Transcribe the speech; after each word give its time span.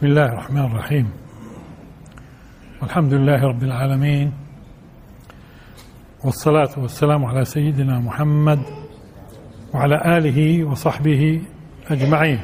بسم 0.00 0.08
الله 0.08 0.24
الرحمن 0.24 0.64
الرحيم. 0.64 1.12
والحمد 2.82 3.14
لله 3.14 3.44
رب 3.44 3.62
العالمين. 3.62 4.32
والصلاة 6.24 6.68
والسلام 6.76 7.24
على 7.24 7.44
سيدنا 7.44 7.98
محمد 7.98 8.60
وعلى 9.74 10.18
آله 10.18 10.64
وصحبه 10.64 11.42
أجمعين. 11.90 12.38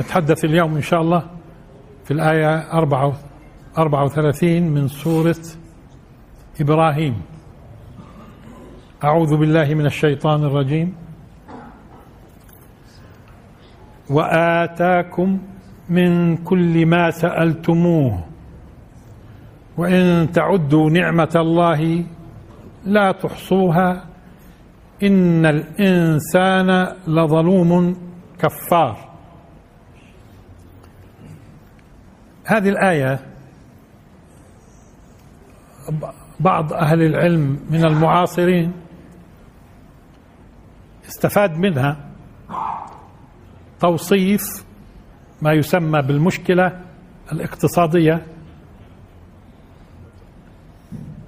نتحدث 0.00 0.44
اليوم 0.44 0.76
إن 0.76 0.82
شاء 0.82 1.00
الله 1.00 1.22
في 2.04 2.10
الآية 2.10 2.78
34 3.78 4.62
من 4.62 4.88
سورة 4.88 5.42
إبراهيم. 6.60 7.22
أعوذ 9.04 9.36
بالله 9.36 9.74
من 9.74 9.86
الشيطان 9.86 10.44
الرجيم. 10.44 10.94
وآتاكم 14.10 15.38
من 15.88 16.36
كل 16.36 16.86
ما 16.86 17.10
سألتموه. 17.10 18.24
وإن 19.76 20.32
تعدوا 20.32 20.90
نعمة 20.90 21.32
الله 21.36 22.04
لا 22.84 23.12
تحصوها. 23.12 24.04
إن 25.02 25.46
الإنسان 25.46 26.96
لظلوم 27.06 27.96
كفار. 28.38 28.96
هذه 32.44 32.68
الآية 32.68 33.18
بعض 36.40 36.72
أهل 36.72 37.02
العلم 37.02 37.60
من 37.70 37.84
المعاصرين 37.84 38.72
استفاد 41.08 41.56
منها. 41.58 41.96
توصيف 43.80 44.42
ما 45.42 45.52
يسمى 45.52 46.02
بالمشكلة 46.02 46.80
الاقتصادية 47.32 48.26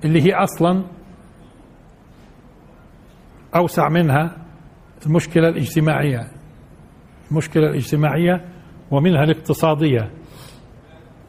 اللي 0.05 0.23
هي 0.23 0.35
أصلا 0.35 0.85
أوسع 3.57 3.89
منها 3.89 4.37
المشكلة 5.07 5.49
الاجتماعية. 5.49 6.31
المشكلة 7.31 7.67
الاجتماعية 7.67 8.45
ومنها 8.91 9.25
الاقتصادية 9.25 10.11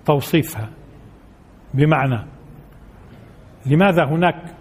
توصيفها 0.05 0.69
بمعنى 1.73 2.25
لماذا 3.66 4.05
هناك 4.05 4.55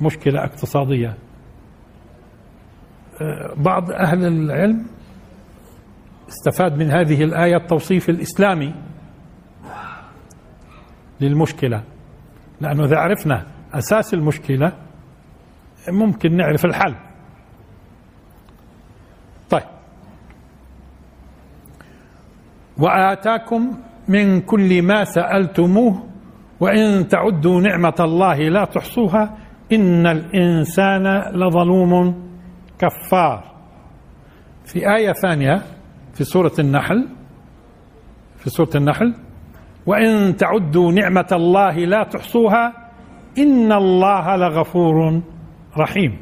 مشكلة 0.00 0.44
اقتصادية؟ 0.44 1.16
بعض 3.56 3.90
أهل 3.90 4.26
العلم 4.26 4.86
استفاد 6.28 6.78
من 6.78 6.90
هذه 6.90 7.24
الآية 7.24 7.56
التوصيف 7.56 8.08
الإسلامي 8.08 8.74
للمشكلة. 11.20 11.82
لأنه 12.60 12.84
إذا 12.84 12.96
عرفنا 12.96 13.46
أساس 13.74 14.14
المشكلة 14.14 14.72
ممكن 15.88 16.36
نعرف 16.36 16.64
الحل. 16.64 16.94
طيب. 19.50 19.62
وآتاكم 22.78 23.78
من 24.08 24.40
كل 24.40 24.82
ما 24.82 25.04
سألتموه 25.04 26.08
وإن 26.60 27.08
تعدوا 27.08 27.60
نعمة 27.60 27.94
الله 28.00 28.48
لا 28.48 28.64
تحصوها 28.64 29.38
إن 29.72 30.06
الإنسان 30.06 31.06
لظلوم 31.34 32.28
كفار. 32.78 33.54
في 34.64 34.96
آية 34.96 35.12
ثانية 35.12 35.62
في 36.18 36.24
سورة 36.24 36.52
النحل 36.58 37.08
في 38.38 38.50
سورة 38.50 38.70
النحل 38.74 39.14
وإن 39.86 40.36
تعدوا 40.36 40.92
نعمة 40.92 41.26
الله 41.32 41.74
لا 41.84 42.02
تحصوها 42.02 42.90
إن 43.38 43.72
الله 43.72 44.36
لغفور 44.36 45.22
رحيم. 45.76 46.18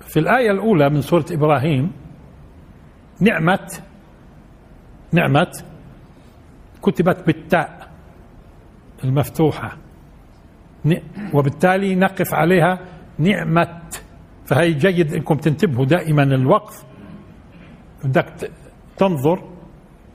في 0.00 0.18
الآية 0.18 0.50
الأولى 0.50 0.90
من 0.90 1.00
سورة 1.02 1.24
إبراهيم 1.30 1.92
نعمة 3.20 3.72
نعمة 5.12 5.62
كتبت 6.82 7.26
بالتاء 7.26 7.88
المفتوحة 9.04 9.76
وبالتالي 11.34 11.94
نقف 11.94 12.34
عليها 12.34 12.78
نعمة. 13.18 13.82
فهي 14.52 14.72
جيد 14.72 15.14
إنكم 15.14 15.34
تنتبهوا 15.34 15.84
دائما 15.84 16.22
الوقف 16.22 16.84
بدك 18.04 18.50
تنظر 18.96 19.42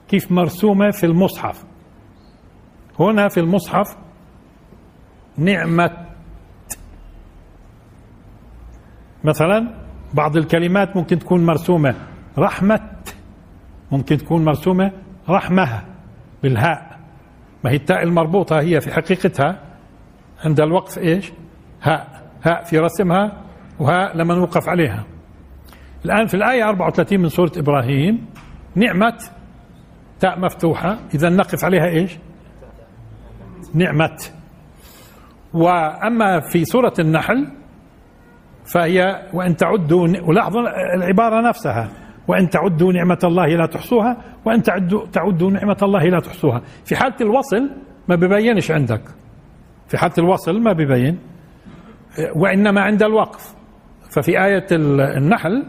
كيف 0.08 0.32
مرسومة 0.32 0.90
في 0.90 1.06
المصحف. 1.06 1.64
هنا 3.00 3.28
في 3.28 3.40
المصحف 3.40 3.96
نعمة 5.36 6.06
مثلا 9.24 9.74
بعض 10.14 10.36
الكلمات 10.36 10.96
ممكن 10.96 11.18
تكون 11.18 11.46
مرسومة 11.46 11.94
رحمة 12.38 12.90
ممكن 13.92 14.16
تكون 14.16 14.44
مرسومة 14.44 14.92
رحمة 15.28 15.84
بالهاء. 16.42 16.98
ما 17.64 17.70
هي 17.70 17.76
التاء 17.76 18.02
المربوطة 18.02 18.60
هي 18.60 18.80
في 18.80 18.92
حقيقتها 18.92 19.60
عند 20.44 20.60
الوقف 20.60 20.98
إيش؟ 20.98 21.32
هاء. 21.82 22.28
هاء 22.42 22.64
في 22.64 22.78
رسمها 22.78 23.47
وهاء 23.80 24.16
لما 24.16 24.34
نوقف 24.34 24.68
عليها. 24.68 25.04
الآن 26.04 26.26
في 26.26 26.34
الآية 26.34 26.68
34 26.68 27.20
من 27.20 27.28
سورة 27.28 27.52
إبراهيم 27.56 28.26
نعمة 28.74 29.18
تاء 30.20 30.40
مفتوحة. 30.40 30.98
إذا 31.14 31.28
نقف 31.28 31.64
عليها 31.64 31.86
إيش؟ 31.86 32.18
نعمة. 33.74 34.16
وأما 35.54 36.40
في 36.40 36.64
سورة 36.64 36.92
النحل 36.98 37.48
فهي 38.74 39.28
وإن 39.34 39.56
تعدوا 39.56 40.08
ولاحظوا 40.22 40.60
العبارة 40.96 41.48
نفسها. 41.48 41.90
وإن 42.28 42.48
تعدوا 42.48 42.92
نعمة 42.92 43.18
الله 43.24 43.46
لا 43.46 43.66
تحصوها 43.66 44.16
وإن 44.44 44.62
تعدوا 44.62 45.06
تعدوا 45.06 45.50
نعمة 45.50 45.76
الله 45.82 46.02
لا 46.02 46.20
تحصوها. 46.20 46.62
في 46.84 46.96
حالة 46.96 47.16
الوصل 47.20 47.70
ما 48.08 48.16
ببينش 48.16 48.70
عندك. 48.70 49.02
في 49.88 49.98
حالة 49.98 50.14
الوصل 50.18 50.60
ما 50.60 50.72
ببين. 50.72 51.18
وإنما 52.36 52.80
عند 52.80 53.02
الوقف. 53.02 53.57
ففي 54.10 54.44
آية 54.44 54.66
النحل 55.16 55.66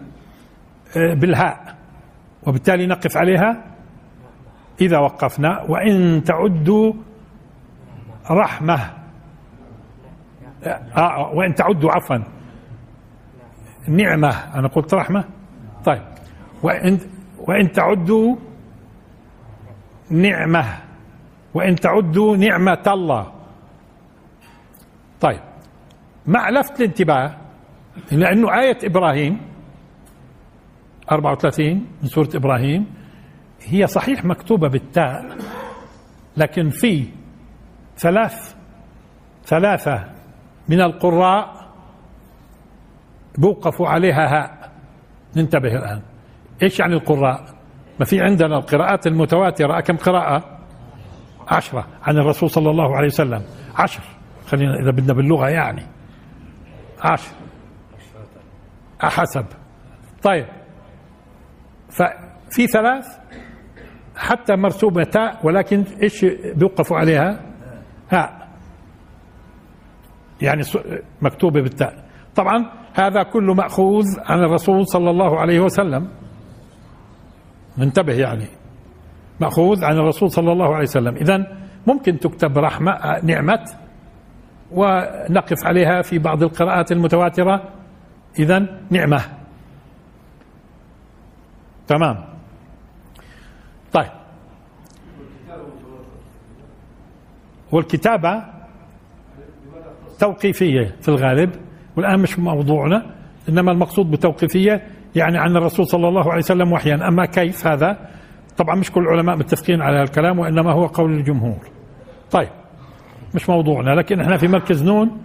بالهاء 0.95 1.75
وبالتالي 2.47 2.87
نقف 2.87 3.17
عليها. 3.17 3.63
إذا 4.81 4.97
وقفنا 4.97 5.61
وإن 5.61 6.23
تعدوا 6.23 6.93
رحمة. 8.31 8.79
آه 10.97 11.31
وإن 11.33 11.55
تعدوا 11.55 11.91
عفوا. 11.91 12.17
نعمة. 13.87 14.55
أنا 14.55 14.67
قلت 14.67 14.93
رحمة؟ 14.93 15.23
طيب. 15.85 16.01
وإن 16.63 16.99
وإن 17.37 17.71
تعدوا 17.71 18.35
نعمة. 20.09 20.65
وإن 21.53 21.75
تعدوا 21.75 22.37
نعمة 22.37 22.83
الله. 22.87 23.31
طيب. 25.21 25.39
مع 26.25 26.49
لفت 26.49 26.79
الانتباه 26.79 27.35
لأنه 28.11 28.59
آية 28.59 28.77
إبراهيم 28.83 29.41
34 31.11 31.85
من 32.01 32.07
سورة 32.07 32.29
إبراهيم 32.35 32.85
هي 33.63 33.87
صحيح 33.87 34.25
مكتوبة 34.25 34.67
بالتاء 34.67 35.37
لكن 36.37 36.69
في 36.69 37.05
ثلاث 37.97 38.55
ثلاثة 39.45 40.03
من 40.69 40.81
القراء 40.81 41.69
بوقفوا 43.37 43.87
عليها 43.87 44.37
هاء. 44.37 44.71
ننتبه 45.35 45.75
الآن. 45.75 46.01
إيش 46.63 46.79
يعني 46.79 46.93
القراء؟ 46.93 47.45
ما 47.99 48.05
في 48.05 48.21
عندنا 48.21 48.57
القراءات 48.57 49.07
المتواترة. 49.07 49.79
كم 49.79 49.97
قراءة؟ 49.97 50.59
عشرة 51.47 51.87
عن 52.03 52.17
الرسول 52.17 52.49
صلى 52.49 52.69
الله 52.69 52.95
عليه 52.95 53.07
وسلم. 53.07 53.43
عشر. 53.75 54.01
خلينا 54.47 54.79
إذا 54.79 54.91
بدنا 54.91 55.13
باللغة 55.13 55.49
يعني. 55.49 55.85
عشر. 57.01 57.31
حسب. 59.07 59.45
طيب. 60.23 60.45
ففي 61.89 62.67
ثلاث 62.67 63.05
حتى 64.15 64.55
مرسومة 64.55 65.03
تاء 65.03 65.39
ولكن 65.43 65.83
إيش 66.03 66.25
بيوقفوا 66.55 66.97
عليها؟ 66.97 67.41
هاء 68.09 68.49
يعني 70.41 70.61
مكتوبة 71.21 71.61
بالتاء. 71.61 72.05
طبعا 72.35 72.71
هذا 72.93 73.23
كله 73.23 73.53
مأخوذ 73.53 74.05
عن 74.19 74.39
الرسول 74.39 74.87
صلى 74.87 75.09
الله 75.09 75.39
عليه 75.39 75.59
وسلم. 75.59 76.09
انتبه 77.81 78.13
يعني. 78.13 78.47
مأخوذ 79.39 79.85
عن 79.85 79.97
الرسول 79.97 80.31
صلى 80.31 80.51
الله 80.51 80.75
عليه 80.75 80.83
وسلم. 80.83 81.15
إذا 81.15 81.59
ممكن 81.87 82.19
تكتب 82.19 82.57
رحمة 82.57 83.19
نعمة 83.23 83.65
ونقف 84.71 85.65
عليها 85.65 86.01
في 86.01 86.19
بعض 86.19 86.43
القراءات 86.43 86.91
المتواترة. 86.91 87.78
إذا 88.39 88.65
نعمة. 88.89 89.21
تمام. 91.87 92.25
طيب. 93.93 94.09
والكتابة 97.71 98.43
توقيفية 100.19 100.95
في 101.01 101.09
الغالب 101.09 101.51
والآن 101.95 102.19
مش 102.19 102.39
موضوعنا 102.39 103.15
إنما 103.49 103.71
المقصود 103.71 104.11
بتوقيفية 104.11 104.87
يعني 105.15 105.37
عن 105.37 105.57
الرسول 105.57 105.87
صلى 105.87 106.07
الله 106.07 106.31
عليه 106.31 106.37
وسلم 106.43 106.71
وحيا. 106.71 107.07
أما 107.07 107.25
كيف 107.25 107.67
هذا؟ 107.67 108.09
طبعا 108.57 108.75
مش 108.75 108.91
كل 108.91 109.01
العلماء 109.01 109.37
متفقين 109.37 109.81
على 109.81 110.03
الكلام 110.03 110.39
وإنما 110.39 110.71
هو 110.71 110.85
قول 110.85 111.11
الجمهور. 111.11 111.67
طيب. 112.31 112.49
مش 113.35 113.49
موضوعنا 113.49 113.89
لكن 113.89 114.19
إحنا 114.19 114.37
في 114.37 114.47
مركز 114.47 114.83
نون 114.83 115.21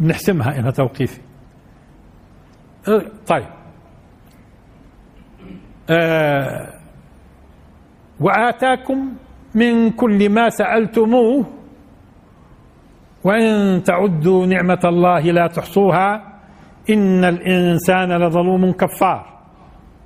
بنحسمها 0.00 0.58
إنها 0.58 0.70
توقيفي 0.70 1.20
طيب. 3.26 3.46
آه 5.90 6.72
وآتاكم 8.20 9.12
من 9.54 9.90
كل 9.90 10.28
ما 10.28 10.48
سألتموه 10.48 11.46
وإن 13.24 13.82
تعدوا 13.82 14.46
نعمة 14.46 14.80
الله 14.84 15.20
لا 15.20 15.46
تحصوها 15.46 16.38
إن 16.90 17.24
الإنسان 17.24 18.12
لظلوم 18.12 18.72
كفار. 18.72 19.26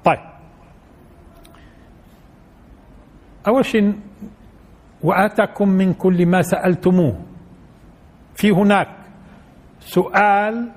طيب. 0.05 0.25
أول 3.47 3.65
شيء 3.65 3.95
وآتاكم 5.03 5.69
من 5.69 5.95
كل 5.95 6.27
ما 6.27 6.43
سألتموه. 6.43 7.21
في 8.35 8.51
هناك 8.51 8.89
سؤال 9.81 10.71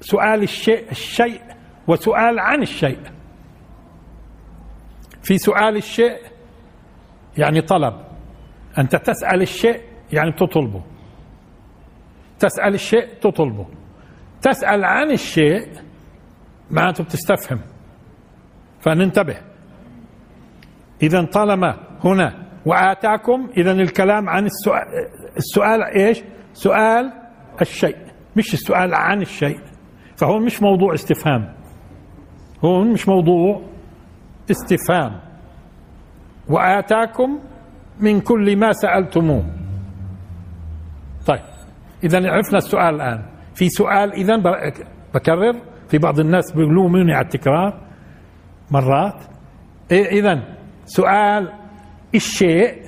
سؤال 0.00 0.42
الشيء 0.42 0.90
الشيء 0.90 1.40
وسؤال 1.88 2.38
عن 2.38 2.62
الشيء. 2.62 3.00
في 5.22 5.38
سؤال 5.38 5.76
الشيء 5.76 6.18
يعني 7.38 7.60
طلب. 7.60 7.94
أنت 8.78 8.96
تسأل 8.96 9.42
الشيء 9.42 9.80
يعني 10.12 10.32
تطلبه. 10.32 10.82
تسأل 12.38 12.74
الشيء 12.74 13.06
تطلبه. 13.20 13.66
تسأل 14.42 14.84
عن 14.84 15.10
الشيء 15.10 15.68
معناته 16.70 17.04
بتستفهم. 17.04 17.60
فننتبه. 18.80 19.36
إذا 21.02 21.24
طالما 21.24 21.76
هنا 22.04 22.48
وآتاكم 22.66 23.50
إذا 23.56 23.72
الكلام 23.72 24.28
عن 24.28 24.46
السؤال 24.46 24.82
السؤال 25.36 25.82
إيش؟ 25.82 26.22
سؤال 26.52 27.12
الشيء 27.60 27.96
مش 28.36 28.54
السؤال 28.54 28.94
عن 28.94 29.22
الشيء. 29.22 29.60
فهون 30.18 30.44
مش 30.44 30.62
موضوع 30.62 30.94
استفهام. 30.94 31.54
هون 32.64 32.92
مش 32.92 33.08
موضوع 33.08 33.62
استفهام. 34.50 35.20
وآتاكم 36.48 37.38
من 38.00 38.20
كل 38.20 38.56
ما 38.56 38.72
سألتموه. 38.72 39.44
طيب 41.26 41.40
إذا 42.04 42.30
عرفنا 42.30 42.58
السؤال 42.58 42.94
الآن. 42.94 43.22
في 43.54 43.68
سؤال 43.68 44.12
إذا 44.12 44.36
بكرر. 45.14 45.54
في 45.88 45.98
بعض 45.98 46.20
الناس 46.20 46.52
بيلوموني 46.52 47.14
على 47.14 47.24
التكرار 47.24 47.80
مرات. 48.70 49.24
إيه 49.90 50.06
إذا 50.06 50.42
سؤال 50.84 51.52
الشيء 52.14 52.82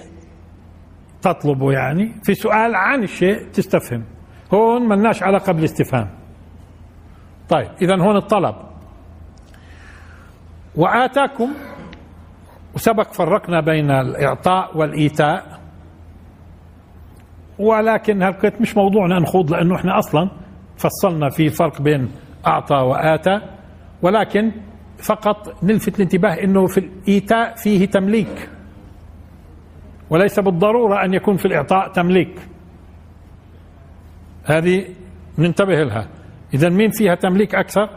تطلبه 1.22 1.72
يعني. 1.72 2.12
في 2.22 2.34
سؤال 2.34 2.74
عن 2.74 3.02
الشيء 3.02 3.50
تستفهم. 3.52 4.04
هون 4.54 4.88
ملناش 4.88 5.22
علاقة 5.22 5.52
بالاستفهام. 5.52 6.19
طيب 7.50 7.68
إذا 7.82 7.96
هون 8.02 8.16
الطلب. 8.16 8.54
وآتاكم 10.76 11.50
وسبق 12.74 13.12
فرقنا 13.12 13.60
بين 13.60 13.90
الإعطاء 13.90 14.78
والإيتاء 14.78 15.60
ولكن 17.58 18.22
هالقيت 18.22 18.60
مش 18.60 18.76
موضوعنا 18.76 19.18
نخوض 19.18 19.50
لأنه 19.52 19.76
إحنا 19.76 19.98
أصلا 19.98 20.30
فصلنا 20.76 21.30
في 21.30 21.48
فرق 21.48 21.82
بين 21.82 22.10
أعطى 22.46 22.74
وآتى 22.76 23.40
ولكن 24.02 24.52
فقط 25.08 25.64
نلفت 25.64 25.96
الانتباه 25.96 26.34
أنه 26.44 26.66
في 26.66 26.78
الإيتاء 26.80 27.54
فيه 27.56 27.86
تمليك. 27.86 28.50
وليس 30.10 30.40
بالضرورة 30.40 31.04
أن 31.04 31.14
يكون 31.14 31.36
في 31.36 31.44
الإعطاء 31.44 31.92
تمليك. 31.92 32.40
هذه 34.44 34.84
ننتبه 35.38 35.74
لها. 35.82 36.08
إذا 36.54 36.68
مين 36.68 36.90
فيها 36.90 37.14
تمليك 37.14 37.54
أكثر؟ 37.54 37.88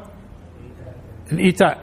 الإيتاء. 1.32 1.78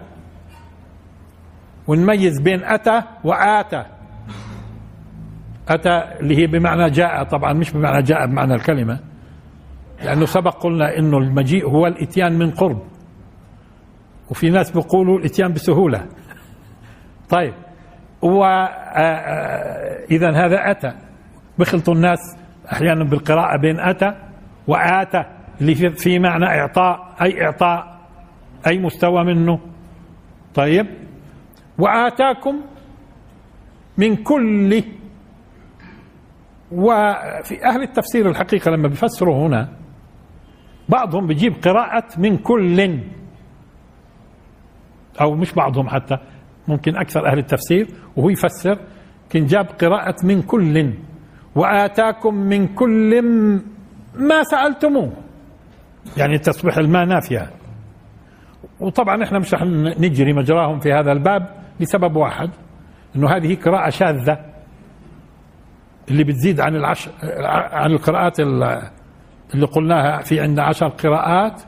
ونميز 1.87 2.41
بين 2.41 2.65
أتى 2.65 3.03
وآتى. 3.25 3.85
أتى 5.69 6.03
اللي 6.21 6.37
هي 6.37 6.47
بمعنى 6.47 6.91
جاء 6.91 7.23
طبعا 7.25 7.53
مش 7.53 7.73
بمعنى 7.73 8.03
جاء 8.03 8.27
بمعنى 8.27 8.55
الكلمة. 8.55 9.01
لأنه 10.05 10.27
سبق 10.27 10.63
قلنا 10.63 10.99
إنه 10.99 11.19
المجيء 11.19 11.69
هو 11.69 11.87
الإتيان 11.87 12.39
من 12.39 12.51
قرب. 12.51 12.83
وفي 14.31 14.51
ناس 14.51 14.71
بيقولوا 14.71 15.19
الإتيان 15.19 15.53
بسهولة. 15.53 16.07
طيب. 17.29 17.55
وإذا 18.23 18.71
هذا 20.31 20.71
أتى. 20.71 20.93
بخلط 21.59 21.89
الناس 21.89 22.19
أحيانا 22.73 23.05
بالقراءة 23.05 23.57
بين 23.61 23.81
أتى 23.81 24.15
وآتى. 24.67 25.25
في 25.97 26.19
معنى 26.19 26.45
إعطاء 26.45 27.15
أي 27.23 27.45
إعطاء 27.45 28.01
أي 28.67 28.79
مستوى 28.79 29.25
منه. 29.25 29.61
طيب. 30.55 30.87
وآتاكم 31.79 32.61
من 33.99 34.17
كل 34.17 34.83
وفي 36.73 37.65
أهل 37.65 37.83
التفسير 37.83 38.31
الحقيقة 38.31 38.71
لما 38.71 38.89
بيفسروا 38.89 39.47
هنا 39.47 39.69
بعضهم 40.89 41.27
بيجيب 41.27 41.55
قراءة 41.65 42.09
من 42.19 42.37
كل. 42.37 42.99
أو 45.21 45.35
مش 45.35 45.53
بعضهم 45.53 45.89
حتى 45.89 46.19
ممكن 46.69 46.97
أكثر 46.97 47.27
أهل 47.27 47.39
التفسير 47.39 47.89
وهو 48.17 48.31
يفسر 48.31 48.79
كان 49.31 49.47
جاب 49.47 49.67
قراءة 49.67 50.27
من 50.27 50.43
كل. 50.43 50.93
وآتاكم 51.55 52.35
من 52.35 52.67
كل 52.75 53.23
ما 54.15 54.43
سألتموه. 54.43 55.13
يعني 56.17 56.39
تصبح 56.39 56.79
الماء 56.79 57.05
نافية. 57.05 57.51
وطبعا 58.81 59.25
إحنا 59.25 59.39
مش 59.39 59.55
رح 59.55 59.63
نجري 60.01 60.33
مجراهم 60.33 60.79
في 60.79 60.93
هذا 60.93 61.13
الباب 61.13 61.47
لسبب 61.81 62.17
واحد 62.17 62.51
إنه 63.17 63.37
هذه 63.37 63.57
قراءة 63.65 63.91
شاذة 63.91 64.39
اللي 66.11 66.25
بتزيد 66.25 66.61
عن 66.61 66.77
العش 66.77 67.09
عن 67.73 67.91
القراءات 67.91 68.41
اللي 68.41 69.67
قلناها 69.73 70.23
في 70.23 70.41
عندنا 70.41 70.65
عشر 70.65 70.89
قراءات. 70.89 71.63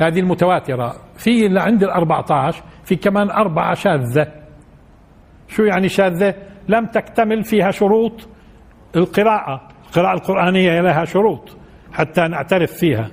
هذه 0.00 0.20
المتواترة. 0.20 0.94
في 1.16 1.46
اللي 1.46 1.60
عند 1.60 1.82
ال 1.82 1.90
14 1.90 2.62
في 2.84 2.96
كمان 2.96 3.30
أربعة 3.30 3.74
شاذة. 3.74 4.32
شو 5.48 5.62
يعني 5.62 5.88
شاذة؟ 5.88 6.34
لم 6.68 6.86
تكتمل 6.86 7.44
فيها 7.44 7.70
شروط 7.70 8.28
القراءة. 8.96 9.68
القراءة 9.86 10.14
القرآنية 10.14 10.80
لها 10.80 11.04
شروط 11.04 11.56
حتى 11.92 12.20
نعترف 12.20 12.72
فيها. 12.72 13.10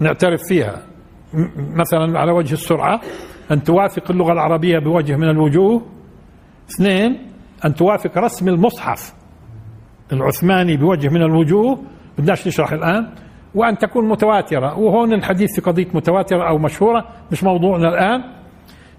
نعترف 0.00 0.40
فيها. 0.48 0.82
مثلا 1.56 2.18
على 2.18 2.32
وجه 2.32 2.52
السرعة 2.52 3.00
أن 3.50 3.62
توافق 3.62 4.10
اللغة 4.10 4.32
العربية 4.32 4.78
بوجه 4.78 5.16
من 5.16 5.28
الوجوه. 5.28 5.86
اثنين 6.70 7.32
أن 7.64 7.74
توافق 7.74 8.18
رسم 8.18 8.48
المصحف 8.48 9.14
العثماني 10.12 10.76
بوجه 10.76 11.08
من 11.08 11.22
الوجوه. 11.22 11.82
بدناش 12.18 12.46
نشرح 12.46 12.72
الآن. 12.72 13.12
وأن 13.54 13.78
تكون 13.78 14.08
متواترة. 14.08 14.78
وهون 14.78 15.12
الحديث 15.12 15.54
في 15.54 15.60
قضية 15.60 15.86
متواترة 15.94 16.48
أو 16.48 16.58
مشهورة 16.58 17.04
مش 17.32 17.44
موضوعنا 17.44 17.88
الآن. 17.88 18.22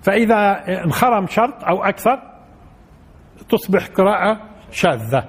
فإذا 0.02 0.64
انخرم 0.84 1.28
شرط 1.28 1.64
أو 1.64 1.84
أكثر 1.84 2.20
تصبح 3.50 3.88
قراءة 3.88 4.40
شاذة. 4.72 5.24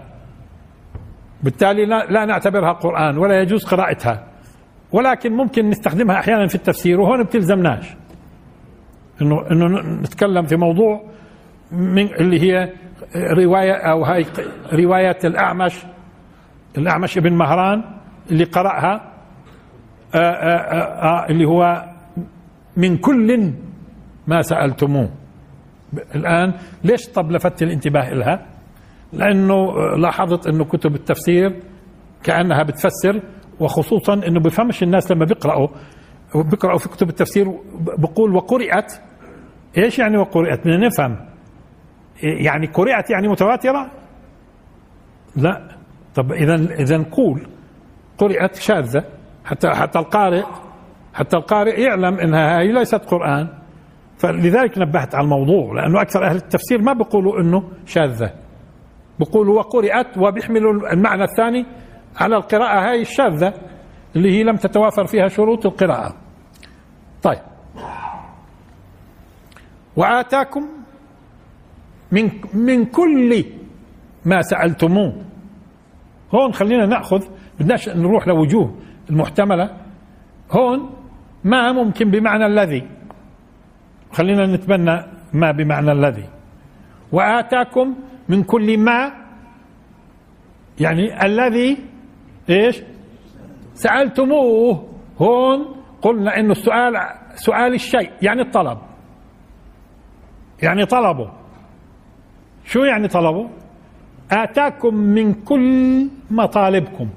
بالتالي 1.43 1.87
لا 1.87 2.25
نعتبرها 2.25 2.73
قرآن 2.73 3.19
ولا 3.19 3.43
يجوز 3.43 3.65
قراءتها. 3.65 4.27
ولكن 4.93 5.33
ممكن 5.33 5.69
نستخدمها 5.71 6.19
أحيانا 6.19 6.47
في 6.47 6.55
التفسير 6.55 7.01
وهون 7.01 7.23
بتلزمناش. 7.23 7.97
انه 9.23 9.51
إنه 9.51 9.67
نتكلم 10.01 10.47
في 10.47 10.57
موضوع 10.57 11.03
من 11.73 12.15
اللي 12.15 12.41
هي 12.41 12.73
رواية 13.17 13.73
أو 13.73 14.05
هاي 14.05 14.27
رواية 14.73 15.19
الأعمش 15.25 15.85
الأعمش 16.79 17.19
ابن 17.19 17.33
مهران 17.33 17.85
اللي 18.31 18.45
قرأها 18.45 19.13
آآ 20.15 20.19
آه، 20.19 20.21
آآ 20.21 20.57
آه، 20.57 20.79
آآ 20.79 21.25
آه، 21.25 21.31
اللي 21.31 21.45
هو 21.45 21.85
من 22.77 22.97
كل 22.97 23.53
ما 24.27 24.43
سألتموه. 24.43 25.11
الآن 26.15 26.55
ليش 26.85 27.09
طب 27.09 27.33
لفت 27.33 27.63
الانتباه 27.63 28.15
لها 28.15 28.47
لأنه 29.13 29.73
لاحظت 29.97 30.47
أنه 30.47 30.65
كتب 30.65 30.95
التفسير 30.95 31.63
كأنها 32.23 32.63
بتفسر 32.63 33.21
وخصوصا 33.61 34.15
أنه 34.15 34.41
بفهمش 34.41 34.83
الناس 34.83 35.11
لما 35.13 35.25
بيقرأوا 35.25 35.69
بيقرأوا 36.35 36.79
في 36.79 36.89
كتب 36.89 37.09
التفسير 37.09 37.47
بقول 37.99 38.35
وقرئت. 38.35 38.93
إيش 39.79 39.99
يعني 39.99 40.19
وقرئت؟ 40.19 40.61
بدنا 40.61 40.87
نفهم. 40.87 41.17
يعني 42.23 42.67
قرئت 42.67 43.11
يعني 43.11 43.29
متواترة؟ 43.29 43.91
لا. 45.37 45.69
طب 46.15 46.33
إذا 46.33 46.55
إذا 46.55 46.97
نقول 46.97 47.47
قرئت 48.19 48.55
شاذة 48.55 49.05
حتى 49.45 49.69
حتى 49.69 49.99
القارئ 49.99 50.45
حتى 51.15 51.37
القارئ 51.37 51.81
يعلم 51.81 52.15
انها 52.15 52.61
هي 52.61 52.73
ليست 52.73 53.05
قرآن. 53.05 53.49
فلذلك 54.19 54.79
نبهت 54.79 55.15
على 55.15 55.25
الموضوع 55.25 55.75
لأنه 55.75 56.03
أكثر 56.03 56.25
أهل 56.27 56.37
التفسير 56.37 56.83
ما 56.83 56.93
بيقولوا 56.93 57.41
إنه 57.41 57.63
شاذة. 57.87 58.33
بيقولوا 59.19 59.59
وقرئت 59.59 60.19
وبيحملوا 60.19 60.93
المعنى 60.93 61.25
الثاني 61.25 61.67
على 62.17 62.37
القراءة 62.37 62.91
هاي 62.91 63.03
الشاذة 63.03 63.55
اللي 64.17 64.31
هي 64.31 64.43
لم 64.43 64.57
تتوافر 64.57 65.07
فيها 65.07 65.29
شروط 65.29 65.67
القراءة. 65.67 66.17
طيب. 67.23 67.43
وآتاكم 69.97 70.69
من 72.13 72.31
من 72.55 72.85
كل 72.85 73.45
ما 74.25 74.43
سألتموه. 74.43 75.25
هون 76.35 76.53
خلينا 76.53 76.87
نأخذ 76.87 77.25
بدناش 77.61 77.89
نروح 77.89 78.29
لوجوه 78.29 78.75
المحتملة. 79.11 79.77
هون 80.51 80.91
ما 81.45 81.73
ممكن 81.73 82.11
بمعنى 82.11 82.47
الذي. 82.47 82.89
خلينا 84.13 84.47
نتبنى 84.47 85.03
ما 85.33 85.51
بمعنى 85.51 85.93
الذي. 85.93 86.29
وآتاكم 87.13 87.95
من 88.29 88.43
كل 88.43 88.79
ما 88.79 89.13
يعني 90.81 91.27
الذي 91.27 91.79
إيش؟ 92.51 92.83
سألتموه 93.75 94.89
هون 95.21 95.67
قلنا 96.03 96.37
إنه 96.41 96.53
السؤال 96.53 96.95
سؤال 97.35 97.75
الشيء 97.75 98.13
يعني 98.23 98.43
الطلب. 98.43 98.79
يعني 100.63 100.87
طلبه. 100.87 101.33
شو 102.65 102.85
يعني 102.85 103.09
طلبه؟ 103.09 103.49
آتاكم 104.31 104.95
من 104.95 105.35
كل 105.35 106.09
مطالبكم. 106.31 107.09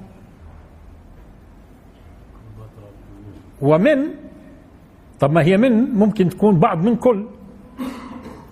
ومن 3.62 4.08
طب 5.20 5.32
ما 5.32 5.42
هي 5.42 5.56
من 5.56 5.94
ممكن 5.94 6.28
تكون 6.28 6.58
بعض 6.58 6.78
من 6.78 6.96
كل. 6.96 7.26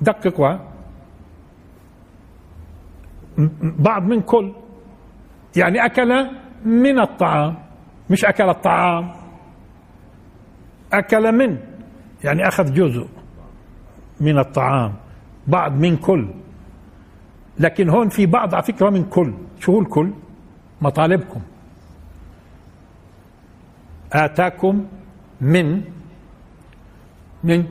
دققوا 0.01 0.57
بعض 3.79 4.03
من 4.03 4.21
كل. 4.21 4.53
يعني 5.57 5.85
أكل 5.85 6.27
من 6.65 7.01
الطعام 7.01 7.55
مش 8.11 8.25
أكل 8.25 8.49
الطعام. 8.49 9.11
أكل 10.93 11.33
من 11.33 11.59
يعني 12.25 12.49
أخذ 12.49 12.75
جزء 12.75 13.09
من 14.21 14.39
الطعام 14.39 14.95
بعض 15.47 15.73
من 15.73 15.97
كل. 15.97 16.29
لكن 17.59 17.89
هون 17.89 18.09
في 18.09 18.27
بعض 18.27 18.55
على 18.55 18.63
فكرة 18.63 18.91
من 18.91 19.05
كل. 19.05 19.35
شو 19.61 19.73
هو 19.73 19.81
الكل؟ 19.81 20.11
مطالبكم. 20.83 21.41
آتاكم 24.13 24.87
من 25.41 25.83
من 27.45 27.67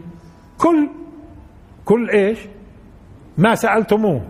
كل. 0.58 0.90
كل 1.86 2.10
إيش؟ 2.10 2.40
ما 3.38 3.56
سألتموه. 3.56 4.22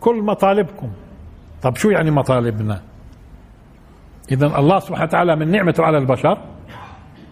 كل 0.00 0.22
مطالبكم. 0.22 0.90
طب 1.62 1.76
شو 1.76 1.90
يعني 1.90 2.10
مطالبنا؟ 2.10 2.82
إذا 4.32 4.46
الله 4.46 4.78
سبحانه 4.78 5.04
وتعالى 5.04 5.36
من 5.36 5.50
نعمته 5.50 5.84
على 5.84 5.98
البشر 5.98 6.38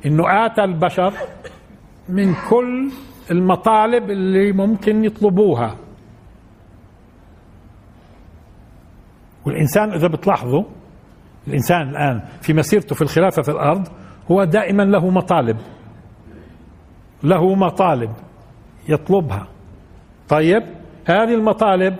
إنه 0.06 0.46
آتى 0.46 0.64
البشر 0.64 1.12
من 2.08 2.34
كل 2.50 2.90
المطالب 3.30 4.10
اللي 4.10 4.52
ممكن 4.52 5.04
يطلبوها. 5.04 5.76
والإنسان 9.46 9.92
إذا 9.92 10.08
بتلاحظوا 10.08 10.64
الإنسان 11.48 11.88
الآن 11.88 12.22
في 12.40 12.52
مسيرته 12.52 12.94
في 12.94 13.02
الخلافة 13.02 13.42
في 13.42 13.50
الأرض 13.50 13.88
هو 14.30 14.44
دائما 14.44 14.82
له 14.82 15.10
مطالب 15.10 15.56
له 17.22 17.54
مطالب 17.54 18.10
يطلبها. 18.88 19.46
طيب 20.28 20.62
هذه 21.08 21.34
المطالب 21.34 21.96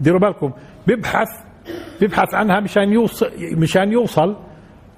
ديروا 0.00 0.20
بالكم 0.20 0.52
بيبحث 0.86 1.28
بيبحث 2.00 2.34
عنها 2.34 2.60
مشان 2.60 2.92
يوصل 2.92 3.30
مشان 3.56 3.92
يوصل. 3.92 4.36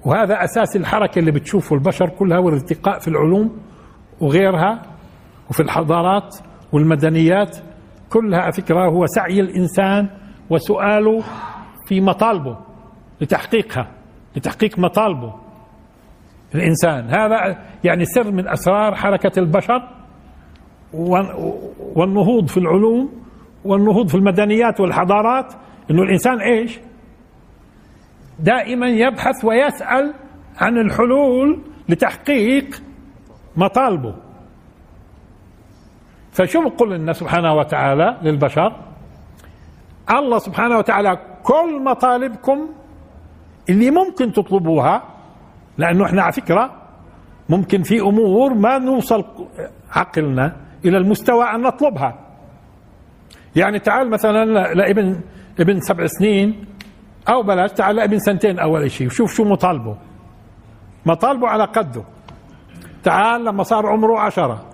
وهذا 0.05 0.43
أساس 0.43 0.75
الحركة 0.75 1.19
اللي 1.19 1.31
بتشوفه 1.31 1.75
البشر 1.75 2.09
كلها 2.09 2.39
والارتقاء 2.39 2.99
في 2.99 3.07
العلوم 3.07 3.57
وغيرها 4.21 4.81
وفي 5.49 5.59
الحضارات 5.59 6.35
والمدنيات. 6.71 7.57
كلها 8.09 8.51
فكرة 8.51 8.85
هو 8.89 9.05
سعي 9.05 9.39
الإنسان 9.39 10.09
وسؤاله 10.49 11.23
في 11.85 12.01
مطالبه 12.01 12.57
لتحقيقها 13.21 13.91
لتحقيق 14.35 14.79
مطالبه 14.79 15.33
الإنسان. 16.55 17.09
هذا 17.09 17.57
يعني 17.83 18.05
سر 18.05 18.31
من 18.31 18.47
أسرار 18.47 18.95
حركة 18.95 19.39
البشر 19.39 19.89
والنهوض 21.95 22.47
في 22.47 22.57
العلوم 22.57 23.09
والنهوض 23.65 24.07
في 24.07 24.15
المدنيات 24.15 24.79
والحضارات. 24.79 25.53
إنه 25.91 26.01
الإنسان 26.03 26.39
إيش؟ 26.41 26.79
دائما 28.39 28.87
يبحث 28.87 29.45
ويسأل 29.45 30.13
عن 30.57 30.77
الحلول 30.77 31.61
لتحقيق 31.89 32.81
مطالبه. 33.57 34.15
فشو 36.31 36.69
بقول 36.69 36.91
لنا 36.91 37.13
سبحانه 37.13 37.53
وتعالى 37.53 38.17
للبشر؟ 38.21 38.75
الله 40.09 40.39
سبحانه 40.39 40.77
وتعالى 40.77 41.17
كل 41.43 41.83
مطالبكم 41.83 42.69
اللي 43.69 43.91
ممكن 43.91 44.31
تطلبوها 44.31 45.03
لأنه 45.77 46.05
إحنا 46.05 46.21
على 46.21 46.31
فكرة 46.33 46.81
ممكن 47.49 47.83
في 47.83 47.99
أمور 48.01 48.53
ما 48.53 48.77
نوصل 48.77 49.25
عقلنا 49.91 50.55
إلى 50.85 50.97
المستوى 50.97 51.43
أن 51.43 51.61
نطلبها. 51.61 52.19
يعني 53.55 53.79
تعال 53.79 54.09
مثلا 54.09 54.45
لابن 54.73 55.21
ابن 55.59 55.79
سبع 55.79 56.05
سنين 56.05 56.65
أو 57.29 57.43
بلاش 57.43 57.71
تعال 57.71 57.95
لابن 57.95 58.19
سنتين 58.19 58.59
أول 58.59 58.91
شيء 58.91 59.07
وشوف 59.07 59.33
شو 59.33 59.43
مطالبه. 59.43 59.97
مطالبه 61.05 61.47
على 61.47 61.63
قده. 61.63 62.03
تعال 63.03 63.45
لما 63.45 63.63
صار 63.63 63.87
عمره 63.87 64.19
عشرة. 64.19 64.65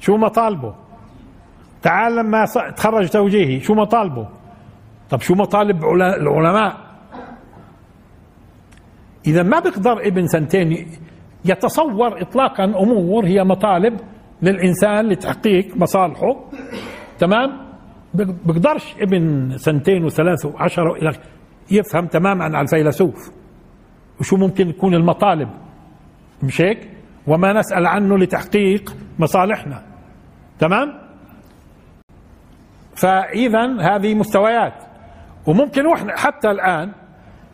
شو 0.00 0.16
مطالبه؟ 0.16 0.74
تعال 1.82 2.16
لما 2.16 2.44
تخرج 2.76 3.08
توجيهي 3.08 3.60
شو 3.60 3.74
مطالبه؟ 3.74 4.28
طب 5.10 5.20
شو 5.20 5.34
مطالب 5.34 5.84
العلماء؟ 5.84 6.76
إذا 9.26 9.42
ما 9.42 9.60
بيقدر 9.60 10.06
ابن 10.06 10.26
سنتين 10.26 10.86
يتصور 11.44 12.22
إطلاقا 12.22 12.64
أمور 12.64 13.26
هي 13.26 13.44
مطالب 13.44 14.00
للإنسان 14.42 15.08
لتحقيق 15.08 15.76
مصالحه. 15.76 16.36
تمام؟ 17.18 17.67
بيقدرش 18.14 18.94
ابن 19.00 19.52
سنتين 19.58 20.04
وثلاث 20.04 20.46
وعشرة 20.46 20.92
إلى 20.92 21.12
يفهم 21.70 22.06
تماما 22.06 22.44
عن 22.44 22.56
الفيلسوف. 22.56 23.30
وشو 24.20 24.36
ممكن 24.36 24.72
تكون 24.72 24.94
المطالب؟ 24.94 25.48
مش 26.42 26.60
هيك؟ 26.60 26.90
وما 27.26 27.52
نسأل 27.52 27.86
عنه 27.86 28.18
لتحقيق 28.18 28.96
مصالحنا. 29.18 29.82
تمام؟ 30.58 30.94
فإذا 32.96 33.80
هذه 33.80 34.14
مستويات. 34.14 34.74
وممكن 35.46 35.86
وإحنا 35.86 36.16
حتى 36.16 36.50
الآن 36.50 36.92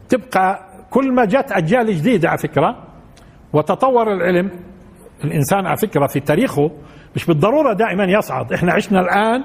تبقى 0.08 0.60
كل 0.90 1.12
ما 1.12 1.24
جت 1.24 1.52
أجيال 1.52 1.96
جديدة 1.96 2.28
على 2.28 2.38
فكرة 2.38 2.84
وتطور 3.52 4.12
العلم 4.12 4.50
الإنسان 5.24 5.66
على 5.66 5.76
فكرة 5.76 6.06
في 6.06 6.20
تاريخه 6.20 6.70
مش 7.16 7.26
بالضرورة 7.26 7.72
دائما 7.72 8.04
يصعد. 8.04 8.52
إحنا 8.52 8.72
عشنا 8.72 9.00
الآن 9.00 9.44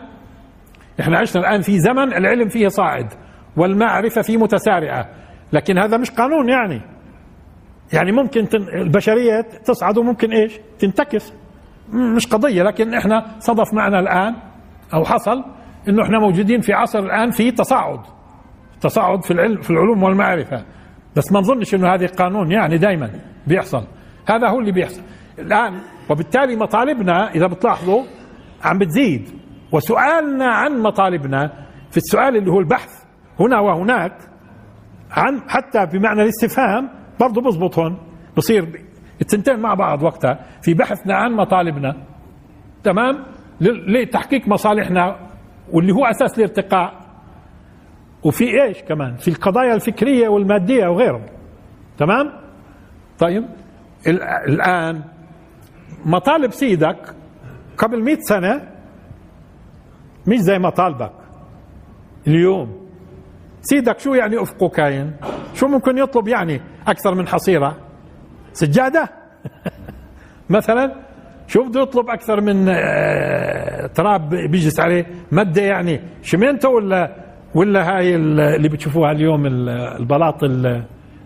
إحنا 1.00 1.18
عشنا 1.18 1.42
الآن 1.42 1.62
في 1.62 1.80
زمن 1.80 2.14
العلم 2.14 2.50
فيه 2.50 2.68
صاعد 2.68 3.14
والمعرفة 3.58 4.22
فيه 4.22 4.38
متسارعة. 4.38 5.10
لكن 5.54 5.78
هذا 5.78 5.98
مش 5.98 6.12
قانون 6.12 6.50
يعني. 6.50 6.82
يعني 7.94 8.12
ممكن 8.12 8.48
البشرية 8.82 9.42
تصعد 9.42 9.98
وممكن 9.98 10.32
إيش؟ 10.32 10.60
تنتكس. 10.80 11.34
مش 12.16 12.28
قضية. 12.28 12.64
لكن 12.64 12.94
إحنا 12.94 13.26
صدف 13.40 13.74
معنا 13.74 14.00
الآن 14.00 14.36
أو 14.94 15.06
حصل 15.06 15.44
إنه 15.90 16.04
إحنا 16.04 16.20
موجودين 16.20 16.62
في 16.62 16.74
عصر 16.74 17.00
الآن 17.00 17.32
في 17.32 17.52
تصاعد. 17.52 18.00
تصاعد 18.82 19.24
في 19.24 19.32
العلم 19.32 19.62
في 19.62 19.70
العلوم 19.70 20.04
والمعرفة. 20.04 20.66
بس 21.16 21.32
ما 21.32 21.40
نظنش 21.40 21.76
إنه 21.76 21.94
هذا 21.94 22.08
قانون 22.08 22.52
يعني 22.52 22.78
دائما 22.78 23.10
بيحصل. 23.48 23.84
هذا 24.30 24.48
هو 24.48 24.60
اللي 24.60 24.72
بيحصل. 24.72 25.02
الآن 25.40 25.82
وبالتالي 26.10 26.56
مطالبنا 26.56 27.32
إذا 27.36 27.48
بتلاحظوا 27.48 28.04
عم 28.64 28.78
بتزيد. 28.78 29.39
وسؤالنا 29.72 30.46
عن 30.46 30.82
مطالبنا 30.82 31.52
في 31.92 31.98
السؤال 31.98 32.38
اللي 32.38 32.52
هو 32.52 32.60
البحث 32.60 33.04
هنا 33.40 33.60
وهناك 33.60 34.14
عن 35.12 35.42
حتى 35.50 35.86
بمعنى 35.86 36.22
الاستفهام 36.22 36.90
برضه 37.20 37.42
بزبط 37.42 37.80
هون. 37.80 37.98
بصير 38.38 38.68
التنتين 39.22 39.60
مع 39.60 39.74
بعض 39.74 40.04
وقتها 40.04 40.40
في 40.62 40.74
بحثنا 40.74 41.16
عن 41.16 41.32
مطالبنا. 41.32 41.96
تمام؟ 42.84 43.24
لتحقيق 43.62 44.48
مصالحنا 44.48 45.16
واللي 45.72 45.94
هو 45.94 46.06
أساس 46.06 46.38
الارتقاء. 46.38 46.94
وفي 48.24 48.64
إيش 48.64 48.82
كمان؟ 48.82 49.16
في 49.16 49.28
القضايا 49.28 49.74
الفكرية 49.74 50.28
والمادية 50.28 50.88
وغيره 50.88 51.22
تمام؟ 51.98 52.32
طيب 53.20 53.46
الآن 54.48 55.02
مطالب 56.06 56.52
سيدك 56.52 57.16
قبل 57.78 58.04
مئة 58.04 58.20
سنة 58.20 58.79
مش 60.30 60.38
زي 60.38 60.60
مطالبك 60.60 61.12
اليوم. 62.28 62.80
سيدك 63.62 64.00
شو 64.00 64.14
يعني 64.14 64.42
أفقه 64.42 64.70
كاين؟ 64.70 65.14
شو 65.54 65.68
ممكن 65.68 65.98
يطلب 65.98 66.28
يعني 66.28 66.62
أكثر 66.88 67.16
من 67.16 67.28
حصيرة؟ 67.28 67.78
سجادة؟ 68.54 69.10
مثلا 70.58 70.96
شو 71.48 71.64
بده 71.64 71.82
يطلب 71.82 72.10
أكثر 72.10 72.42
من 72.42 72.70
آه، 72.70 73.88
تراب 73.88 74.30
بيجلس 74.30 74.80
عليه؟ 74.80 75.06
مادة 75.32 75.62
يعني. 75.62 76.02
شمينته 76.22 76.70
ولا 76.70 77.16
ولا 77.56 77.98
هاي 77.98 78.16
اللي 78.16 78.70
بتشوفوها 78.70 79.12
اليوم 79.12 79.46
البلاط 80.00 80.44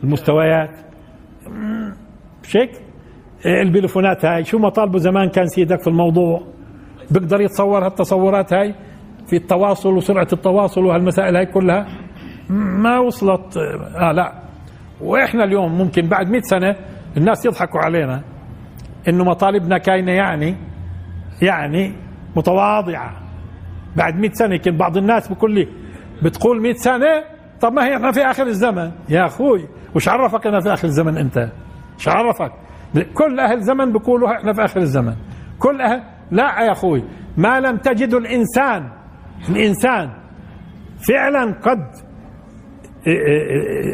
المستويات؟ 0.04 0.70
مش 2.44 2.58
هيك 2.58 2.72
البلفونات 3.46 4.26
هاي. 4.26 4.44
شو 4.44 4.58
مطالبه 4.60 5.00
زمان 5.00 5.30
كان 5.30 5.48
سيدك 5.48 5.82
في 5.82 5.88
الموضوع. 5.88 6.44
بيقدر 7.12 7.42
يتصور 7.42 7.86
هالتصورات 7.86 8.54
هاي؟ 8.54 8.76
في 9.28 9.36
التواصل 9.36 9.90
وسرعة 9.94 10.28
التواصل 10.34 10.86
وهالمسائل 10.86 11.36
هاي 11.36 11.46
كلها 11.46 11.88
ما 12.50 13.00
وصلت 13.00 13.58
آه 13.58 14.12
لا. 14.12 14.34
وإحنا 15.02 15.44
اليوم 15.44 15.78
ممكن 15.78 16.08
بعد 16.08 16.30
مئة 16.30 16.42
سنة 16.42 16.76
الناس 17.18 17.46
يضحكوا 17.46 17.80
علينا 17.80 18.22
إنه 19.08 19.24
مطالبنا 19.24 19.78
كاينة 19.78 20.12
يعني 20.12 20.56
يعني 21.42 21.94
متواضعة. 22.36 23.14
بعد 23.96 24.16
مئة 24.16 24.34
سنة 24.34 24.56
يمكن 24.56 24.78
بعض 24.78 24.98
الناس 24.98 25.28
بقول 25.28 25.52
لي 25.54 25.68
بتقول 26.24 26.62
مئة 26.62 26.74
سنة؟ 26.74 27.24
طب 27.62 27.74
ما 27.74 27.86
هي 27.86 27.96
إحنا 27.96 28.12
في 28.12 28.22
آخر 28.22 28.48
الزمن. 28.48 28.92
يا 29.10 29.26
أخوي 29.26 29.68
وش 29.96 30.10
عرفك 30.10 30.48
أنا 30.48 30.60
في 30.60 30.74
آخر 30.74 30.88
الزمن 30.88 31.18
أنت؟ 31.18 31.50
شو 31.98 32.12
عرفك؟ 32.12 32.52
كل 33.14 33.40
أهل 33.40 33.62
زمن 33.62 33.92
بيقولوا 33.94 34.32
إحنا 34.38 34.54
في 34.54 34.66
آخر 34.66 34.80
الزمن. 34.80 35.16
كل 35.60 35.82
أهل 35.82 36.04
لا 36.32 36.44
يا 36.62 36.72
أخوي 36.72 37.04
ما 37.38 37.60
لم 37.60 37.78
تجد 37.78 38.14
الإنسان 38.14 38.90
الانسان 39.50 40.14
فعلا 41.08 41.54
قد 41.54 42.14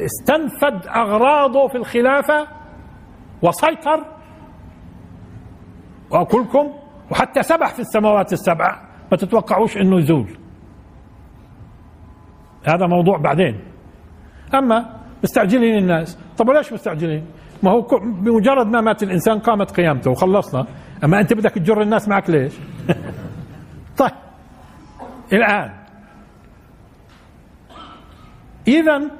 استنفد 0.05 0.87
أغراضه 0.87 1.67
في 1.67 1.75
الخلافة 1.77 2.47
وسيطر. 3.41 4.05
واقولكم 6.11 6.73
وحتى 7.11 7.43
سبح 7.43 7.73
في 7.73 7.79
السماوات 7.79 8.33
السبع 8.33 8.81
ما 9.11 9.17
تتوقعوش 9.17 9.77
إنه 9.77 9.99
يزول. 9.99 10.37
هذا 12.67 12.87
موضوع 12.87 13.17
بعدين. 13.17 13.59
أما 14.53 14.99
مستعجلين 15.23 15.77
الناس. 15.77 16.19
طب 16.37 16.47
وليش 16.47 16.73
مستعجلين؟ 16.73 17.25
ما 17.63 17.71
هو 17.71 17.81
بمجرد 18.21 18.67
ما 18.67 18.81
مات 18.81 19.03
الإنسان 19.03 19.39
قامت 19.39 19.71
قيامته 19.71 20.11
وخلصنا. 20.11 20.65
أما 21.03 21.19
أنت 21.19 21.33
بدك 21.33 21.51
تجر 21.51 21.81
الناس 21.81 22.07
معك 22.07 22.29
ليش؟ 22.29 22.53
طيب. 23.97 24.28
الآن. 25.33 25.71
اذا 28.67 29.11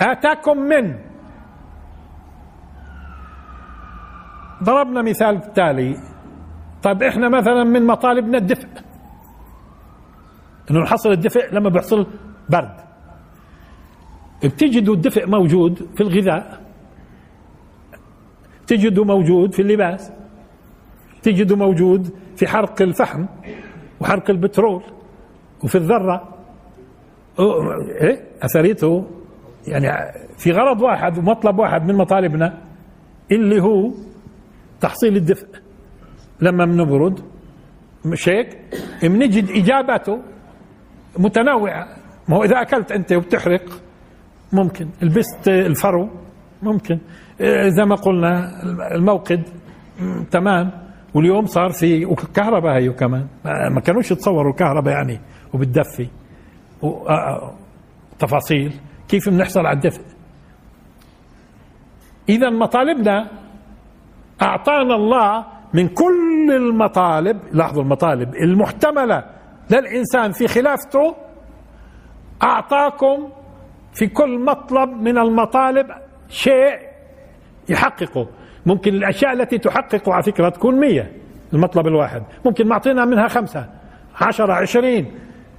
آتاكم 0.00 0.58
من. 0.58 0.98
ضربنا 4.62 5.02
مثال 5.02 5.52
تالي. 5.52 5.96
طيب 6.82 7.02
إحنا 7.02 7.28
مثلا 7.28 7.64
من 7.64 7.86
مطالبنا 7.86 8.38
الدفء. 8.38 8.68
إنه 10.70 10.80
نحصل 10.80 11.12
الدفء 11.12 11.54
لما 11.54 11.68
بيحصل 11.68 12.06
برد. 12.48 12.76
بتجدوا 14.44 14.94
الدفء 14.94 15.26
موجود 15.26 15.88
في 15.96 16.00
الغذاء. 16.00 16.60
تجده 18.66 19.04
موجود 19.04 19.54
في 19.54 19.62
اللباس. 19.62 20.12
تجده 21.22 21.56
موجود 21.56 22.14
في 22.36 22.46
حرق 22.46 22.82
الفحم 22.82 23.26
وحرق 24.00 24.30
البترول. 24.30 24.82
وفي 25.64 25.74
الذرة. 25.74 26.28
إيه؟ 28.00 28.20
أثريته 28.42 29.04
يعني 29.68 30.12
في 30.38 30.50
غرض 30.50 30.80
واحد 30.80 31.18
ومطلب 31.18 31.58
واحد 31.58 31.82
من 31.82 31.94
مطالبنا 31.94 32.58
اللي 33.32 33.62
هو 33.62 33.90
تحصيل 34.80 35.16
الدفء. 35.16 35.46
لما 36.40 36.64
بنبرد 36.64 37.20
مش 38.04 38.28
هيك 38.28 38.58
بنجد 39.02 39.50
إجابته 39.50 40.18
متنوعة. 41.18 41.86
ما 42.28 42.36
هو 42.36 42.44
إذا 42.44 42.62
أكلت 42.62 42.92
أنت 42.92 43.12
وبتحرق 43.12 43.62
ممكن. 44.52 44.88
لبست 45.02 45.48
الفرو 45.48 46.08
ممكن. 46.62 46.98
إيه، 47.40 47.68
زي 47.68 47.84
ما 47.84 47.94
قلنا 47.94 48.50
الموقد 48.94 49.42
تمام. 50.30 50.70
واليوم 51.14 51.46
صار 51.46 51.70
في 51.70 52.04
وكهرباء 52.04 52.78
هي 52.78 52.90
كمان. 52.90 53.26
ما 53.74 53.80
كانوش 53.80 54.10
يتصوروا 54.10 54.50
الكهرباء 54.50 54.94
يعني. 54.94 55.20
وبتدفي. 55.54 56.08
تفاصيل. 58.18 58.72
كيف 59.08 59.28
بنحصل 59.28 59.66
على 59.66 59.76
الدفء؟ 59.76 60.02
إذا 62.28 62.50
مطالبنا 62.50 63.28
أعطانا 64.42 64.94
الله 64.94 65.44
من 65.74 65.88
كل 65.88 66.52
المطالب 66.56 67.40
لاحظوا 67.52 67.82
المطالب 67.82 68.34
المحتملة 68.34 69.24
للإنسان 69.70 70.32
في 70.32 70.48
خلافته 70.48 71.14
أعطاكم 72.42 73.28
في 73.94 74.06
كل 74.06 74.44
مطلب 74.44 74.90
من 74.90 75.18
المطالب 75.18 75.86
شيء 76.28 76.78
يحققه. 77.68 78.28
ممكن 78.66 78.94
الأشياء 78.94 79.32
التي 79.32 79.58
تحقق 79.58 80.08
على 80.08 80.22
فكرة 80.22 80.48
تكون 80.48 80.80
مية 80.80 81.12
المطلب 81.52 81.86
الواحد. 81.86 82.22
ممكن 82.44 82.68
معطينا 82.68 83.04
منها 83.04 83.28
خمسة 83.28 83.70
عشرة 84.20 84.52
عشرين. 84.52 85.14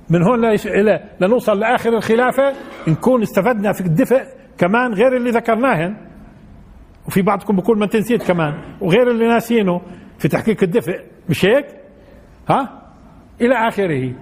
من 0.09 0.23
هون 0.23 0.45
إلى 0.45 1.03
لنوصل 1.21 1.59
لآخر 1.59 1.89
الخلافة 1.97 2.53
نكون 2.87 3.21
استفدنا 3.21 3.73
في 3.73 3.81
الدفء 3.81 4.23
كمان 4.57 4.93
غير 4.93 5.17
اللي 5.17 5.29
ذكرناهن 5.29 5.95
وفي 7.07 7.21
بعضكم 7.21 7.55
بقول 7.55 7.79
ما 7.79 7.85
تنسيت 7.85 8.23
كمان. 8.23 8.53
وغير 8.81 9.11
اللي 9.11 9.27
ناسينه 9.27 9.81
في 10.19 10.27
تحقيق 10.27 10.63
الدفء. 10.63 10.99
مش 11.29 11.45
هيك؟ 11.45 11.65
ها؟ 12.49 12.81
إلى 13.41 13.67
آخره. 13.67 14.13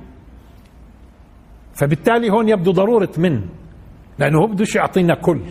فبالتالي 1.73 2.29
هون 2.29 2.49
يبدو 2.49 2.71
ضرورة 2.71 3.09
من؟ 3.17 3.41
لأنه 4.19 4.39
هو 4.39 4.47
بدوش 4.47 4.75
يعطينا 4.75 5.15
كل. 5.15 5.41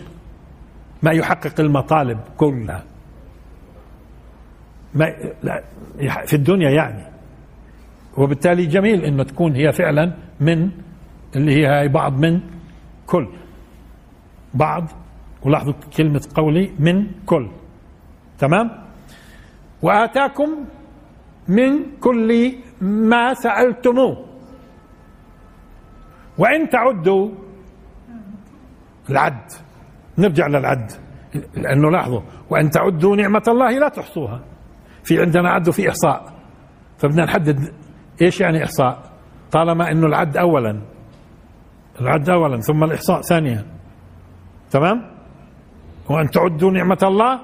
ما 1.03 1.11
يحقق 1.11 1.59
المطالب 1.59 2.19
كلها. 2.37 2.83
ما 4.93 5.05
لا 5.43 5.63
في 6.25 6.33
الدنيا 6.33 6.69
يعني. 6.69 7.12
وبالتالي 8.17 8.65
جميل 8.65 9.05
إنه 9.05 9.23
تكون 9.23 9.55
هي 9.55 9.71
فعلا 9.71 10.13
من 10.39 10.71
اللي 11.35 11.51
هي 11.55 11.65
هاي 11.65 11.87
بعض 11.87 12.13
من 12.19 12.41
كل. 13.05 13.27
بعض 14.53 14.87
ولاحظوا 15.43 15.73
كلمة 15.97 16.21
قولي 16.35 16.71
من 16.79 17.07
كل. 17.25 17.49
تمام؟ 18.39 18.83
وآتاكم 19.81 20.65
من 21.47 21.97
كل 21.99 22.55
ما 22.81 23.33
سألتموه. 23.33 24.25
وإن 26.37 26.69
تعدوا 26.69 27.31
العد. 29.09 29.51
نرجع 30.17 30.47
للعد. 30.47 30.91
لأنه 31.55 31.91
لاحظوا 31.91 32.21
وأن 32.49 32.69
تعدوا 32.69 33.15
نعمة 33.15 33.43
الله 33.47 33.79
لا 33.79 33.89
تحصوها. 33.89 34.43
في 35.03 35.21
عندنا 35.21 35.49
عد 35.49 35.67
وفي 35.67 35.89
إحصاء. 35.89 36.33
فبدنا 36.97 37.23
نحدد 37.23 37.82
إيش 38.21 38.41
يعني 38.41 38.63
إحصاء؟ 38.63 39.03
طالما 39.51 39.91
أنه 39.91 40.07
العد 40.07 40.37
أولا. 40.37 40.81
العد 42.01 42.29
أولا 42.29 42.61
ثم 42.61 42.83
الإحصاء 42.83 43.21
ثانيا. 43.21 43.65
تمام؟ 44.71 45.05
وأن 46.09 46.29
تعدوا 46.29 46.71
نعمة 46.71 46.97
الله؟ 47.03 47.39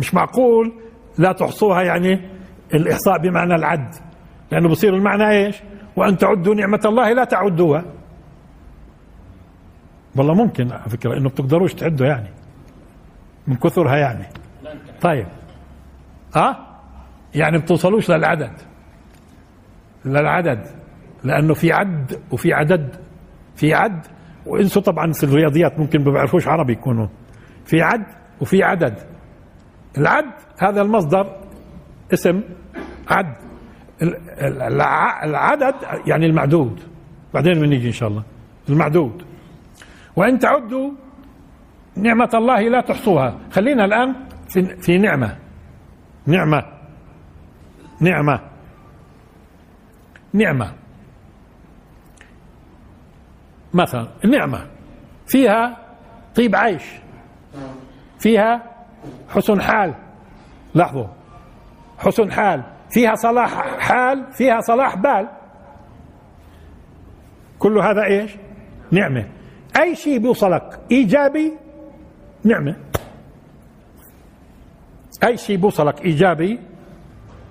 مش 0.00 0.14
معقول. 0.14 0.72
لا 1.18 1.32
تحصوها 1.32 1.82
يعني 1.82 2.20
الإحصاء 2.74 3.18
بمعنى 3.18 3.54
العد. 3.54 3.94
لأنه 4.50 4.68
بصير 4.68 4.94
المعنى 4.94 5.30
إيش؟ 5.30 5.62
وأن 5.96 6.16
تعدوا 6.16 6.54
نعمة 6.54 6.80
الله 6.84 7.12
لا 7.12 7.24
تعدوها. 7.24 7.84
والله 10.16 10.34
ممكن 10.34 10.72
على 10.72 10.90
فكرة 10.90 11.16
إنه 11.16 11.28
بتقدروش 11.28 11.74
تعدوا 11.74 12.06
يعني. 12.06 12.28
من 13.46 13.56
كثرها 13.56 13.96
يعني. 13.96 14.26
طيب. 15.00 15.26
ها 16.36 16.50
أه؟ 16.50 16.56
يعني 17.34 17.58
بتوصلوش 17.58 18.10
للعدد. 18.10 18.52
للعدد 20.04 20.66
لأنه 21.24 21.54
في 21.54 21.72
عد 21.72 22.20
وفي 22.32 22.52
عدد 22.52 22.96
في 23.56 23.74
عد 23.74 24.06
وإنسوا 24.46 24.82
طبعا 24.82 25.12
في 25.12 25.24
الرياضيات 25.24 25.78
ممكن 25.78 26.04
ما 26.04 26.12
بيعرفوش 26.12 26.48
عربي 26.48 26.72
يكونوا. 26.72 27.06
في 27.64 27.82
عد 27.82 28.06
وفي 28.40 28.62
عدد. 28.62 28.94
العد 29.98 30.32
هذا 30.58 30.82
المصدر 30.82 31.40
اسم 32.12 32.42
عد. 33.10 33.34
العدد 35.24 35.74
يعني 36.06 36.26
المعدود. 36.26 36.80
بعدين 37.34 37.54
بنيجي 37.54 37.86
إن 37.86 37.92
شاء 37.92 38.08
الله. 38.08 38.22
المعدود. 38.68 39.24
وإن 40.16 40.38
تعدوا 40.38 40.90
نعمة 41.96 42.30
الله 42.34 42.60
لا 42.60 42.80
تحصوها. 42.80 43.38
خلينا 43.52 43.84
الآن 43.84 44.14
في, 44.48 44.76
في 44.76 44.98
نعمة. 44.98 45.36
نعمة. 46.26 46.62
نعمة. 48.00 48.40
نعمة. 50.34 50.72
مثلا 53.74 54.08
النعمة. 54.24 54.66
فيها 55.26 55.76
طيب 56.34 56.56
عيش. 56.56 56.82
فيها 58.18 58.62
حسن 59.28 59.62
حال. 59.62 59.94
لاحظوا. 60.74 61.06
حسن 61.98 62.32
حال. 62.32 62.62
فيها 62.90 63.14
صلاح 63.14 63.78
حال. 63.78 64.32
فيها 64.32 64.60
صلاح 64.60 64.96
بال. 64.96 65.28
كل 67.58 67.78
هذا 67.78 68.04
إيش؟ 68.04 68.30
نعمة. 68.90 69.28
أي 69.80 69.96
شيء 69.96 70.18
بيوصلك 70.18 70.80
إيجابي 70.90 71.52
نعمة. 72.44 72.76
أي 75.24 75.36
شيء 75.36 75.56
بيوصلك 75.56 76.04
إيجابي 76.04 76.60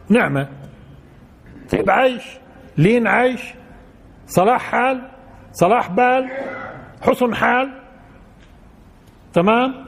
نعمة. 0.09 0.49
طيب 1.71 1.89
عيش. 1.89 2.42
لين 2.77 3.07
عيش 3.07 3.53
صلاح 4.27 4.61
حال 4.61 5.09
صلاح 5.51 5.91
بال 5.91 6.29
حسن 7.01 7.35
حال. 7.35 7.79
تمام؟ 9.33 9.85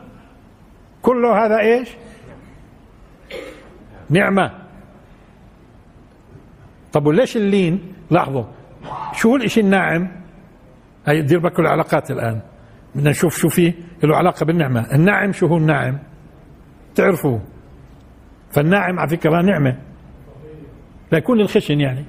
كله 1.02 1.46
هذا 1.46 1.60
إيش؟ 1.60 1.90
نعمة. 4.10 4.52
طب 6.94 7.06
وليش 7.06 7.38
اللين؟ 7.38 7.94
لاحظوا 8.12 8.44
شو 9.14 9.36
الإشي 9.36 9.60
الناعم؟ 9.60 10.12
هي 11.08 11.22
دير 11.22 11.40
بالكم 11.40 11.64
العلاقات 11.64 12.12
الآن. 12.12 12.42
بدنا 12.96 13.10
نشوف 13.10 13.38
شو 13.38 13.50
فيه 13.50 13.74
له 14.04 14.16
علاقة 14.16 14.46
بالنعمة. 14.46 14.92
الناعم 14.94 15.32
شو 15.32 15.48
هو 15.48 15.58
الناعم؟ 15.58 16.00
تعرفوا 16.96 17.40
فالناعم 18.52 19.00
على 19.00 19.10
فكرة 19.10 19.42
نعمة. 19.42 19.78
لا 21.12 21.18
يكون 21.18 21.42
الخشن 21.42 21.80
يعني. 21.80 22.06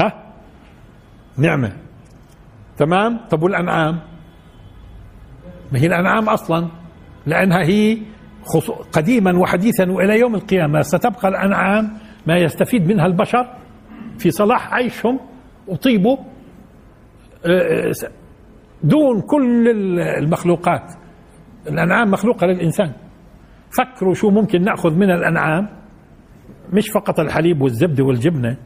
ها؟ 0.00 0.32
نعمة. 1.38 1.72
تمام؟ 2.76 3.20
طب 3.30 3.42
والأنعام؟ 3.42 4.00
ما 5.72 5.78
هي 5.78 5.86
الأنعام 5.86 6.28
أصلا؟ 6.28 6.68
لأنها 7.26 7.62
هي 7.62 7.98
قديما 8.92 9.38
وحديثا 9.38 9.90
وإلى 9.90 10.20
يوم 10.20 10.34
القيامة. 10.34 10.82
ستبقى 10.82 11.28
الأنعام 11.28 11.98
ما 12.26 12.36
يستفيد 12.36 12.86
منها 12.86 13.06
البشر 13.06 13.54
في 14.18 14.30
صلاح 14.30 14.74
عيشهم 14.74 15.20
وطيبه 15.68 16.18
آه، 17.46 17.88
آه، 17.88 17.92
دون 18.82 19.20
كل 19.20 19.68
المخلوقات. 20.18 20.92
الأنعام 21.66 22.10
مخلوقة 22.10 22.46
للإنسان. 22.46 22.92
فكروا 23.78 24.14
شو 24.14 24.30
ممكن 24.30 24.62
نأخذ 24.62 24.94
من 24.94 25.10
الأنعام؟ 25.10 25.68
مش 26.72 26.88
فقط 26.94 27.20
الحليب 27.20 27.62
والزبدة 27.62 28.04
والجبنة. 28.04 28.56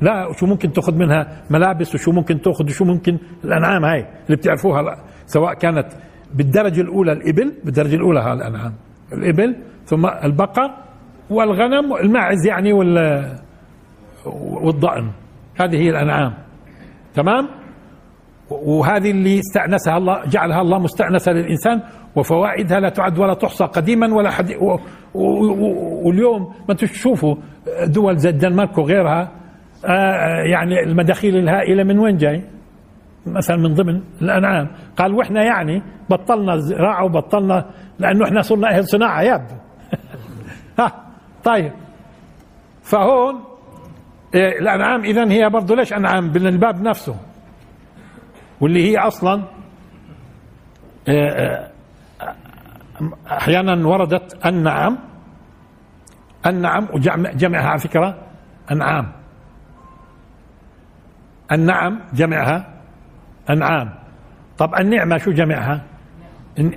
لا 0.00 0.26
وشو 0.26 0.46
ممكن 0.46 0.72
تاخذ 0.72 0.94
منها 0.94 1.42
ملابس 1.50 1.94
وشو 1.94 2.12
ممكن 2.12 2.40
تاخذ 2.40 2.64
وشو 2.64 2.84
ممكن 2.84 3.18
الأنعام 3.44 3.84
هاي 3.84 4.06
اللي 4.26 4.36
بتعرفوها 4.36 4.96
سواء 5.26 5.54
كانت 5.54 5.86
بالدرجة 6.34 6.80
الأولى 6.80 7.12
الإبل 7.12 7.54
بالدرجة 7.64 7.94
الأولى 7.94 8.20
ها 8.20 8.32
الأنعام 8.32 8.72
الإبل 9.12 9.56
ثم 9.84 10.06
البقر 10.06 10.70
والغنم 11.30 11.96
الماعز 11.96 12.46
يعني 12.46 12.72
وال 12.72 13.24
والضأن 14.62 15.10
هذه 15.60 15.76
هي 15.76 15.90
الأنعام 15.90 16.34
تمام؟ 17.14 17.48
وهذه 18.50 19.10
اللي 19.10 19.38
استأنسها 19.38 19.96
الله 19.96 20.24
جعلها 20.26 20.60
الله 20.60 20.78
مستأنسة 20.78 21.32
للإنسان 21.32 21.82
وفوائدها 22.16 22.80
لا 22.80 22.88
تعد 22.88 23.18
ولا 23.18 23.34
تحصى 23.34 23.64
قديما 23.64 24.14
ولا 24.14 24.30
حد 24.30 24.50
و... 24.50 24.76
و... 25.14 25.22
و... 25.24 26.06
واليوم 26.06 26.54
ما 26.68 26.74
تشوفوا 26.74 27.34
دول 27.86 28.16
زي 28.16 28.28
الدنمارك 28.28 28.78
وغيرها 28.78 29.32
آه، 29.84 30.42
يعني 30.42 30.80
المداخيل 30.80 31.36
الهائلة 31.36 31.84
من 31.84 31.98
وين 31.98 32.16
جاي؟ 32.16 32.44
مثلا 33.26 33.56
من 33.56 33.74
ضمن 33.74 34.02
الأنعام. 34.22 34.68
قال 34.96 35.14
وإحنا 35.14 35.44
يعني 35.44 35.82
بطلنا 36.10 36.56
زراعة 36.56 37.04
وبطلنا 37.04 37.70
لأنه 37.98 38.24
إحنا 38.24 38.40
صرنا 38.42 38.68
أهل 38.68 38.84
صناعة 38.84 39.22
يبدو 39.22 39.54
ها 40.78 40.92
طيب. 41.44 41.72
فهون 42.82 43.34
إيه 44.34 44.58
الأنعام 44.58 45.04
اذا 45.04 45.32
هي 45.32 45.50
برضه 45.50 45.76
ليش 45.76 45.92
أنعام؟ 45.92 46.24
من 46.24 46.46
الباب 46.46 46.82
نفسه. 46.82 47.16
واللي 48.60 48.90
هي 48.90 48.98
أصلا 48.98 49.42
إيه، 51.08 51.70
أحيانا 53.26 53.86
وردت 53.88 54.46
النعم 54.46 54.98
النعم 56.46 56.88
وجمعها 56.92 57.68
على 57.68 57.78
فكرة 57.78 58.18
أنعام. 58.70 59.12
النعم 61.52 62.00
جمعها 62.12 62.68
أنعام. 63.50 63.90
طب 64.58 64.74
النعمة 64.74 65.18
شو 65.18 65.32
جمعها؟ 65.32 65.82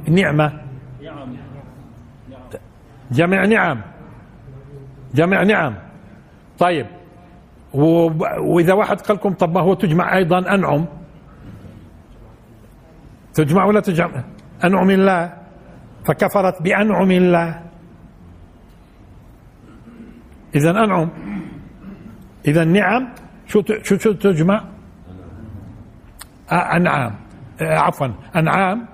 نعمة. 0.07 0.61
جمع 3.11 3.45
نعم. 3.45 3.81
جمع 5.13 5.43
نعم. 5.43 5.73
طيب. 6.59 6.87
وإذا 7.73 8.73
واحد 8.73 9.01
قال 9.01 9.17
لكم 9.17 9.33
طب 9.33 9.53
ما 9.53 9.61
هو 9.61 9.73
تجمع 9.73 10.17
أيضا 10.17 10.39
أنعم. 10.39 10.85
تجمع 13.33 13.65
ولا 13.65 13.79
تجمع؟ 13.79 14.23
أنعم 14.63 14.89
الله. 14.89 15.33
فكفرت 16.05 16.61
بأنعم 16.61 17.11
الله. 17.11 17.61
إذا 20.55 20.71
أنعم. 20.71 21.09
إذا 22.47 22.63
نعم 22.63 23.09
شو 23.47 23.61
شو 23.83 23.97
شو 23.97 24.11
تجمع؟ 24.11 24.63
آه، 26.51 26.75
أنعام. 26.75 27.15
آه، 27.61 27.77
عفوا. 27.77 28.07
أنعام. 28.35 28.85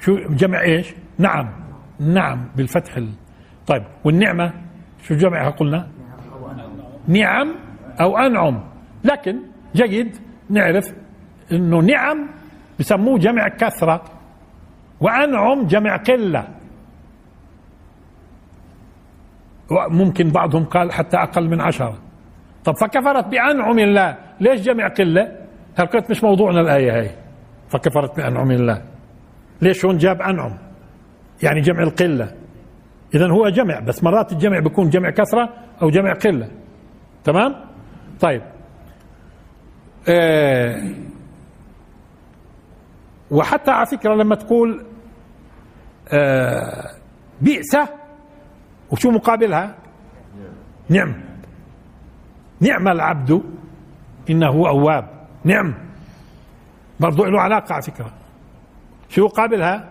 شو 0.00 0.16
جمع 0.16 0.60
إيش؟ 0.60 0.94
نعم. 1.18 1.48
نعم 2.00 2.48
بالفتح 2.56 2.96
ال... 2.96 3.12
طيب 3.66 3.84
والنعمة 4.04 4.52
شو 5.02 5.14
جمعها؟ 5.14 5.50
قلنا؟ 5.50 5.88
نعم 7.08 7.54
أو 8.00 8.18
أنعم. 8.18 8.64
لكن 9.04 9.40
جيد 9.74 10.16
نعرف 10.50 10.84
إنه 11.52 11.80
نعم 11.80 12.28
بسموه 12.78 13.18
جمع 13.18 13.48
كثرة. 13.48 14.19
وأنعم 15.00 15.66
جمع 15.66 15.96
قلة 15.96 16.48
ممكن 19.70 20.30
بعضهم 20.30 20.64
قال 20.64 20.92
حتى 20.92 21.16
أقل 21.16 21.48
من 21.48 21.60
عشرة. 21.60 21.98
طب 22.64 22.76
فكفرت 22.76 23.26
بأنعم 23.26 23.78
الله. 23.78 24.16
ليش 24.40 24.60
جمع 24.60 24.88
قلة 24.88 25.36
هلقيت 25.76 26.10
مش 26.10 26.24
موضوعنا 26.24 26.60
الآية 26.60 26.98
هاي؟ 27.00 27.10
فكفرت 27.68 28.16
بأنعم 28.16 28.50
الله. 28.50 28.82
ليش 29.62 29.84
هون 29.84 29.98
جاب 29.98 30.22
أنعم؟ 30.22 30.58
يعني 31.42 31.60
جمع 31.60 31.82
القلة. 31.82 32.34
إذا 33.14 33.30
هو 33.30 33.48
جمع 33.48 33.80
بس 33.80 34.04
مرات 34.04 34.32
الجمع 34.32 34.58
بيكون 34.58 34.90
جمع 34.90 35.10
كثرة 35.10 35.48
أو 35.82 35.90
جمع 35.90 36.12
قلة. 36.12 36.48
تمام؟ 37.24 37.54
طيب. 38.20 38.42
آه 40.08 40.82
وحتى 43.30 43.70
على 43.70 43.86
فكرة 43.86 44.14
لما 44.14 44.34
تقول 44.34 44.84
بئسة 47.40 47.88
وشو 48.90 49.10
مقابلها؟ 49.10 49.74
نعم. 50.88 51.14
نعم 52.60 52.88
العبد 52.88 53.42
إنه 54.30 54.68
أواب. 54.68 55.26
نعم. 55.44 55.74
برضو 57.00 57.24
له 57.24 57.40
علاقة 57.40 57.72
على 57.72 57.82
فكرة. 57.82 58.12
شو 59.08 59.26
قابلها؟ 59.26 59.88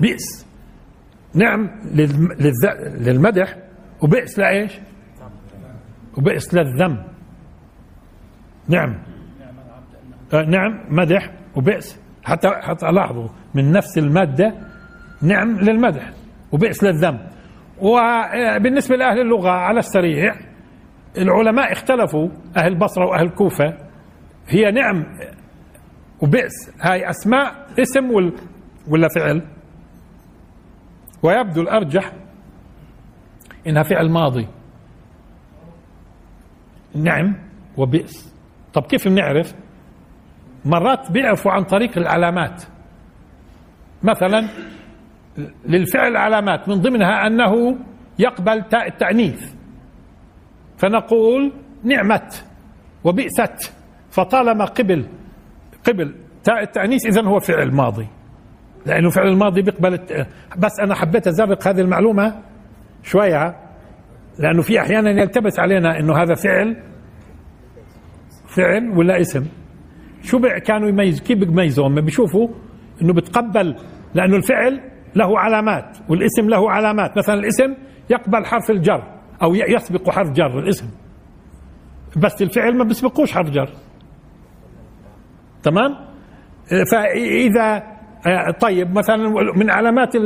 بئس. 0.00 0.46
نعم 1.34 1.70
للمدح. 3.00 3.56
وبئس 4.02 4.38
لإيش؟ 4.38 4.72
وبئس 6.16 6.54
للذم. 6.54 7.04
نعم. 8.68 8.98
آه، 10.34 10.42
نعم 10.42 10.84
مدح 10.88 11.30
وبئس. 11.56 12.00
حتى 12.24 12.48
حتى 12.62 12.86
لاحظوا 12.86 13.28
من 13.54 13.72
نفس 13.72 13.98
المادة 13.98 14.54
نعم 15.22 15.60
للمدح 15.60 16.10
وبئس 16.52 16.84
للذم. 16.84 17.18
وبالنسبة 17.78 18.96
لأهل 18.96 19.20
اللغة 19.20 19.50
على 19.50 19.78
السريع 19.78 20.34
العلماء 21.18 21.72
اختلفوا 21.72 22.28
أهل 22.56 22.72
البصرة 22.72 23.06
وأهل 23.06 23.26
الكوفة 23.26 23.76
هي 24.48 24.70
نعم 24.70 25.04
وبئس. 26.22 26.52
هاي 26.80 27.10
أسماء 27.10 27.66
اسم 27.78 28.10
ولا 28.88 29.08
فعل؟ 29.16 29.42
ويبدو 31.22 31.60
الأرجح 31.62 32.12
إنها 33.66 33.82
فعل 33.82 34.10
ماضي. 34.10 34.48
نعم 36.94 37.36
وبئس. 37.76 38.34
طب 38.74 38.82
كيف 38.82 39.08
بنعرف؟ 39.08 39.54
مرات 40.64 41.12
بيعرفوا 41.12 41.52
عن 41.52 41.64
طريق 41.64 41.98
العلامات. 41.98 42.62
مثلا 44.02 44.48
للفعل 45.66 46.16
علامات 46.16 46.68
من 46.68 46.74
ضمنها 46.74 47.26
أنه 47.26 47.76
يقبل 48.18 48.62
تاء 48.62 48.88
التأنيث. 48.88 49.52
فنقول 50.78 51.52
نعمت 51.84 52.44
وبئست 53.04 53.72
فطالما 54.10 54.64
قبل 54.64 55.06
قبل 55.88 56.14
تاء 56.44 56.62
التأنيث 56.62 57.06
إذا 57.06 57.22
هو 57.22 57.38
فعل 57.38 57.72
ماضي. 57.72 58.06
لأنه 58.86 59.10
فعل 59.10 59.28
الماضي 59.28 59.62
بيقبل 59.62 59.98
بس 60.58 60.80
أنا 60.80 60.94
حبيت 60.94 61.26
أزرق 61.26 61.68
هذه 61.68 61.80
المعلومة 61.80 62.42
شوية 63.02 63.56
لأنه 64.38 64.62
في 64.62 64.80
أحيانا 64.80 65.10
يلتبس 65.10 65.58
علينا 65.58 65.98
أنه 65.98 66.16
هذا 66.22 66.34
فعل 66.34 66.76
فعل 68.56 68.90
ولا 68.98 69.20
اسم. 69.20 69.46
شو 70.22 70.40
كانوا 70.64 70.88
يميز 70.88 71.20
كيف 71.20 71.38
بيميزوا 71.38 71.88
هم 71.88 72.00
بيشوفوا 72.00 72.48
إنه 73.02 73.12
بتقبل 73.12 73.76
لأنه 74.14 74.36
الفعل 74.36 74.80
له 75.16 75.38
علامات 75.38 75.96
والاسم 76.08 76.48
له 76.48 76.70
علامات. 76.70 77.18
مثلا 77.18 77.34
الاسم 77.34 77.74
يقبل 78.10 78.44
حرف 78.44 78.70
الجر 78.70 79.02
أو 79.42 79.54
يسبق 79.54 80.10
حرف 80.10 80.30
جر 80.30 80.58
الاسم. 80.58 80.86
بس 82.16 82.42
الفعل 82.42 82.76
ما 82.76 82.84
بيسبقوش 82.84 83.32
حرف 83.32 83.50
جر. 83.50 83.68
تمام؟ 85.62 85.96
فإذا 86.92 87.96
طيب 88.60 88.98
مثلا 88.98 89.16
من 89.56 89.70
علامات 89.70 90.16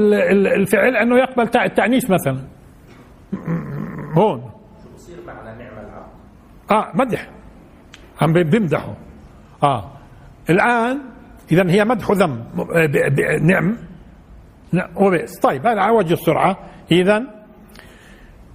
الفعل 0.56 0.96
أنه 0.96 1.18
يقبل 1.18 1.48
تاء 1.48 1.66
التانيث 1.66 2.10
مثلا. 2.10 2.38
هون. 4.12 4.40
شو 4.82 4.94
بصير 4.94 5.16
معنى 5.26 5.58
نعم 5.58 5.78
العبد 5.78 6.70
آه 6.70 6.92
مدح. 6.94 7.28
عم 8.20 8.32
بيمدحه 8.32 8.96
آه. 9.62 9.92
الآن 10.50 11.00
اذا 11.52 11.70
هي 11.70 11.84
مدح 11.84 12.10
ذم 12.10 12.44
نعم. 13.42 13.76
وبئس. 14.96 15.38
طيب 15.38 15.66
هذا 15.66 15.80
على 15.80 15.92
وجه 15.92 16.12
السرعة. 16.12 16.56
اذا 16.92 17.22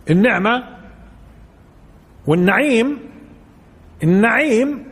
النعمة 0.10 0.64
والنعيم 2.28 3.00
النعيم 4.04 4.86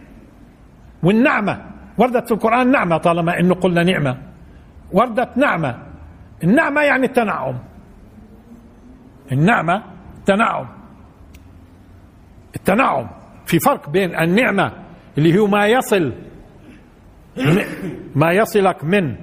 والنعمة. 1.03 1.65
وردت 1.97 2.27
في 2.27 2.33
القرآن 2.33 2.71
نعمة 2.71 2.97
طالما 2.97 3.39
إنه 3.39 3.55
قلنا 3.55 3.83
نعمة. 3.83 4.17
وردت 4.91 5.37
نعمة. 5.37 5.77
النعمة 6.43 6.81
يعني 6.81 7.05
التنعم. 7.05 7.59
النعمة 9.31 9.83
تنعم. 10.25 10.67
التنعم 12.55 13.09
في 13.45 13.59
فرق 13.59 13.89
بين 13.89 14.15
النعمة 14.19 14.71
اللي 15.17 15.39
هو 15.39 15.47
ما 15.47 15.67
يصل 15.67 16.13
ما 18.15 18.31
يصلك 18.31 18.83
من 18.83 19.15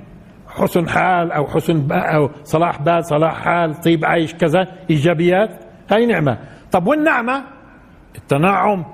حسن 0.61 0.89
حال 0.89 1.33
أو 1.33 1.47
حسن 1.47 1.93
أو 1.93 2.31
صلاح 2.45 2.83
بال 2.83 3.05
صلاح 3.05 3.45
حال 3.45 3.81
طيب 3.81 4.05
عيش 4.05 4.35
كذا 4.35 4.67
إيجابيات 4.91 5.51
هاي 5.91 6.07
نعمة. 6.07 6.39
طب 6.73 6.87
والنعمة؟ 6.87 7.45
التنعم. 8.17 8.85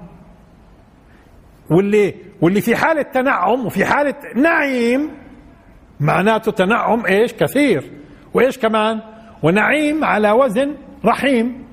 واللي 1.71 2.15
واللي 2.41 2.61
في 2.61 2.77
حالة 2.77 3.03
تنعم 3.03 3.67
وفي 3.67 3.85
حالة 3.85 4.15
نعيم 4.37 5.11
معناته 6.01 6.53
تنعم 6.53 7.07
إيش؟ 7.07 7.35
كثير. 7.35 7.85
وإيش 8.35 8.59
كمان؟ 8.59 9.01
ونعيم 9.43 10.05
على 10.05 10.31
وزن 10.31 10.75
رحيم 11.05 11.67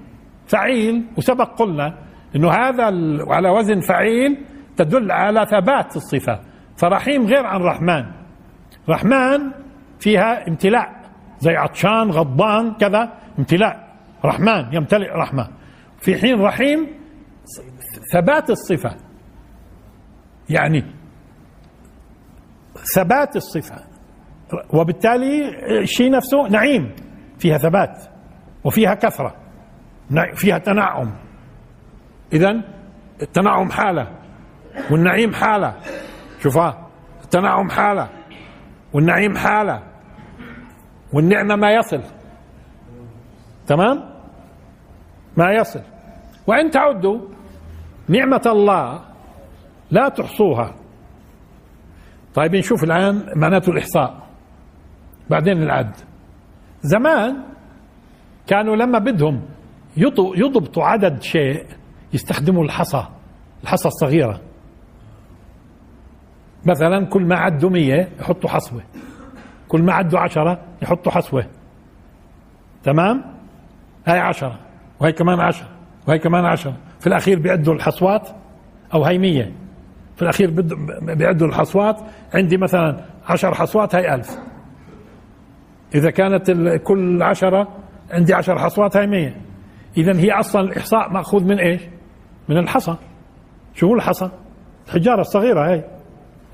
فعيل. 0.47 1.05
وسبق 1.17 1.55
قلنا 1.59 1.97
إنه 2.35 2.51
هذا 2.51 2.83
على 3.27 3.49
وزن 3.49 3.79
فعيل 3.79 4.37
تدل 4.77 5.11
على 5.11 5.45
ثبات 5.45 5.95
الصفة. 5.95 6.39
فرحيم 6.77 7.25
غير 7.25 7.45
عن 7.45 7.61
رحمن. 7.61 8.05
رحمن 8.89 9.62
فيها 10.03 10.47
امتلاء. 10.47 11.03
زي 11.39 11.55
عطشان 11.55 12.11
غضبان 12.11 12.73
كذا 12.73 13.13
امتلاء. 13.39 13.95
رحمن 14.25 14.73
يمتلئ 14.73 15.09
رحمة. 15.09 15.49
في 16.01 16.15
حين 16.17 16.41
رحيم 16.41 16.87
ثبات 18.13 18.49
الصفة. 18.49 18.95
يعني 20.49 20.83
ثبات 22.95 23.35
الصفة. 23.35 23.75
وبالتالي 24.73 25.49
الشيء 25.81 26.11
نفسه 26.11 26.47
نعيم. 26.47 26.95
فيها 27.39 27.57
ثبات. 27.57 28.03
وفيها 28.63 28.93
كثرة. 28.93 29.35
فيها 30.35 30.57
تنعم. 30.57 31.15
إذا 32.33 32.61
التنعم 33.21 33.71
حالة. 33.71 34.07
والنعيم 34.91 35.33
حالة. 35.33 35.75
شوفها 36.39 36.87
التنعم 37.23 37.69
حالة. 37.69 38.09
والنعيم 38.93 39.37
حالة. 39.37 39.92
والنعمة 41.13 41.55
ما 41.55 41.71
يصل. 41.71 42.01
تمام؟ 43.67 44.13
ما 45.37 45.53
يصل. 45.53 45.81
وإن 46.47 46.69
تعدوا 46.69 47.19
نعمة 48.07 48.41
الله 48.45 49.01
لا 49.91 50.09
تحصوها. 50.09 50.75
طيب 52.35 52.55
نشوف 52.55 52.83
الآن 52.83 53.25
معناته 53.35 53.69
الإحصاء. 53.69 54.27
بعدين 55.29 55.63
العد. 55.63 55.95
زمان 56.81 57.43
كانوا 58.47 58.75
لما 58.75 58.99
بدهم 58.99 59.41
يضبطوا 60.35 60.83
عدد 60.83 61.21
شيء 61.21 61.65
يستخدموا 62.13 62.63
الحصى 62.63 63.05
الحصى 63.63 63.87
الصغيرة. 63.87 64.41
مثلا 66.65 67.05
كل 67.05 67.25
ما 67.25 67.35
عدوا 67.35 67.69
مية 67.69 68.09
يحطوا 68.19 68.49
حصوة. 68.49 68.83
كل 69.73 69.81
ما 69.81 69.93
عدوا 69.93 70.19
عشرة 70.19 70.59
يحطوا 70.81 71.11
حصوة. 71.11 71.45
تمام؟ 72.83 73.23
هاي 74.07 74.19
عشرة 74.19 74.59
وهي 74.99 75.11
كمان 75.11 75.39
عشرة 75.39 75.67
وهي 76.07 76.19
كمان 76.19 76.45
عشرة. 76.45 76.77
في 76.99 77.07
الأخير 77.07 77.39
بيعدوا 77.39 77.73
الحصوات 77.73 78.29
أو 78.93 79.03
هاي 79.03 79.17
مية. 79.17 79.51
في 80.15 80.21
الأخير 80.21 80.51
بيعدوا 81.01 81.47
الحصوات. 81.47 82.01
عندي 82.33 82.57
مثلا 82.57 83.05
عشر 83.29 83.53
حصوات 83.53 83.95
هاي 83.95 84.15
ألف. 84.15 84.37
إذا 85.95 86.09
كانت 86.11 86.51
كل 86.83 87.23
عشرة 87.23 87.67
عندي 88.11 88.33
عشر 88.33 88.59
حصوات 88.59 88.97
هاي 88.97 89.07
مية. 89.07 89.41
إذا 89.97 90.19
هي 90.19 90.31
أصلا 90.31 90.61
الإحصاء 90.61 91.09
مأخوذ 91.13 91.43
من 91.43 91.59
إيش؟ 91.59 91.81
من 92.49 92.57
الحصى. 92.57 92.95
شو 93.73 93.87
هو 93.87 93.95
الحصى؟ 93.95 94.29
الحجارة 94.87 95.21
الصغيرة 95.21 95.71
هاي. 95.71 95.83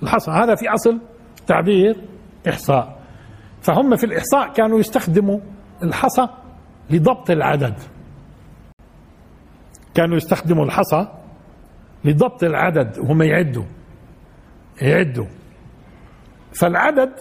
الحصى. 0.03 0.31
هذا 0.31 0.55
في 0.55 0.69
أصل 0.69 0.99
تعبير 1.47 1.95
إحصاء. 2.49 2.98
فهم 3.61 3.95
في 3.95 4.03
الإحصاء 4.03 4.53
كانوا 4.53 4.79
يستخدموا 4.79 5.39
الحصى 5.83 6.27
لضبط 6.89 7.29
العدد. 7.29 7.73
كانوا 9.93 10.17
يستخدموا 10.17 10.65
الحصى 10.65 11.07
لضبط 12.05 12.43
العدد 12.43 12.99
وهم 12.99 13.21
يعدوا 13.21 13.63
يعدوا. 14.81 15.25
فالعدد 16.53 17.11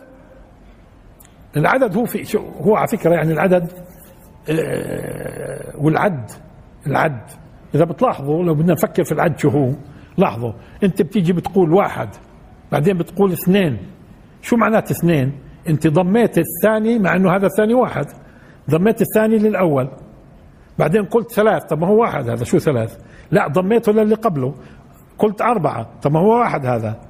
العدد 1.56 1.96
هو 1.96 2.04
في 2.04 2.38
هو 2.60 2.76
على 2.76 2.88
فكرة 2.88 3.10
يعني 3.14 3.32
العدد 3.32 3.72
آه، 4.50 5.76
والعد 5.76 6.30
العد. 6.86 7.22
إذا 7.74 7.84
بتلاحظوا 7.84 8.44
لو 8.44 8.54
بدنا 8.54 8.72
نفكر 8.72 9.04
في 9.04 9.12
العد 9.12 9.38
شو 9.38 9.48
هو 9.48 9.72
لاحظوا 10.18 10.52
أنت 10.82 11.02
بتيجي 11.02 11.32
بتقول 11.32 11.72
واحد 11.72 12.08
بعدين 12.72 12.98
بتقول 12.98 13.32
اثنين. 13.32 13.78
شو 14.42 14.56
معنات 14.56 14.90
اثنين؟ 14.90 15.32
انت 15.68 15.86
ضميت 15.86 16.38
الثاني 16.38 16.98
مع 16.98 17.16
إنه 17.16 17.36
هذا 17.36 17.46
الثاني 17.46 17.74
واحد. 17.74 18.06
ضميت 18.70 19.02
الثاني 19.02 19.38
للأول. 19.38 19.88
بعدين 20.78 21.04
قلت 21.04 21.32
ثلاث 21.32 21.64
طب 21.64 21.80
ما 21.80 21.86
هو 21.86 22.00
واحد 22.00 22.28
هذا 22.28 22.44
شو 22.44 22.58
ثلاث؟ 22.58 22.98
لا 23.30 23.48
ضميته 23.48 23.92
للي 23.92 24.14
قبله. 24.14 24.54
قلت 25.18 25.42
أربعة 25.42 25.86
طب 26.02 26.12
ما 26.12 26.20
هو 26.20 26.38
واحد 26.38 26.66
هذا. 26.66 27.00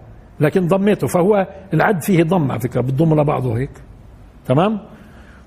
لكن 0.41 0.67
ضميته 0.67 1.07
فهو 1.07 1.47
العد 1.75 2.03
فيه 2.03 2.23
ضم 2.23 2.51
على 2.51 2.61
فكرة 2.61 2.81
بتضم 2.81 3.21
لبعضه 3.21 3.59
هيك. 3.59 3.71
تمام؟ 4.47 4.81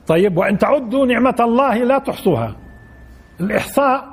طيب 0.07 0.37
وإن 0.37 0.57
تعدوا 0.57 1.05
نعمة 1.05 1.35
الله 1.39 1.83
لا 1.83 1.97
تحصوها. 1.97 2.55
الإحصاء 3.39 4.11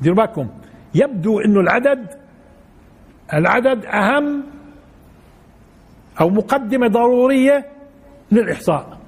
ديروا 0.00 0.16
بالكم 0.16 0.48
يبدو 0.94 1.40
أنه 1.40 1.60
العدد 1.60 2.06
العدد 3.34 3.84
أهم 3.86 4.42
أو 6.20 6.30
مقدمة 6.30 6.88
ضرورية 6.88 7.66
للإحصاء. 8.32 8.98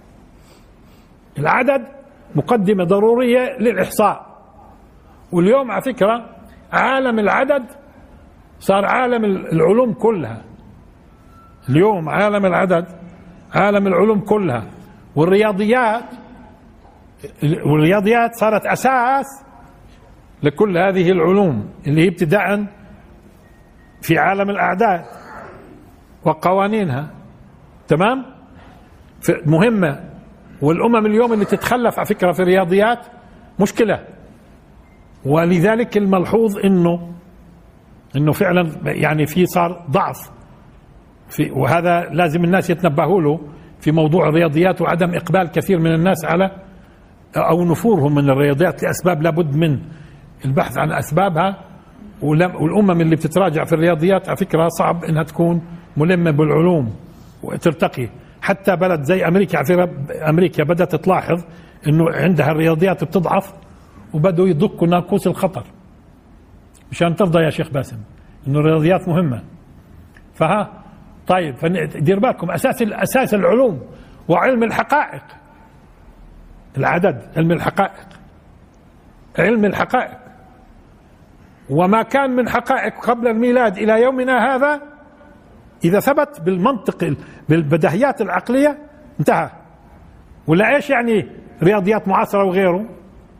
العدد 1.38 1.86
مقدمة 2.34 2.84
ضرورية 2.84 3.58
للإحصاء. 3.60 4.34
واليوم 5.32 5.70
على 5.70 5.82
فكرة 5.82 6.30
عالم 6.72 7.18
العدد 7.18 7.64
صار 8.60 8.84
عالم 8.84 9.24
العلوم 9.24 9.92
كلها. 9.92 10.42
اليوم 11.68 12.08
عالم 12.08 12.46
العدد 12.46 12.86
عالم 13.54 13.86
العلوم 13.86 14.20
كلها. 14.20 14.66
والرياضيات 15.16 16.04
والرياضيات 17.66 18.34
صارت 18.34 18.66
أساس 18.66 19.44
لكل 20.42 20.78
هذه 20.78 21.10
العلوم 21.10 21.70
اللي 21.86 22.02
هي 22.02 22.08
ابتداء 22.08 22.66
في 24.02 24.18
عالم 24.18 24.50
الأعداد. 24.50 25.04
وقوانينها. 26.24 27.10
تمام؟ 27.88 28.24
مهمة. 29.46 30.00
والأمم 30.62 31.06
اليوم 31.06 31.32
اللي 31.32 31.44
تتخلف 31.44 31.98
على 31.98 32.06
فكرة 32.06 32.32
في 32.32 32.40
الرياضيات 32.42 32.98
مشكلة. 33.60 34.04
ولذلك 35.24 35.96
الملحوظ 35.96 36.58
إنه 36.64 37.12
إنه 38.16 38.32
فعلا 38.32 38.70
يعني 38.84 39.26
في 39.26 39.46
صار 39.46 39.84
ضعف. 39.90 40.30
في 41.28 41.50
وهذا 41.50 42.00
لازم 42.00 42.44
الناس 42.44 42.70
يتنبهوا 42.70 43.20
له 43.20 43.40
في 43.80 43.92
موضوع 43.92 44.28
الرياضيات 44.28 44.80
وعدم 44.82 45.14
إقبال 45.14 45.50
كثير 45.50 45.78
من 45.78 45.94
الناس 45.94 46.24
على 46.24 46.50
أو 47.36 47.64
نفورهم 47.64 48.14
من 48.14 48.30
الرياضيات 48.30 48.82
لأسباب 48.82 49.22
لابد 49.22 49.56
من 49.56 49.78
البحث 50.44 50.78
عن 50.78 50.92
أسبابها. 50.92 51.56
والأمم 52.22 53.00
اللي 53.00 53.16
بتتراجع 53.16 53.64
في 53.64 53.72
الرياضيات 53.72 54.28
على 54.28 54.36
فكرة 54.36 54.68
صعب 54.68 55.04
إنها 55.04 55.22
تكون 55.22 55.62
ملمه 55.96 56.30
بالعلوم 56.30 56.96
وترتقي. 57.42 58.08
حتى 58.42 58.76
بلد 58.76 59.02
زي 59.02 59.26
أمريكا 59.28 59.58
على 59.58 59.90
أمريكا 60.28 60.64
بدأت 60.64 60.94
تلاحظ 60.94 61.44
إنه 61.88 62.04
عندها 62.10 62.50
الرياضيات 62.50 63.04
بتضعف 63.04 63.52
وبدوا 64.12 64.48
يدقوا 64.48 64.88
ناقوس 64.88 65.26
الخطر. 65.26 65.64
مشان 66.90 67.14
ترضى 67.14 67.38
يا 67.38 67.50
شيخ 67.50 67.70
باسم 67.70 67.96
إنه 68.48 68.58
الرياضيات 68.58 69.08
مهمة. 69.08 69.42
فها 70.34 70.82
طيب 71.26 71.54
دير 71.96 72.18
بالكم 72.18 72.50
أساس 72.50 72.82
أساس 72.82 73.34
العلوم 73.34 73.80
وعلم 74.28 74.62
الحقائق. 74.62 75.22
العدد 76.76 77.22
علم 77.36 77.52
الحقائق. 77.52 78.08
علم 79.38 79.64
الحقائق. 79.64 80.18
وما 81.70 82.02
كان 82.02 82.30
من 82.30 82.48
حقائق 82.48 82.94
قبل 83.10 83.28
الميلاد 83.28 83.78
إلى 83.78 84.02
يومنا 84.02 84.54
هذا 84.54 84.93
إذا 85.84 86.00
ثبت 86.00 86.40
بالمنطق 86.44 87.16
بالبدهيات 87.48 88.20
العقلية 88.20 88.78
انتهى. 89.20 89.50
ولا 90.46 90.76
إيش 90.76 90.90
يعني 90.90 91.26
رياضيات 91.62 92.08
معاصرة 92.08 92.44
وغيره؟ 92.44 92.84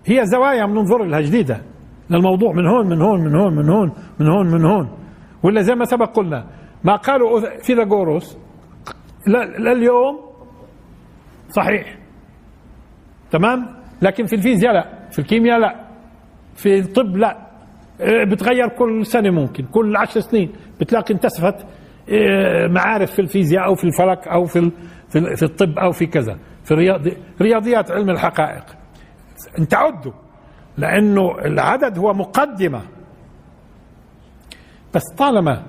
هي 0.07 0.27
زوايا 0.27 0.67
بننظر 0.67 1.05
لها 1.05 1.21
جديدة. 1.21 1.63
للموضوع 2.11 2.53
من 2.53 2.67
هون 2.67 2.87
من 2.87 3.03
هون 3.03 3.21
من 3.21 3.35
هون 3.35 3.55
من 3.55 3.69
هون 3.69 3.93
من 4.21 4.29
هون 4.29 4.47
من 4.47 4.65
هون. 4.65 4.89
ولا 5.43 5.63
زي 5.63 5.75
ما 5.75 5.85
سبق 5.85 6.17
قلنا 6.17 6.47
ما 6.85 6.97
قالوا 6.97 7.41
فيثاغورس 7.63 8.39
لليوم 9.59 10.21
صحيح. 11.51 11.99
تمام؟ 13.31 13.67
لكن 14.03 14.27
في 14.27 14.37
الفيزياء 14.37 14.73
لا 14.73 15.09
في 15.11 15.19
الكيمياء 15.19 15.59
لا 15.59 15.85
في 16.55 16.79
الطب 16.79 17.17
لا. 17.17 17.37
إيه، 18.01 18.25
بتغير 18.25 18.69
كل 18.69 19.07
سنة 19.07 19.31
ممكن 19.31 19.65
كل 19.65 19.97
عشر 19.97 20.21
سنين. 20.21 20.53
بتلاقي 20.81 21.15
انتسفت 21.15 21.67
معارف 22.69 23.11
في 23.13 23.19
الفيزياء 23.19 23.65
أو 23.65 23.75
في 23.75 23.85
الفلك 23.85 24.29
أو 24.29 24.45
في 24.45 24.71
في 25.11 25.43
الطب 25.43 25.79
أو 25.79 25.93
في 25.93 26.07
كذا 26.07 26.39
في 26.65 26.75
رياضيات 27.41 27.91
علم 27.91 28.11
الحقائق. 28.11 28.65
إن 29.59 29.69
تعدوا 29.69 30.13
لأنه 30.79 31.39
العدد 31.39 31.99
هو 31.99 32.13
مقدمة. 32.13 32.83
بس 34.95 35.03
طالما 35.19 35.63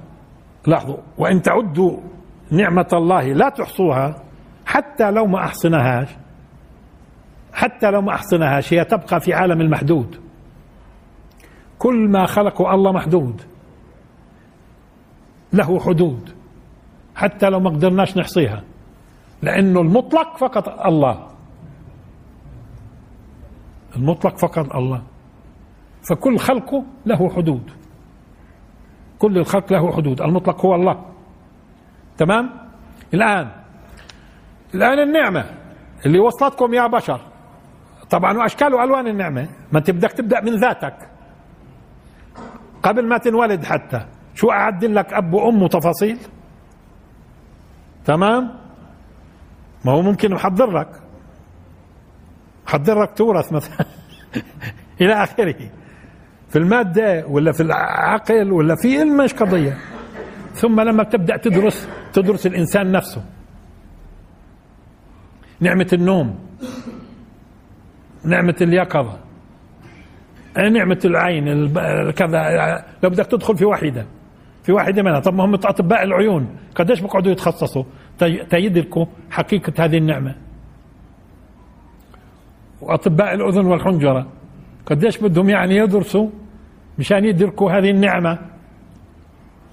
لاحظوا 0.67 0.97
وإن 1.17 1.41
تعدوا 1.41 1.99
نعمة 2.51 2.87
الله 2.93 3.23
لا 3.33 3.49
تحصوها 3.49 4.23
حتى 4.65 5.11
لو 5.11 5.25
ما 5.25 5.39
أحصناهاش 5.39 6.09
حتى 7.53 7.91
لو 7.91 8.01
ما 8.01 8.13
أحصناهاش 8.13 8.73
هي 8.73 8.85
تبقى 8.85 9.19
في 9.19 9.33
عالم 9.33 9.61
المحدود. 9.61 10.15
كل 11.79 12.09
ما 12.09 12.25
خلقه 12.25 12.73
الله 12.73 12.91
محدود. 12.91 13.41
له 15.55 15.79
حدود. 15.79 16.35
حتى 17.15 17.49
لو 17.49 17.59
ما 17.59 17.69
قدرناش 17.69 18.17
نحصيها. 18.17 18.63
لأنه 19.41 19.81
المطلق 19.81 20.37
فقط 20.37 20.85
الله. 20.85 21.27
المطلق 23.95 24.37
فقط 24.37 24.75
الله. 24.75 25.01
فكل 26.09 26.39
خلقه 26.39 26.83
له 27.05 27.29
حدود. 27.29 27.71
كل 29.19 29.37
الخلق 29.37 29.73
له 29.73 29.91
حدود. 29.91 30.21
المطلق 30.21 30.65
هو 30.65 30.75
الله. 30.75 31.05
تمام؟ 32.17 32.49
الآن 33.13 33.51
الآن 34.75 34.99
النعمة 34.99 35.45
اللي 36.05 36.19
وصلتكم 36.19 36.73
يا 36.73 36.87
بشر. 36.87 37.21
طبعا 38.09 38.37
وأشكال 38.37 38.73
وألوان 38.73 39.07
النعمة. 39.07 39.49
ما 39.71 39.79
أنت 39.79 39.91
بدك 39.91 40.11
تبدأ 40.11 40.41
من 40.41 40.55
ذاتك. 40.55 41.09
قبل 42.83 43.07
ما 43.07 43.17
تنولد 43.17 43.63
حتى. 43.63 44.05
شو 44.35 44.51
أعدل 44.51 44.95
لك 44.95 45.13
أب 45.13 45.33
وأم 45.33 45.61
وتفاصيل؟ 45.61 46.17
تمام؟ 48.05 48.51
ما 49.85 49.91
هو 49.91 50.01
ممكن 50.01 50.31
محضر 50.31 50.71
لك. 50.79 51.01
حضرك 52.65 53.17
تورث 53.17 53.53
مثلا. 53.53 53.85
إلى 55.01 55.13
آخره. 55.13 55.69
في 56.49 56.55
المادة 56.59 57.25
ولا 57.27 57.51
في 57.51 57.63
العقل 57.63 58.51
ولا 58.51 58.75
في 58.75 59.03
مش 59.03 59.33
قضية؟ 59.33 59.77
ثم 60.53 60.81
لما 60.81 61.03
تبدأ 61.03 61.37
تدرس 61.37 61.89
تدرس 62.13 62.47
الإنسان 62.47 62.91
نفسه. 62.91 63.25
نعمة 65.59 65.87
النوم. 65.93 66.39
نعمة 68.25 68.55
اليقظة. 68.61 69.19
نعمة 70.57 70.99
العين 71.05 71.73
كذا. 72.11 72.85
لو 73.03 73.09
بدك 73.09 73.25
تدخل 73.25 73.57
في 73.57 73.65
واحدة. 73.65 74.05
في 74.65 74.71
واحدة 74.71 75.03
منها. 75.03 75.19
طب 75.19 75.33
ما 75.33 75.45
هم 75.45 75.53
أطباء 75.53 76.03
العيون. 76.03 76.57
قديش 76.75 77.01
بيقعدوا 77.01 77.31
يتخصصوا؟ 77.31 77.83
تيدركوا 78.49 79.05
حقيقة 79.29 79.85
هذه 79.85 79.97
النعمة. 79.97 80.35
وأطباء 82.81 83.33
الأذن 83.33 83.65
والحنجرة. 83.65 84.27
قديش 84.85 85.17
بدهم 85.17 85.49
يعني 85.49 85.75
يدرسوا 85.75 86.29
مشان 86.99 87.25
يدركوا 87.25 87.71
هذه 87.71 87.89
النعمة. 87.89 88.39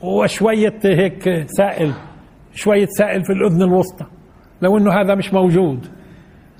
وشوية 0.02 0.78
هيك 0.84 1.46
سائل 1.46 1.92
شوية 2.54 2.86
سائل 2.86 3.24
في 3.24 3.32
الأذن 3.32 3.62
الوسطى. 3.62 4.06
لو 4.62 4.78
إنه 4.78 4.92
هذا 4.92 5.14
مش 5.14 5.34
موجود. 5.34 5.86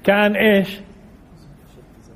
كان 0.05 0.37
إيش؟ 0.37 0.81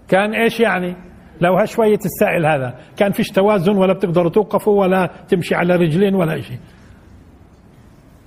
كان 0.09 0.35
إيش 0.35 0.61
يعني؟ 0.61 0.97
لو 1.41 1.55
هالشوية 1.57 1.99
السائل 2.05 2.47
هذا 2.47 2.75
كان 2.97 3.13
فيش 3.13 3.29
توازن 3.29 3.77
ولا 3.77 3.93
بتقدروا 3.93 4.31
توقفوا 4.31 4.81
ولا 4.81 5.11
تمشي 5.29 5.55
على 5.55 5.77
رجلين 5.77 6.15
ولا 6.15 6.41
شيء 6.41 6.59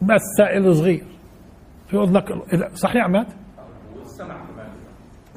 بس 0.02 0.22
سائل 0.38 0.76
صغير 0.76 1.04
في 1.88 1.98
اذنك 1.98 2.24
صحيح 2.74 3.04
عماد؟ 3.04 3.26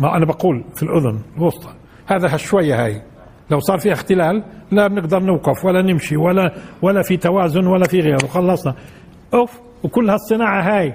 ما 0.00 0.16
أنا 0.16 0.26
بقول 0.26 0.64
في 0.74 0.82
الأذن 0.82 1.22
الوسطى. 1.36 1.72
هذا 2.06 2.34
هالشوية 2.34 2.84
هاي. 2.84 3.02
لو 3.50 3.58
صار 3.60 3.78
فيها 3.78 3.92
اختلال 3.92 4.44
لا 4.72 4.88
بنقدر 4.88 5.20
نوقف 5.20 5.64
ولا 5.64 5.82
نمشي 5.82 6.16
ولا 6.16 6.54
ولا 6.82 7.02
في 7.02 7.16
توازن 7.16 7.66
ولا 7.66 7.84
في 7.84 8.00
غيره. 8.00 8.26
خلصنا. 8.26 8.74
أوف 9.34 9.60
وكل 9.82 10.10
هالصناعة 10.10 10.62
هاي 10.62 10.94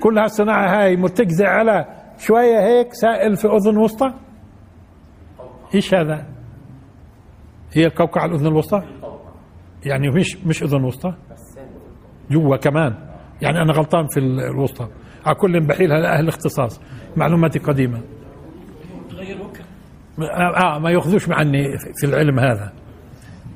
كل 0.00 0.18
هالصناعة 0.18 0.82
هاي 0.82 0.96
مرتكزة 0.96 1.46
على 1.46 1.86
شوية 2.18 2.60
هيك 2.60 2.88
سائل 2.92 3.36
في 3.36 3.48
أذن 3.48 3.76
وسطى؟ 3.76 4.12
إيش 5.74 5.94
هذا؟ 5.94 6.26
هي 7.72 7.86
القوقعة 7.86 8.26
الأذن 8.26 8.46
الوسطى؟ 8.46 8.82
يعني 9.86 10.10
مش 10.10 10.36
مش 10.46 10.62
أذن 10.62 10.84
وسطى؟ 10.84 11.14
جوا 12.30 12.56
كمان. 12.56 12.94
يعني 13.42 13.62
أنا 13.62 13.72
غلطان 13.72 14.06
في 14.06 14.20
الوسطى. 14.20 14.88
على 15.26 15.34
كل 15.34 15.60
بحيلها 15.60 16.00
لأهل 16.00 16.24
الاختصاص. 16.24 16.80
معلوماتي 17.16 17.58
قديمة. 17.58 18.00
آه 20.56 20.78
ما 20.78 20.90
يأخذوش 20.90 21.30
عني 21.30 21.78
في 22.00 22.06
العلم 22.06 22.38
هذا. 22.38 22.72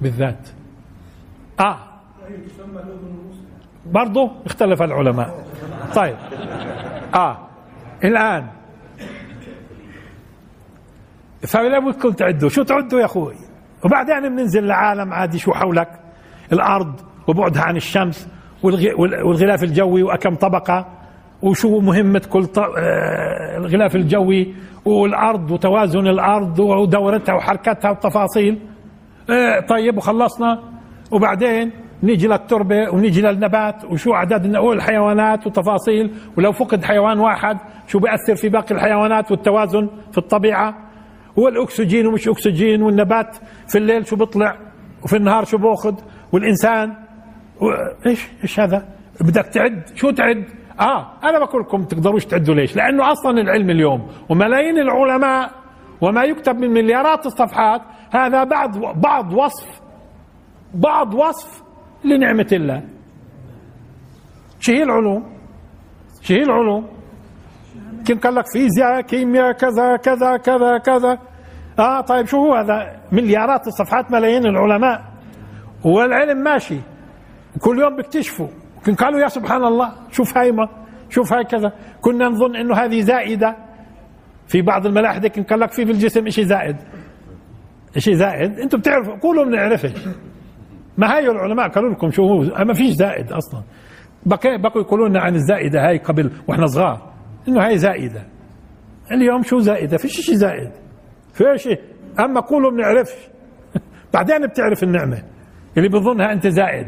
بالذات. 0.00 0.48
آه. 1.60 1.76
برضه 3.86 4.30
اختلف 4.46 4.82
العلماء. 4.82 5.44
طيب. 5.96 6.16
آه. 7.14 7.48
الآن 8.04 8.48
فلا 11.42 11.78
بدكم 11.78 12.10
تعدوا. 12.10 12.48
شو 12.48 12.62
تعدوا 12.62 13.00
يا 13.00 13.04
أخوي؟ 13.04 13.34
وبعدين 13.84 14.28
بننزل 14.28 14.66
لعالم 14.66 15.12
عادي 15.12 15.38
شو 15.38 15.52
حولك؟ 15.52 15.88
الأرض 16.52 17.00
وبعدها 17.28 17.62
عن 17.62 17.76
الشمس 17.76 18.28
والغلاف 18.62 19.62
الجوي 19.62 20.02
وأكم 20.02 20.34
طبقة 20.34 20.86
وشو 21.42 21.80
مهمة 21.80 22.22
كل 22.30 22.46
آه، 22.58 23.56
الغلاف 23.56 23.96
الجوي 23.96 24.54
والأرض 24.84 25.50
وتوازن 25.50 26.06
الأرض 26.06 26.58
ودورتها 26.58 27.34
وحركتها 27.34 27.90
والتفاصيل. 27.90 28.58
آه، 29.30 29.60
طيب 29.60 29.96
وخلصنا. 29.96 30.62
وبعدين 31.10 31.72
نيجي 32.02 32.28
للتربة 32.28 32.90
ونيجي 32.94 33.22
للنبات 33.22 33.84
وشو 33.84 34.14
أعداد 34.14 34.44
الحيوانات 34.44 35.46
وتفاصيل. 35.46 36.14
ولو 36.36 36.52
فقد 36.52 36.84
حيوان 36.84 37.18
واحد 37.18 37.58
شو 37.86 37.98
بيأثر 37.98 38.36
في 38.36 38.48
باقي 38.48 38.74
الحيوانات 38.74 39.30
والتوازن 39.30 39.88
في 40.12 40.18
الطبيعة؟ 40.18 40.85
هو 41.38 41.48
الأكسجين 41.48 42.06
ومش 42.06 42.28
أكسجين 42.28 42.82
والنبات 42.82 43.36
في 43.68 43.78
الليل 43.78 44.06
شو 44.06 44.16
بيطلع 44.16 44.58
وفي 45.04 45.16
النهار 45.16 45.44
شو 45.44 45.58
باخذ 45.58 45.94
والإنسان 46.32 46.96
إيش 48.06 48.28
إيش 48.42 48.60
هذا؟ 48.60 48.88
بدك 49.20 49.46
تعد 49.46 49.82
شو 49.94 50.10
تعد؟ 50.10 50.44
آه 50.80 51.12
أنا 51.24 51.38
بقول 51.38 51.62
لكم 51.62 51.84
تقدروش 51.84 52.24
تعدوا 52.24 52.54
ليش؟ 52.54 52.76
لأنه 52.76 53.12
أصلا 53.12 53.40
العلم 53.40 53.70
اليوم 53.70 54.08
وملايين 54.28 54.78
العلماء 54.78 55.50
وما 56.00 56.24
يكتب 56.24 56.56
من 56.56 56.70
مليارات 56.70 57.26
الصفحات 57.26 57.82
هذا 58.10 58.44
بعض 58.44 58.78
بعض 58.78 59.32
وصف 59.32 59.80
بعض 60.74 61.14
وصف 61.14 61.62
لنعمة 62.04 62.46
الله. 62.52 62.82
شو 64.60 64.72
هي 64.72 64.82
العلوم؟ 64.82 65.24
شو 66.22 66.34
هي 66.34 66.42
العلوم؟ 66.42 66.86
كم 68.06 68.18
قال 68.18 68.34
لك 68.34 68.44
فيزياء 68.52 69.00
كيمياء 69.00 69.52
كذا 69.52 69.96
كذا 69.96 70.36
كذا 70.36 70.78
كذا. 70.78 71.18
آه 71.78 72.00
طيب 72.00 72.26
شو 72.26 72.36
هو 72.36 72.54
هذا؟ 72.54 72.96
مليارات 73.12 73.66
الصفحات 73.66 74.10
ملايين 74.12 74.46
العلماء. 74.46 75.04
والعلم 75.84 76.38
ماشي. 76.38 76.80
كل 77.60 77.78
يوم 77.78 77.96
بيكتشفوا. 77.96 78.48
قالوا 78.98 79.20
يا 79.20 79.28
سبحان 79.28 79.64
الله 79.64 79.92
شوف 80.10 80.38
هاي 80.38 80.52
ما 80.52 80.68
شوف 81.08 81.32
هاي 81.32 81.44
كذا. 81.44 81.72
كنا 82.00 82.28
نظن 82.28 82.56
إنه 82.56 82.74
هذه 82.74 83.00
زائدة. 83.00 83.56
في 84.46 84.62
بعض 84.62 84.86
الملاحدة 84.86 85.28
كن 85.28 85.42
قال 85.42 85.60
لك 85.60 85.72
في 85.72 85.86
في 85.86 85.92
الجسم 85.92 86.28
شيء 86.28 86.44
زائد. 86.44 86.76
شيء 87.98 88.14
زائد. 88.14 88.58
أنتم 88.58 88.78
بتعرفوا 88.78 89.16
قولوا 89.16 89.44
بنعرفش 89.44 89.92
ما 90.98 91.16
هاي 91.16 91.30
العلماء 91.30 91.68
قالوا 91.68 91.90
لكم 91.90 92.10
شو 92.10 92.22
هو؟ 92.22 92.64
ما 92.64 92.74
فيش 92.74 92.90
زائد 92.90 93.32
أصلا. 93.32 93.62
بقى 94.26 94.58
بقوا 94.58 94.82
يقولوا 94.82 95.08
لنا 95.08 95.20
عن 95.20 95.34
الزائدة 95.34 95.88
هاي 95.88 95.98
قبل 95.98 96.30
وإحنا 96.48 96.66
صغار 96.66 97.12
إنه 97.48 97.66
هاي 97.66 97.78
زائدة. 97.78 98.26
اليوم 99.12 99.42
شو 99.42 99.58
زائدة؟ 99.58 99.96
فيش 99.96 100.20
شيء 100.20 100.34
زائد. 100.34 100.85
في 101.36 101.58
شيء. 101.58 101.80
أما 102.20 102.40
قولوا 102.40 102.70
بنعرفش. 102.70 103.14
بعدين 104.14 104.46
بتعرف 104.46 104.82
النعمة. 104.82 105.22
اللي 105.76 105.88
بظنها 105.88 106.32
أنت 106.32 106.46
زائد. 106.46 106.86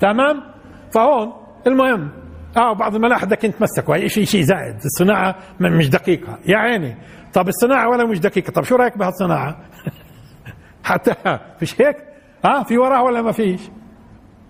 تمام؟ 0.00 0.42
فهون 0.94 1.32
المهم. 1.66 2.10
آه 2.56 2.72
بعض 2.72 2.94
الملاحظة 2.94 3.36
كنت 3.36 3.62
مسكوا. 3.62 3.96
هي 3.96 4.08
شيء 4.08 4.24
شيء 4.24 4.40
زائد. 4.40 4.76
الصناعة 4.84 5.36
مش 5.60 5.90
دقيقة. 5.90 6.38
يا 6.46 6.56
عيني. 6.56 6.96
طب 7.34 7.48
الصناعة 7.48 7.88
ولا 7.88 8.04
مش 8.06 8.20
دقيقة؟ 8.20 8.50
طب 8.50 8.62
شو 8.62 8.76
رأيك 8.76 8.98
بهالصناعة؟ 8.98 9.56
حتى 10.84 11.38
فيش 11.58 11.80
هيك؟ 11.80 11.96
آه 12.44 12.62
في 12.62 12.78
وراها 12.78 13.00
ولا 13.00 13.22
ما 13.22 13.32
فيش؟ 13.32 13.60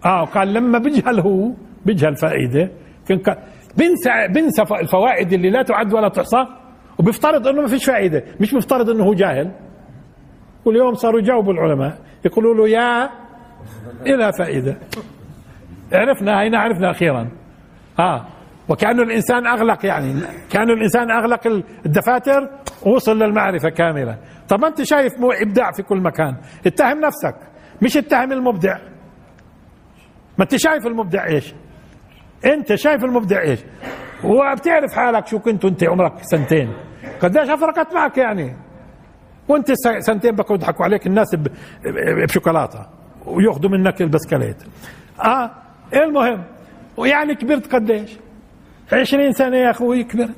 آه 0.05 0.25
قال 0.25 0.53
لما 0.55 0.79
بيجهل 0.79 1.21
هو 1.21 1.51
بيجهل 1.87 2.17
فائدة. 2.17 2.71
بنسى 3.77 4.11
بنسى 4.29 4.63
الفوائد 4.81 5.33
اللي 5.33 5.51
لا 5.51 5.63
تعد 5.63 5.95
ولا 5.95 6.09
تحصى. 6.09 6.47
وبيفترض 6.99 7.47
إنه 7.47 7.63
ما 7.63 7.69
فيش 7.69 7.85
فائدة 7.85 8.25
مش 8.41 8.55
مفترض 8.55 8.91
إنه 8.91 9.05
هو 9.05 9.15
جاهل. 9.15 9.53
واليوم 10.65 10.95
صاروا 10.95 11.21
يجاوبوا 11.21 11.53
العلماء 11.53 11.99
يقولوا 12.25 12.55
له 12.55 12.69
يا 12.69 13.11
إلى 14.07 14.33
فائدة. 14.39 14.77
عرفنا 15.93 16.43
هنا 16.43 16.59
عرفنا 16.59 16.91
أخيرا. 16.91 17.29
آه. 17.99 18.27
وكأنه 18.69 19.03
الإنسان 19.03 19.47
أغلق 19.47 19.87
يعني 19.87 20.21
كأنه 20.51 20.73
الإنسان 20.73 21.11
أغلق 21.11 21.47
الدفاتر 21.87 22.51
ووصل 22.87 23.19
للمعرفة 23.19 23.69
كاملة. 23.69 24.19
طب 24.49 24.65
أنت 24.65 24.83
شايف 24.83 25.13
مو 25.21 25.33
إبداع 25.33 25.73
في 25.73 25.83
كل 25.83 26.01
مكان. 26.01 26.37
اتهم 26.67 27.01
نفسك 27.01 27.37
مش 27.83 27.97
اتهم 27.97 28.33
المبدع. 28.33 28.79
ما 30.39 30.45
أنت 30.45 30.57
شايف 30.57 30.87
المبدع 30.87 31.27
إيش؟ 31.27 31.55
أنت 32.45 32.75
شايف 32.75 33.05
المبدع 33.05 33.41
إيش؟ 33.41 33.61
وبتعرف 34.25 34.93
حالك 34.93 35.27
شو 35.27 35.39
كنت 35.39 35.65
وأنت 35.65 35.85
عمرك 35.85 36.13
سنتين. 36.23 36.73
قديش 37.21 37.51
أفرقت 37.51 37.95
معك 37.95 38.19
يعني؟ 38.19 38.57
وأنت 39.49 39.73
سنتين 39.99 40.31
بكون 40.37 40.57
يضحكوا 40.57 40.85
عليك 40.85 41.07
الناس 41.07 41.37
بشوكولاتة 42.25 42.87
ويأخذوا 43.27 43.71
منك 43.71 44.03
البسكليت. 44.03 44.57
آه 45.25 45.51
المهم؟ 45.95 46.45
ويعني 46.97 47.35
كبرت 47.35 47.75
قديش؟ 47.75 48.17
عشرين 48.93 49.33
سنة 49.33 49.57
يا 49.57 49.71
أخوي 49.71 50.05
كبرت. 50.05 50.37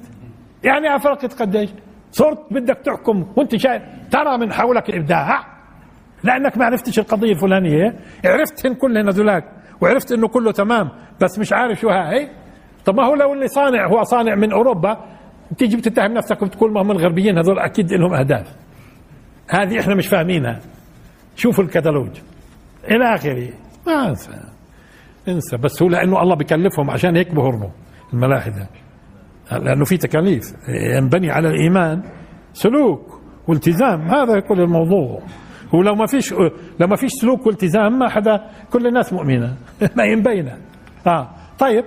يعني 0.64 0.96
أفرقت 0.96 1.42
قديش؟ 1.42 1.70
صرت 2.12 2.38
بدك 2.50 2.78
تحكم 2.84 3.26
وأنت 3.36 3.56
شايف 3.56 3.82
ترى 4.10 4.38
من 4.38 4.52
حولك 4.52 4.88
الإبداع 4.90 5.44
لأنك 6.24 6.58
ما 6.58 6.64
عرفتش 6.64 6.98
القضية 6.98 7.32
الفلانية 7.32 7.94
عرفتهن 8.24 8.74
كلهن 8.74 9.08
ذولاك 9.08 9.44
وعرفت 9.80 10.12
إنه 10.12 10.28
كله 10.28 10.52
تمام 10.52 10.88
بس 11.20 11.38
مش 11.38 11.52
عارف 11.52 11.80
شو 11.80 11.88
هاي. 11.88 12.28
طب 12.84 12.94
ما 12.96 13.04
هو 13.06 13.14
لو 13.14 13.32
اللي 13.32 13.48
صانع 13.48 13.86
هو 13.86 14.02
صانع 14.02 14.34
من 14.34 14.52
أوروبا 14.52 15.04
تيجي 15.56 15.76
بتتهم 15.76 16.12
نفسك 16.12 16.42
وبتقول 16.42 16.72
ما 16.72 16.82
هم 16.82 16.90
الغربيين 16.90 17.38
هذول 17.38 17.58
أكيد 17.58 17.92
لهم 17.92 18.14
اهداف. 18.14 18.54
هذه 19.50 19.80
إحنا 19.80 19.94
مش 19.94 20.06
فاهمينها. 20.08 20.60
شوفوا 21.36 21.64
الكتالوج. 21.64 22.10
إلى 22.90 23.14
اخره. 23.14 23.48
ما 23.86 24.08
انسى. 25.28 25.56
بس 25.56 25.82
هو 25.82 25.88
لأنه 25.88 26.22
الله 26.22 26.36
بكلفهم 26.36 26.90
عشان 26.90 27.16
هيك 27.16 27.34
بهربوا 27.34 27.70
الملاحدة. 28.12 28.68
لأنه 29.52 29.84
في 29.84 29.96
تكاليف. 29.96 30.44
ينبني 30.96 31.30
على 31.30 31.48
الايمان. 31.48 32.02
سلوك 32.52 33.20
والتزام. 33.48 34.08
هذا 34.08 34.40
كل 34.40 34.60
الموضوع. 34.60 35.22
هو 35.74 35.82
لو 35.82 35.94
ما 35.94 36.06
فيش 36.06 36.32
لو 36.80 36.86
ما 36.86 36.96
فيش 36.96 37.10
سلوك 37.20 37.46
والتزام 37.46 37.98
ما 37.98 38.08
حدا 38.08 38.50
كل 38.72 38.86
الناس 38.86 39.12
مؤمنة. 39.12 39.56
ما 39.96 40.04
ينبينا. 40.04 40.58
آه. 41.06 41.30
طيب. 41.58 41.84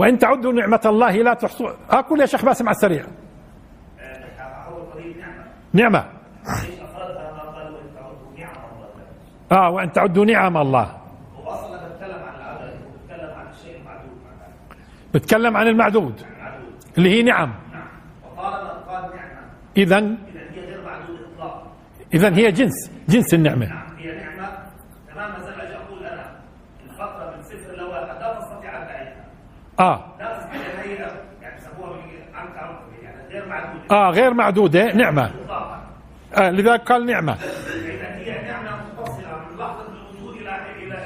وإن 0.00 0.18
تعدوا 0.18 0.52
نعمة 0.52 0.80
الله 0.86 1.12
لا 1.12 1.34
تحصوا. 1.34 1.70
آه 1.92 2.00
قول 2.00 2.20
يا 2.20 2.26
شيخ 2.26 2.44
باسم 2.44 2.68
على 2.68 2.74
السريع. 2.74 3.04
نعمة. 5.72 6.04
آه 9.52 9.70
وإن 9.70 9.92
تعدوا 9.92 10.24
نعم 10.24 10.56
الله. 10.56 10.96
بتكلم 15.14 15.56
عن 15.56 15.66
المعدود. 15.66 16.26
اللي 16.98 17.10
هي 17.10 17.22
نعم. 17.22 17.54
إذا 19.76 20.16
إذا 22.14 22.36
هي 22.36 22.52
جنس. 22.52 22.90
جنس 23.08 23.34
النعمة 23.34 23.66
هي 23.98 24.12
نعمة 24.16 24.48
تمام 25.14 25.30
مثلا 25.40 25.62
أجي 25.62 25.76
أقول 25.76 26.06
أنا 26.06 26.40
الفترة 26.84 27.36
من 27.36 27.42
صفر 27.42 27.76
لواحد 27.76 28.06
لا 28.20 28.38
تستطيع 28.40 28.82
أن 28.82 28.86
تعيشها 28.88 29.24
عنك 29.80 30.00
يعني 33.02 34.10
غير 34.10 34.34
معدودة. 34.34 34.92
نعمة. 34.92 35.30
آه 36.36 36.50
لذلك 36.50 36.80
قال 36.80 37.06
نعمة. 37.06 37.32
هي 37.32 38.42
نعمة 38.48 38.76
من 38.76 39.58
لحظة 39.58 39.86
إلى 40.32 40.96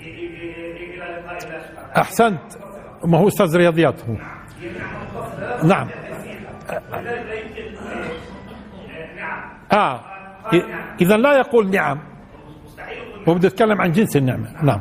إلى 0.00 0.94
إلى 0.94 1.60
أحسنت. 1.96 2.40
ما 3.04 3.18
هو 3.18 3.28
أستاذ 3.28 3.56
رياضيات 3.56 3.94
هو. 4.04 4.16
نعم. 5.64 5.88
آه 9.72 10.00
إذا 11.00 11.16
لا 11.16 11.32
يقول 11.36 11.70
نعم. 11.70 11.98
هو 13.28 13.34
بده 13.34 13.46
يتكلم 13.46 13.80
عن 13.80 13.92
جنس 13.92 14.16
النعمة. 14.16 14.62
نعم. 14.62 14.80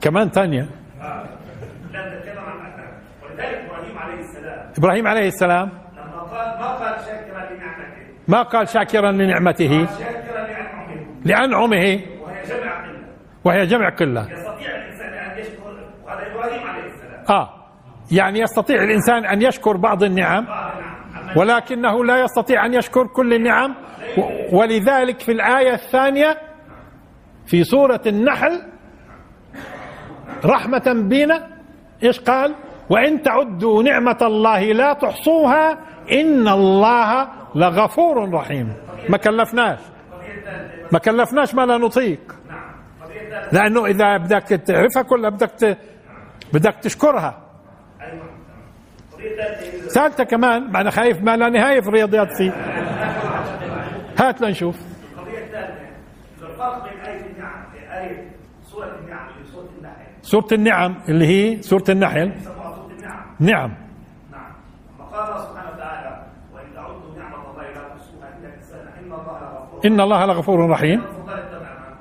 كمان 0.00 0.28
ثانية 0.28 0.60
لا 0.60 0.68
نتكلم 2.18 2.44
عن 2.44 2.66
أكثر 2.66 2.88
ولذلك 3.24 3.64
إبراهيم 3.64 3.98
عليه 3.98 4.20
السلام 4.20 4.67
إبراهيم 4.78 5.06
عليه 5.06 5.26
السلام. 5.28 5.68
لما 5.68 6.22
قال 6.22 6.60
ما 6.60 6.72
قال 6.72 7.00
شاكرا 7.04 7.54
لنعمته. 7.54 8.02
ما 8.28 8.42
قال 8.42 8.68
شاكرا 8.68 9.12
لنعمته 9.12 9.86
شاكرا 9.86 10.46
لأنعمه 10.46 11.06
لأنعمه 11.24 12.00
وهي 12.24 12.42
جمع 12.46 12.78
قلة. 12.86 13.08
وهي 13.44 13.66
جمع 13.66 13.90
كلها 13.90 14.22
يستطيع 14.22 14.76
الإنسان 14.76 15.12
أن 15.12 15.38
يشكر 15.38 15.70
إبراهيم 16.08 16.66
عليه 16.66 16.86
السلام 16.86 17.24
آه. 17.30 17.54
يعني 18.12 18.40
يستطيع 18.40 18.82
الإنسان 18.82 19.24
أن 19.24 19.42
يشكر 19.42 19.76
بعض 19.76 20.02
النعم 20.02 20.46
ولكنه 21.36 22.04
لا 22.04 22.24
يستطيع 22.24 22.66
أن 22.66 22.74
يشكر 22.74 23.06
كل 23.06 23.34
النعم. 23.34 23.74
ولذلك 24.52 25.20
في 25.20 25.32
الآية 25.32 25.74
الثانية 25.74 26.38
في 27.46 27.64
سورة 27.64 28.00
النحل 28.06 28.62
رحمة 30.44 31.08
بنا 31.08 31.48
إيش 32.02 32.20
قال؟ 32.20 32.54
وإن 32.90 33.22
تعدوا 33.22 33.82
نعمة 33.82 34.18
الله 34.22 34.72
لا 34.72 34.92
تحصوها 34.92 35.78
إن 36.12 36.48
الله 36.48 37.28
لغفور 37.54 38.32
رحيم. 38.34 38.72
ما 39.08 39.16
كلفناش. 39.16 39.78
ما 40.92 40.98
كلفناش 40.98 41.54
ما 41.54 41.66
لا 41.66 41.78
نطيق. 41.78 42.34
لأنه 43.52 43.86
إذا 43.86 44.16
بدك 44.16 44.42
تعرفها 44.42 45.02
كلها 45.02 45.30
بدك 45.30 45.78
بدك 46.52 46.74
تشكرها. 46.82 47.38
ثالثة 49.88 50.24
كمان 50.24 50.72
ما 50.72 50.80
أنا 50.80 50.90
خايف 50.90 51.22
ما 51.22 51.36
لا 51.36 51.48
نهاية 51.48 51.80
في 51.80 51.88
الرياضيات 51.88 52.32
فيه. 52.32 52.50
هات 54.18 54.40
لنشوف. 54.40 54.76
سورة 60.22 60.46
النعم 60.52 60.96
اللي 61.08 61.26
هي 61.26 61.62
سورة 61.62 61.84
النحل. 61.88 62.32
نعم. 63.40 63.70
نعم. 64.32 64.52
لما 64.98 65.04
قال 65.06 65.28
الله 65.28 65.38
سبحانه 65.44 65.70
وتعالى 65.74 66.22
وإن 66.54 66.66
تعدوا 66.74 67.18
نعمة 67.18 67.50
الله 67.50 67.62
لا 67.62 67.88
تحصوها 67.88 68.28
إن 69.84 69.92
إن 69.92 70.00
الله 70.00 70.26
لغفور 70.26 70.70
رحيم. 70.70 71.00
تفضلت 71.02 71.44
تماما 71.50 71.94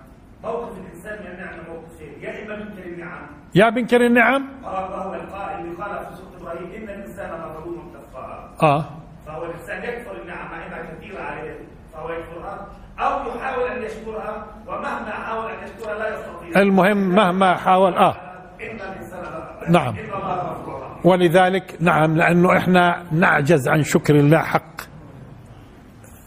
موقف 0.43 0.77
الإنسان 0.77 1.19
من 1.25 1.31
النعمه 1.31 1.63
موقفين 1.73 2.13
يا 2.23 2.43
إما 2.45 2.55
منكر 2.63 2.85
النعم 2.85 3.21
يا 3.55 3.69
بنكر 3.69 4.05
النعم 4.05 4.45
وهو 4.63 5.13
القائل 5.13 5.59
اللي 5.59 5.75
قال 5.83 6.05
في 6.05 6.15
سورة 6.15 6.41
إبراهيم 6.41 6.71
إن 6.83 6.89
الإنسان 6.89 7.29
لظلوم 7.29 7.93
كفار 7.93 8.49
آه. 8.63 8.85
فهو 9.27 9.45
الإنسان 9.45 9.83
يكفر 9.83 10.21
النعم 10.21 10.51
مع 10.51 10.65
انها 10.67 10.83
كثيرة 10.93 11.21
عليه 11.21 11.55
فهو 11.93 12.09
يكفرها 12.09 12.67
أو 12.99 13.35
يحاول 13.35 13.67
أن 13.69 13.83
يشكرها 13.83 14.45
ومهما 14.67 15.11
حاول 15.11 15.51
أن 15.51 15.63
يشكرها 15.67 15.93
لا 15.99 16.19
يستطيع. 16.19 16.61
المهم 16.61 16.97
مهما 16.97 17.55
حاول 17.55 17.93
آه. 17.93 18.15
إن 18.61 18.75
الإنسان 18.75 19.23
لا- 19.23 19.69
نعم. 19.71 19.95
إن 19.97 20.05
الله 20.05 20.35
غفور 20.35 20.81
رحيم. 20.81 20.86
ولذلك 21.03 21.77
نعم 21.79 22.17
لأنه 22.17 22.57
إحنا 22.57 23.03
نعجز 23.11 23.67
عن 23.67 23.83
شكر 23.83 24.15
الله 24.15 24.37
حق 24.37 24.81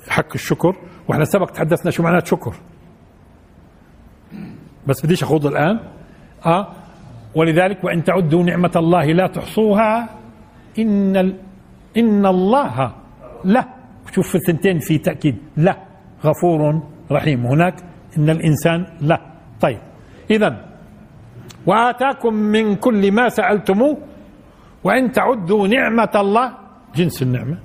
حق 0.09 0.33
الشكر 0.35 0.77
وإحنا 1.09 1.25
سبق 1.25 1.51
تحدثنا 1.51 1.91
شو 1.91 2.03
معنات 2.03 2.27
شكر. 2.27 2.55
بس 4.87 5.07
بديش 5.07 5.23
أخوض 5.23 5.47
الآن. 5.47 5.81
آه 6.47 6.67
ولذلك 7.35 7.85
وإن 7.85 8.05
تعدوا 8.05 8.43
نعمة 8.43 8.73
الله 8.77 9.05
لا 9.05 9.27
تحصوها 9.27 10.09
إن 10.79 11.17
ال... 11.17 11.37
إن 11.97 12.27
الله 12.27 12.93
لا 13.45 13.65
شوف 14.13 14.29
في 14.29 14.35
الثنتين 14.35 14.79
في 14.79 14.99
تأكيد 14.99 15.37
لا 15.57 15.77
غفور 16.25 16.83
رحيم. 17.11 17.47
هناك 17.47 17.75
إن 18.19 18.31
الإنسان 18.31 18.87
لا 19.01 19.21
طيب 19.61 19.79
إذا 20.31 20.67
وآتاكم 21.67 22.35
من 22.35 22.77
كل 22.77 23.13
ما 23.13 23.29
سألتموه 23.29 23.97
وإن 24.85 25.13
تعدوا 25.13 25.69
نعمة 25.69 26.11
الله 26.15 26.53
جنس 26.95 27.23
النعمة 27.23 27.59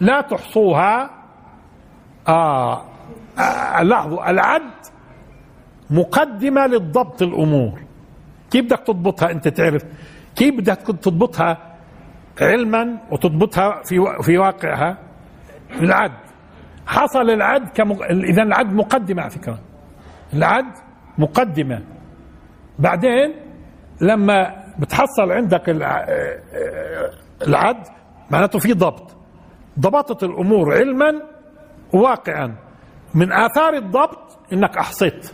لا 0.00 0.20
تحصوها 0.20 1.10
آه 2.28 2.84
آه 3.38 3.82
لاحظوا 3.82 4.30
العد 4.30 4.70
مقدمة 5.90 6.66
للضبط 6.66 7.22
الأمور. 7.22 7.80
كيف 8.50 8.64
بدك 8.64 8.78
تضبطها 8.86 9.30
أنت 9.30 9.48
تعرف؟ 9.48 9.82
كيف 10.36 10.54
بدك 10.54 10.76
تضبطها 10.76 11.76
علما 12.40 12.98
وتضبطها 13.10 13.82
في 13.82 13.96
في 14.22 14.38
واقعها؟ 14.38 14.98
العد. 15.80 16.12
حصل 16.86 17.30
العد 17.30 17.68
كمق... 17.68 18.02
إذا 18.02 18.42
العد 18.42 18.72
مقدمة 18.72 19.22
على 19.22 19.30
فكرة. 19.30 19.58
العد 20.32 20.72
مقدمة. 21.18 21.82
بعدين 22.78 23.34
لما 24.00 24.59
بتحصل 24.80 25.32
عندك 25.32 25.68
الع- 25.68 26.06
العد 27.46 27.86
معناته 28.30 28.58
في 28.58 28.72
ضبط. 28.72 29.16
ضبطت 29.80 30.22
الأمور 30.22 30.74
علما 30.74 31.22
واقعا 31.92 32.54
من 33.14 33.32
آثار 33.32 33.74
الضبط 33.74 34.38
إنك 34.52 34.76
أحصيت. 34.78 35.32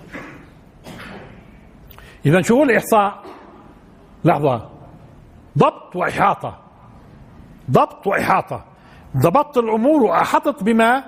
اذا 2.26 2.42
شو 2.42 2.56
هو 2.56 2.62
الإحصاء؟ 2.62 3.22
لحظة. 4.24 4.68
ضبط 5.58 5.96
وإحاطة. 5.96 6.58
ضبط 7.70 8.06
وإحاطة. 8.06 8.64
ضبطت 9.16 9.56
الأمور 9.56 10.02
وأحطت 10.02 10.62
بما 10.62 11.04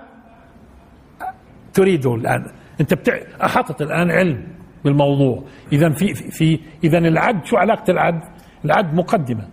تريده 1.74 2.14
الآن. 2.14 2.46
أنت 2.80 2.94
بتع... 2.94 3.18
أحطت 3.44 3.82
الآن 3.82 4.10
علم. 4.10 4.57
بالموضوع. 4.84 5.42
اذا 5.72 5.88
في 5.90 6.14
في 6.14 6.60
اذا 6.84 6.98
العد 6.98 7.44
شو 7.46 7.56
علاقة 7.56 7.90
العد 7.90 8.20
العد 8.64 8.94
مقدمة. 8.94 9.48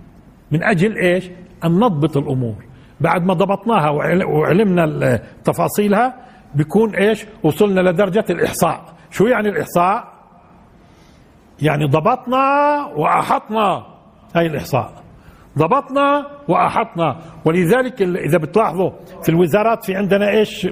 من 0.52 0.64
أجل 0.64 0.98
إيش؟ 0.98 1.30
أن 1.66 1.72
نضبط 1.80 2.18
الأمور. 2.18 2.56
بعد 3.02 3.26
ما 3.26 3.34
ضبطناها 3.34 3.90
وعل- 3.90 4.24
وعلمنا 4.24 5.20
تفاصيلها 5.44 6.16
بيكون 6.56 6.96
إيش؟ 6.96 7.26
وصلنا 7.44 7.82
لدرجة 7.82 8.26
الإحصاء. 8.30 8.86
شو 9.12 9.26
يعني 9.28 9.50
الإحصاء؟ 9.50 10.14
يعني 11.62 11.86
ضبطنا 11.86 12.46
وأحطنا. 12.96 13.86
هاي 14.36 14.46
الإحصاء. 14.46 15.04
ضبطنا 15.58 16.28
وأحطنا. 16.48 17.18
ولذلك 17.46 18.02
إذا 18.02 18.38
بتلاحظوا 18.38 18.92
في 19.24 19.30
الوزارات 19.30 19.84
في 19.86 19.96
عندنا 19.96 20.30
إيش؟ 20.30 20.68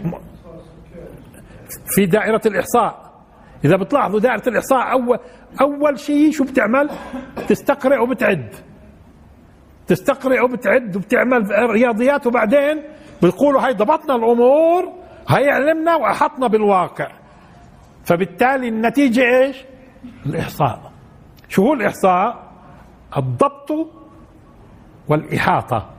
في 1.96 2.06
دائرة 2.06 2.42
الإحصاء. 2.46 3.03
إذا 3.66 3.76
بتلاحظوا 3.76 4.20
دائرة 4.20 4.44
الإحصاء 4.48 4.92
أول 4.92 5.20
أول 5.62 6.00
شيء 6.00 6.32
شو 6.32 6.44
بتعمل؟ 6.44 6.90
تستقرئ 7.48 7.98
وبتعد 7.98 8.56
تستقرئ 9.88 10.40
وبتعد 10.40 10.96
وبتعمل 10.96 11.52
رياضيات 11.70 12.28
وبعدين 12.28 12.84
بتقولوا 13.24 13.62
هاي 13.66 13.74
ضبطنا 13.74 14.16
الأمور 14.16 14.94
هاي 15.28 15.50
علمنا 15.50 15.96
وأحطنا 15.96 16.48
بالواقع 16.48 17.12
فبالتالي 18.06 18.68
النتيجة 18.68 19.22
إيش؟ 19.22 19.66
الإحصاء 20.26 20.92
شو 21.50 21.64
هو 21.66 21.74
الإحصاء؟ 21.74 22.54
الضبط 23.18 23.72
والإحاطة 25.08 25.90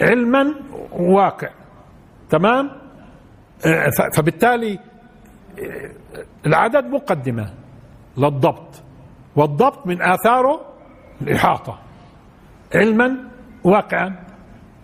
علما 0.00 0.54
وواقع 0.92 1.48
تمام؟ 2.30 2.70
فبالتالي 4.16 4.78
العدد 6.46 6.86
مقدمة 6.86 7.50
للضبط 8.16 8.82
والضبط 9.36 9.86
من 9.86 10.02
آثاره 10.02 10.60
الإحاطة. 11.22 11.78
علما 12.74 13.16
واقعا. 13.64 14.16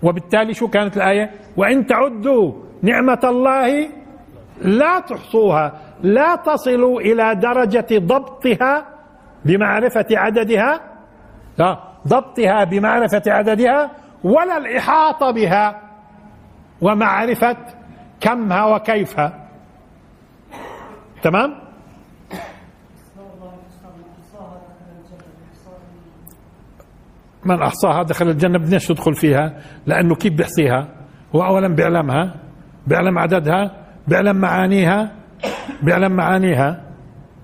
وبالتالي 0.03 0.55
شو 0.55 0.69
كانت 0.69 0.97
الآية؟ 0.97 1.31
وإن 1.57 1.87
تعدوا 1.87 2.53
نعمة 2.83 3.21
الله 3.25 3.89
لا 4.63 5.01
تحصوها 5.01 5.81
لا 6.03 6.37
تصلوا 6.37 7.01
إلى 7.01 7.35
درجة 7.35 7.99
ضبطها 7.99 8.87
بمعرفة 9.45 10.07
عددها 10.13 10.81
لا 11.59 11.79
ضبطها 12.09 12.65
بمعرفة 12.65 13.23
عددها 13.27 13.91
ولا 14.25 14.57
الإحاطة 14.57 15.31
بها 15.31 15.83
ومعرفة 16.81 17.57
كمها 18.21 18.65
وكيفها. 18.65 19.48
تمام؟ 21.23 21.69
من 27.45 27.63
أحصاها 27.63 28.03
دخل 28.03 28.29
الجنة 28.29 28.59
بدناش 28.59 28.87
تدخل 28.87 29.15
فيها؟ 29.15 29.63
لأنه 29.87 30.15
كيف 30.15 30.33
بيحصيها؟ 30.33 30.89
هو 31.35 31.43
اولا 31.45 31.69
بيعلمها 31.69 32.35
بيعلم 32.87 33.19
عددها 33.19 33.87
بيعلم 34.09 34.37
معانيها 34.37 35.13
بيعلم 35.83 36.13
معانيها. 36.13 36.83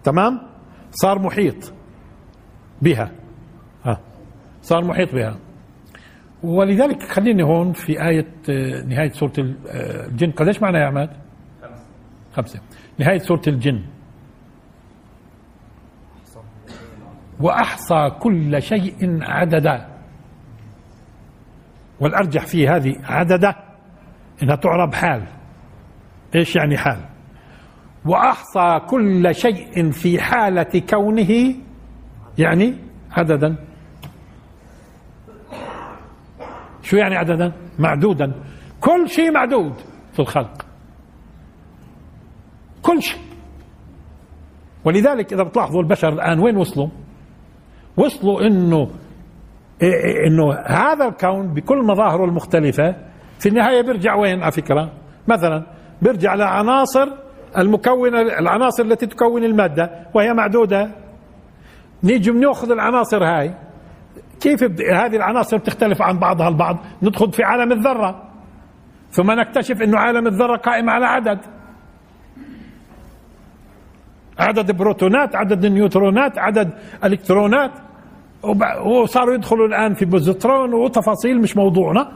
تمام؟ 0.04 0.40
صار 0.90 1.18
محيط 1.18 1.72
بها. 2.82 3.10
ها 3.84 4.00
صار 4.62 4.84
محيط 4.84 5.14
بها. 5.14 5.36
ولذلك 6.42 7.02
خليني 7.02 7.42
هون 7.42 7.72
في 7.72 8.02
آية 8.08 8.26
آه، 8.50 8.82
نهاية 8.82 9.10
سورة 9.12 9.32
آه، 9.38 10.06
الجن. 10.06 10.30
قديش 10.30 10.62
معنى 10.62 10.78
يا 10.78 10.84
عماد؟ 10.86 11.10
خمسة. 12.36 12.60
نهاية 12.98 13.18
سورة 13.18 13.42
الجن. 13.46 13.84
وأحصى 17.40 18.10
كل 18.20 18.62
شيء 18.62 19.18
عددا. 19.22 19.88
والأرجح 22.00 22.46
في 22.46 22.68
هذه 22.68 22.96
عددا 23.04 23.54
إنها 24.42 24.56
تعرب 24.56 24.94
حال. 24.94 25.26
إيش 26.34 26.56
يعني 26.56 26.78
حال؟ 26.78 27.04
وأحصى 28.04 28.80
كل 28.86 29.34
شيء 29.34 29.90
في 29.90 30.20
حالة 30.20 30.82
كونه 30.90 31.54
يعني 32.38 32.78
عددا. 33.10 33.56
شو 36.82 36.96
يعني 36.96 37.16
عددا؟ 37.16 37.52
معدودا. 37.78 38.32
كل 38.80 39.08
شيء 39.08 39.32
معدود 39.32 39.74
في 40.12 40.20
الخلق. 40.20 40.63
كل 42.84 43.02
شيء 43.02 43.20
ولذلك 44.84 45.32
إذا 45.32 45.42
بتلاحظوا 45.42 45.82
البشر 45.82 46.08
الآن 46.08 46.40
وين 46.40 46.56
وصلوا؟ 46.56 46.88
وصلوا 47.96 48.40
إيه 49.82 50.26
إنه 50.26 50.52
هذا 50.66 51.08
الكون 51.08 51.54
بكل 51.54 51.78
مظاهره 51.84 52.24
المختلفة 52.24 52.96
في 53.38 53.48
النهاية 53.48 53.82
بيرجع 53.82 54.14
وين؟ 54.14 54.42
على 54.42 54.52
فكرة. 54.52 54.92
مثلا 55.28 55.66
بيرجع 56.02 56.34
لعناصر 56.34 57.08
المكونة 57.58 58.20
العناصر 58.20 58.82
التي 58.82 59.06
تكون 59.06 59.44
المادة 59.44 59.90
وهي 60.14 60.34
معدودة. 60.34 60.90
نيجي 62.04 62.30
بنأخذ 62.30 62.70
العناصر 62.70 63.24
هاي. 63.24 63.54
كيف 64.40 64.62
هذه 64.92 65.16
العناصر 65.16 65.56
بتختلف 65.56 66.02
عن 66.02 66.18
بعضها 66.18 66.48
البعض؟ 66.48 66.78
ندخل 67.02 67.32
في 67.32 67.42
عالم 67.42 67.72
الذرة. 67.72 68.30
ثم 69.10 69.30
نكتشف 69.30 69.82
إنه 69.82 69.98
عالم 69.98 70.26
الذرة 70.26 70.56
قائم 70.56 70.90
على 70.90 71.06
عدد. 71.06 71.38
عدد 74.38 74.76
بروتونات 74.76 75.36
عدد 75.36 75.66
نيوترونات 75.66 76.38
عدد 76.38 76.70
الكترونات. 77.04 77.70
وصاروا 78.84 79.34
يدخلوا 79.34 79.66
الآن 79.66 79.94
في 79.94 80.04
بوزيترون 80.04 80.74
وتفاصيل 80.74 81.40
مش 81.40 81.56
موضوعنا. 81.56 82.12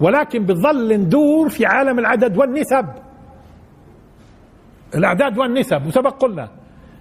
ولكن 0.00 0.46
بظل 0.46 0.96
ندور 0.96 1.48
في 1.48 1.66
عالم 1.66 1.98
العدد 1.98 2.36
والنسب. 2.38 2.86
الأعداد 4.94 5.38
والنسب 5.38 5.86
وسبق 5.86 6.22
قلنا. 6.22 6.48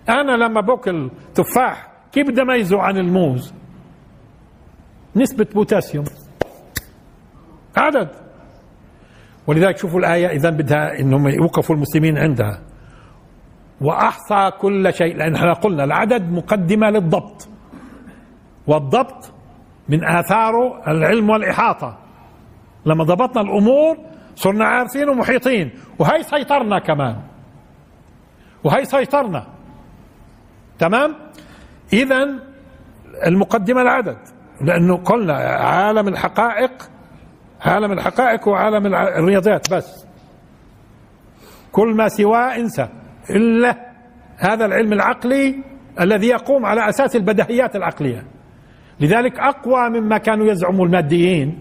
أنا 0.09 0.31
لما 0.31 0.61
باكل 0.61 1.09
تفاح 1.33 1.91
كيف 2.11 2.27
بدي 2.27 2.41
أميزه 2.41 2.81
عن 2.81 2.97
الموز؟ 2.97 3.53
نسبة 5.15 5.47
بوتاسيوم. 5.55 6.05
عدد. 7.77 8.09
ولذلك 9.47 9.77
شوفوا 9.77 9.99
الآية 9.99 10.27
إذا 10.27 10.49
بدها 10.49 10.99
إنهم 10.99 11.27
يوقفوا 11.27 11.75
المسلمين 11.75 12.17
عندها. 12.17 12.61
وأحصى 13.81 14.51
كل 14.59 14.93
شيء 14.93 15.17
لأن 15.17 15.35
إحنا 15.35 15.53
قلنا 15.53 15.83
العدد 15.83 16.31
مقدمة 16.31 16.89
للضبط. 16.89 17.47
والضبط 18.67 19.31
من 19.89 20.03
آثاره 20.03 20.91
العلم 20.91 21.29
والإحاطة. 21.29 21.97
لما 22.85 23.03
ضبطنا 23.03 23.41
الأمور 23.41 23.97
صرنا 24.35 24.65
عارفين 24.65 25.09
ومحيطين. 25.09 25.71
وهي 25.99 26.23
سيطرنا 26.23 26.79
كمان. 26.79 27.21
وهي 28.63 28.85
سيطرنا. 28.85 29.47
تمام؟ 30.79 31.15
إذا 31.93 32.39
المقدمة 33.27 33.81
العدد. 33.81 34.17
لأنه 34.61 34.97
قلنا 34.97 35.33
عالم 35.57 36.07
الحقائق 36.07 36.71
عالم 37.61 37.91
الحقائق 37.91 38.47
وعالم 38.47 38.95
الرياضيات 38.95 39.73
بس. 39.73 40.05
كل 41.71 41.95
ما 41.95 42.07
سواه 42.07 42.55
انسى. 42.55 42.87
إلا 43.29 43.75
هذا 44.37 44.65
العلم 44.65 44.93
العقلي 44.93 45.55
الذي 45.99 46.27
يقوم 46.27 46.65
على 46.65 46.89
أساس 46.89 47.15
البديهيات 47.15 47.75
العقلية. 47.75 48.23
لذلك 48.99 49.39
أقوى 49.39 49.89
مما 49.89 50.17
كانوا 50.17 50.51
يزعموا 50.51 50.85
الماديين 50.85 51.59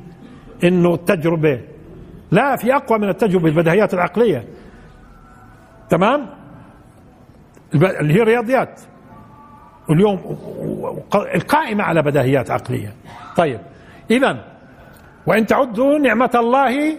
أنه 0.65 0.95
التجربة 0.95 1.61
لا 2.31 2.57
في 2.57 2.75
أقوى 2.77 2.99
من 2.99 3.09
التجربة 3.09 3.49
البديهيات 3.49 3.95
العقلية. 3.95 4.45
تمام؟ 5.91 6.27
اللي 7.75 8.15
هي 8.15 8.23
الرياضيات. 8.23 8.81
واليوم 9.89 10.39
القائمة 11.35 11.85
على 11.85 12.03
بديهيات 12.03 12.51
عقلية. 12.51 12.93
طيب 13.37 13.61
إذا 14.11 14.45
وإن 15.27 15.47
تعدوا 15.47 15.99
نعمة 15.99 16.31
الله 16.35 16.97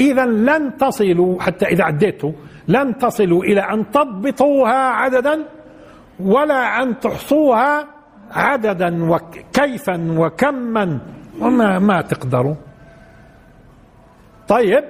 إذا 0.00 0.26
لن 0.26 0.76
تصلوا 0.76 1.42
حتى 1.42 1.66
إذا 1.66 1.84
عديتوا. 1.84 2.32
لن 2.68 2.98
تصلوا 2.98 3.44
إلى 3.44 3.60
أن 3.60 3.90
تضبطوها 3.90 4.88
عددا 4.88 5.44
ولا 6.20 6.82
أن 6.82 7.00
تحصوها 7.00 7.86
عددا 8.30 9.10
وكيفا 9.10 10.14
وكما 10.18 10.98
وما 11.40 11.78
ما 11.78 12.00
تقدروا. 12.00 12.54
طيب 14.48 14.84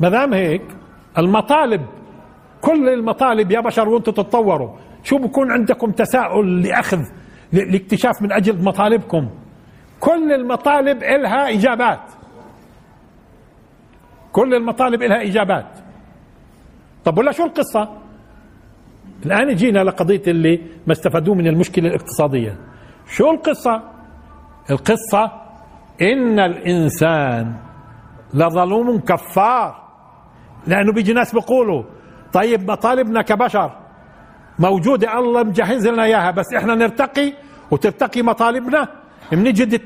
ما 0.00 0.08
دام 0.08 0.34
هيك 0.34 0.62
المطالب 1.18 1.86
كل 2.60 2.88
المطالب 2.88 3.50
يا 3.50 3.60
بشر 3.60 3.88
وأنتم 3.88 4.12
تتطوروا. 4.12 4.70
شو 5.02 5.18
بكون 5.18 5.52
عندكم 5.52 5.90
تساؤل 5.90 6.62
لأخذ 6.62 7.00
لاكتشاف 7.52 8.22
من 8.22 8.32
أجل 8.32 8.64
مطالبكم؟ 8.64 9.28
كل 10.00 10.32
المطالب 10.32 11.02
إلها 11.02 11.50
إجابات. 11.50 12.00
كل 14.32 14.54
المطالب 14.54 15.02
إلها 15.02 15.22
إجابات. 15.22 15.85
طب 17.06 17.18
ولا 17.18 17.32
شو 17.32 17.44
القصة؟ 17.44 17.88
الآن 19.26 19.54
جينا 19.54 19.84
لقضية 19.84 20.22
اللي 20.26 20.60
ما 20.86 20.92
استفادوه 20.92 21.34
من 21.34 21.46
المشكلة 21.46 21.88
الاقتصادية. 21.88 22.58
شو 23.08 23.30
القصة؟ 23.30 23.82
القصة 24.70 25.32
إن 26.02 26.38
الإنسان 26.38 27.54
لظلوم 28.34 28.98
كفار 29.00 29.86
لأنه 30.66 30.92
بيجي 30.92 31.12
ناس 31.12 31.34
بيقولوا 31.34 31.82
طيب 32.32 32.70
مطالبنا 32.70 33.22
كبشر 33.22 33.70
موجودة 34.58 35.18
الله 35.18 35.42
مجهز 35.42 35.86
لنا 35.88 36.04
إياها 36.04 36.30
بس 36.30 36.54
إحنا 36.56 36.74
نرتقي 36.74 37.32
وترتقي 37.70 38.22
مطالبنا. 38.22 38.88
بنجد 39.32 39.80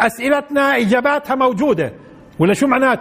أسئلتنا 0.00 0.76
إجاباتها 0.76 1.34
موجودة. 1.34 1.92
ولا 2.38 2.54
شو 2.54 2.66
معنات؟ 2.66 3.00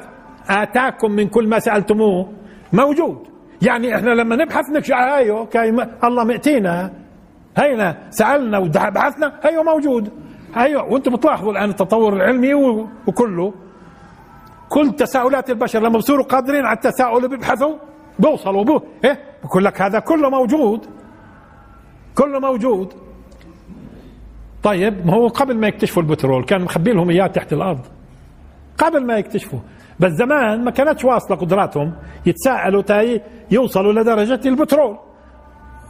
آتاكم 0.50 1.12
من 1.12 1.28
كل 1.28 1.48
ما 1.48 1.60
سألتموه. 1.60 2.34
موجود. 2.74 3.32
يعني 3.62 3.96
إحنا 3.96 4.10
لما 4.10 4.36
نبحث 4.36 4.70
نكشف 4.70 4.94
هايو 4.94 5.38
okay 5.38 5.70
الله 6.04 6.24
مأتينا. 6.24 6.94
هينا 7.58 7.98
سألنا 8.10 8.58
وبحثنا 8.58 9.40
هيو 9.44 9.64
موجود. 9.64 10.12
هيو 10.56 10.94
وأنتم 10.94 11.16
بتلاحظوا 11.16 11.52
الآن 11.52 11.70
التطور 11.70 12.14
العلمي 12.14 12.54
وكله. 13.08 13.54
كل 14.70 14.92
تساؤلات 14.92 15.50
البشر 15.50 15.80
لما 15.80 15.98
بصيروا 15.98 16.26
قادرين 16.26 16.66
على 16.66 16.76
التساؤل 16.76 17.30
بيبحثوا 17.30 17.76
بوصلوا 18.20 18.64
بو 18.64 18.82
إيه 19.06 19.20
بقول 19.44 19.66
لك 19.66 19.82
هذا 19.82 20.00
كله 20.00 20.30
موجود. 20.30 20.86
كله 22.16 22.40
موجود. 22.40 22.94
طيب 24.64 25.06
ما 25.06 25.14
هو 25.14 25.28
قبل 25.28 25.58
ما 25.58 25.68
يكتشفوا 25.68 26.04
البترول 26.04 26.44
كان 26.46 26.62
مخبي 26.62 26.92
لهم 26.92 27.10
إياه 27.10 27.28
تحت 27.28 27.54
الأرض. 27.54 27.86
قبل 28.78 29.06
ما 29.06 29.18
يكتشفوا 29.18 29.60
بس 30.02 30.12
زمان 30.12 30.64
ما 30.64 30.72
كانتش 30.72 31.06
واصلة 31.06 31.38
قدراتهم 31.38 31.94
يتساءلوا 32.26 32.82
تاي 32.82 33.22
يوصلوا 33.52 33.94
لدرجة 33.94 34.40
البترول. 34.46 34.98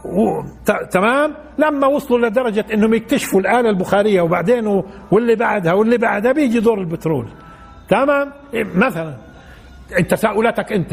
و... 0.04 0.42
تمام؟ 0.90 1.34
لما 1.58 1.86
وصلوا 1.86 2.28
لدرجة 2.28 2.64
إنهم 2.74 2.94
يكتشفوا 2.94 3.40
الآلة 3.40 3.70
البخارية 3.70 4.20
وبعدين 4.20 4.66
و... 4.66 4.84
واللي 5.10 5.36
بعدها 5.36 5.72
واللي 5.72 5.98
بعدها 5.98 6.32
بيجي 6.32 6.60
دور 6.60 6.80
البترول. 6.80 7.28
تمام؟ 7.88 8.32
مثلا 8.74 9.16
تساؤلاتك 10.08 10.72
أنت. 10.72 10.92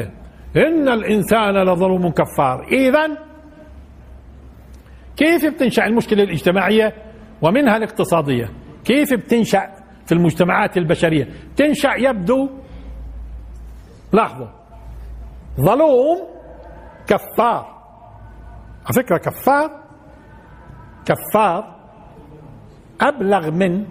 إن 0.57 0.89
الإنسان 0.89 1.63
لظلوم 1.63 2.09
كفار. 2.11 2.67
اذا 2.71 3.17
كيف 5.17 5.45
بتنشأ 5.45 5.85
المشكلة 5.85 6.23
الاجتماعية 6.23 6.93
ومنها 7.41 7.77
الاقتصادية؟ 7.77 8.49
كيف 8.85 9.13
بتنشأ 9.13 9.61
في 10.05 10.11
المجتمعات 10.11 10.77
البشرية؟ 10.77 11.27
تنشأ 11.55 11.93
يبدو 11.97 12.49
لاحظوا. 14.13 14.47
ظلوم 15.61 16.27
كفار. 17.07 17.79
على 18.85 18.93
فكرة 18.95 19.17
كفار 19.17 19.71
كفار 21.05 21.75
أبلغ 23.01 23.51
من 23.51 23.85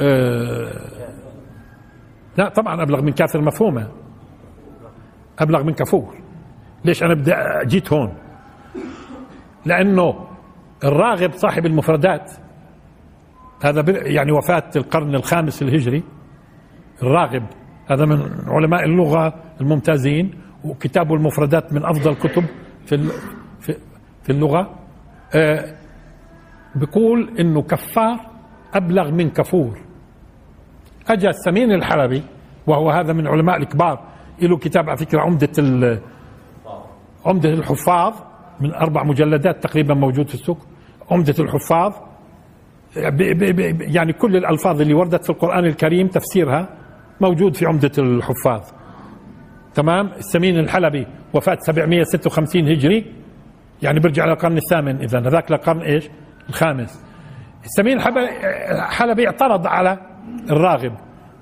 آه 0.00 0.92
لا 2.36 2.48
طبعا 2.48 2.82
أبلغ 2.82 3.02
من 3.02 3.12
كافر 3.12 3.40
مفهومة. 3.40 3.88
أبلغ 5.38 5.62
من 5.62 5.74
كفور. 5.74 6.16
ليش 6.84 7.02
أنا 7.02 7.14
بدي 7.14 7.32
جيت 7.64 7.92
هون؟ 7.92 8.14
لأنه 9.66 10.26
الراغب 10.84 11.32
صاحب 11.32 11.66
المفردات 11.66 12.32
هذا 13.64 13.84
يعني 14.08 14.32
وفاة 14.32 14.70
القرن 14.76 15.14
الخامس 15.14 15.62
الهجري 15.62 16.02
الراغب 17.02 17.46
هذا 17.92 18.04
من 18.04 18.22
علماء 18.46 18.84
اللغة 18.84 19.34
الممتازين 19.60 20.30
وكتابه 20.64 21.14
المفردات 21.14 21.72
من 21.72 21.84
أفضل 21.84 22.14
كتب 22.14 22.44
في 22.86 23.10
في 24.22 24.30
اللغة. 24.30 24.70
آه 25.34 25.74
بيقول 26.74 27.38
إنه 27.40 27.62
كفار 27.62 28.20
أبلغ 28.74 29.10
من 29.10 29.30
كفور. 29.30 29.78
أجا 31.08 31.28
السمين 31.28 31.72
الحلبي 31.72 32.22
وهو 32.66 32.90
هذا 32.90 33.12
من 33.12 33.26
علماء 33.26 33.56
الكبار 33.56 34.08
له 34.42 34.56
كتاب 34.56 34.88
على 34.88 34.98
فكرة 34.98 35.20
عمدة 35.20 36.00
عمدة 37.26 37.48
الحفاظ 37.48 38.14
من 38.60 38.74
أربع 38.74 39.02
مجلدات 39.02 39.62
تقريبا 39.62 39.94
موجود 39.94 40.28
في 40.28 40.34
السوق. 40.34 40.58
عمدة 41.10 41.34
الحفاظ 41.38 41.92
يعني 43.80 44.12
كل 44.12 44.36
الألفاظ 44.36 44.80
اللي 44.80 44.94
وردت 44.94 45.24
في 45.24 45.30
القرآن 45.30 45.64
الكريم 45.64 46.08
تفسيرها. 46.08 46.68
موجود 47.22 47.56
في 47.56 47.66
عمدة 47.66 47.92
الحفاظ. 47.98 48.60
تمام؟ 49.74 50.06
السمين 50.06 50.58
الحلبي 50.58 51.06
وفاة 51.34 51.58
756 51.60 52.68
هجري. 52.68 53.12
يعني 53.82 54.00
برجع 54.00 54.26
للقرن 54.26 54.56
الثامن 54.56 54.96
إذا. 55.02 55.18
هذاك 55.18 55.50
للقرن 55.50 55.80
إيش؟ 55.80 56.08
الخامس. 56.48 57.04
السمين 57.64 57.98
الحلبي 57.98 59.26
اعترض 59.26 59.66
على 59.66 59.98
الراغب. 60.50 60.92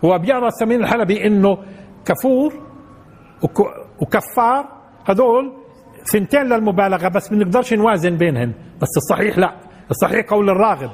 هو 0.05 0.19
بيرى 0.19 0.47
السمين 0.47 0.81
الحلبي 0.81 1.27
إنه 1.27 1.59
كفور 2.05 2.53
وكفار. 4.03 4.65
هذول 5.05 5.53
سنتين 6.05 6.43
للمبالغة 6.43 7.09
بس 7.09 7.33
ما 7.33 7.39
بنقدرش 7.39 7.75
نوازن 7.75 8.17
بينهن. 8.17 8.53
بس 8.83 8.89
الصحيح 8.97 9.39
لا. 9.39 9.55
الصحيح 9.91 10.27
قول 10.27 10.51
الراغب. 10.51 10.91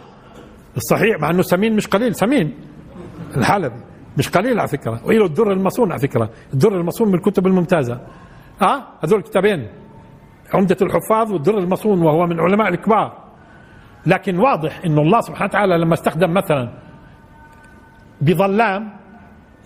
الصحيح 0.76 1.20
مع 1.20 1.30
إنه 1.30 1.42
سمين 1.42 1.76
مش 1.76 1.86
قليل 1.86 2.14
سمين 2.14 2.54
الحلبي. 3.36 3.80
مش 4.18 4.28
قليل 4.28 4.58
على 4.60 4.68
فكرة. 4.68 5.00
وله 5.04 5.26
الدر 5.26 5.52
المصون 5.52 5.92
على 5.92 6.00
فكرة. 6.00 6.30
الدر 6.52 6.80
المصون 6.80 7.08
من 7.08 7.14
الكتب 7.14 7.46
الممتازة. 7.46 8.00
آه؟ 8.62 8.82
هذول 9.04 9.22
كتابين. 9.22 9.68
عمدة 10.54 10.76
الحفاظ 10.82 11.32
والدر 11.32 11.58
المصون 11.58 12.02
وهو 12.02 12.26
من 12.26 12.40
علماء 12.40 12.68
الكبار. 12.68 13.24
لكن 14.06 14.38
واضح 14.38 14.80
انه 14.84 15.02
الله 15.02 15.20
سبحانه 15.20 15.50
وتعالى 15.50 15.78
لما 15.78 15.94
استخدم 15.94 16.34
مثلا 16.34 16.72
بظلام 18.20 18.96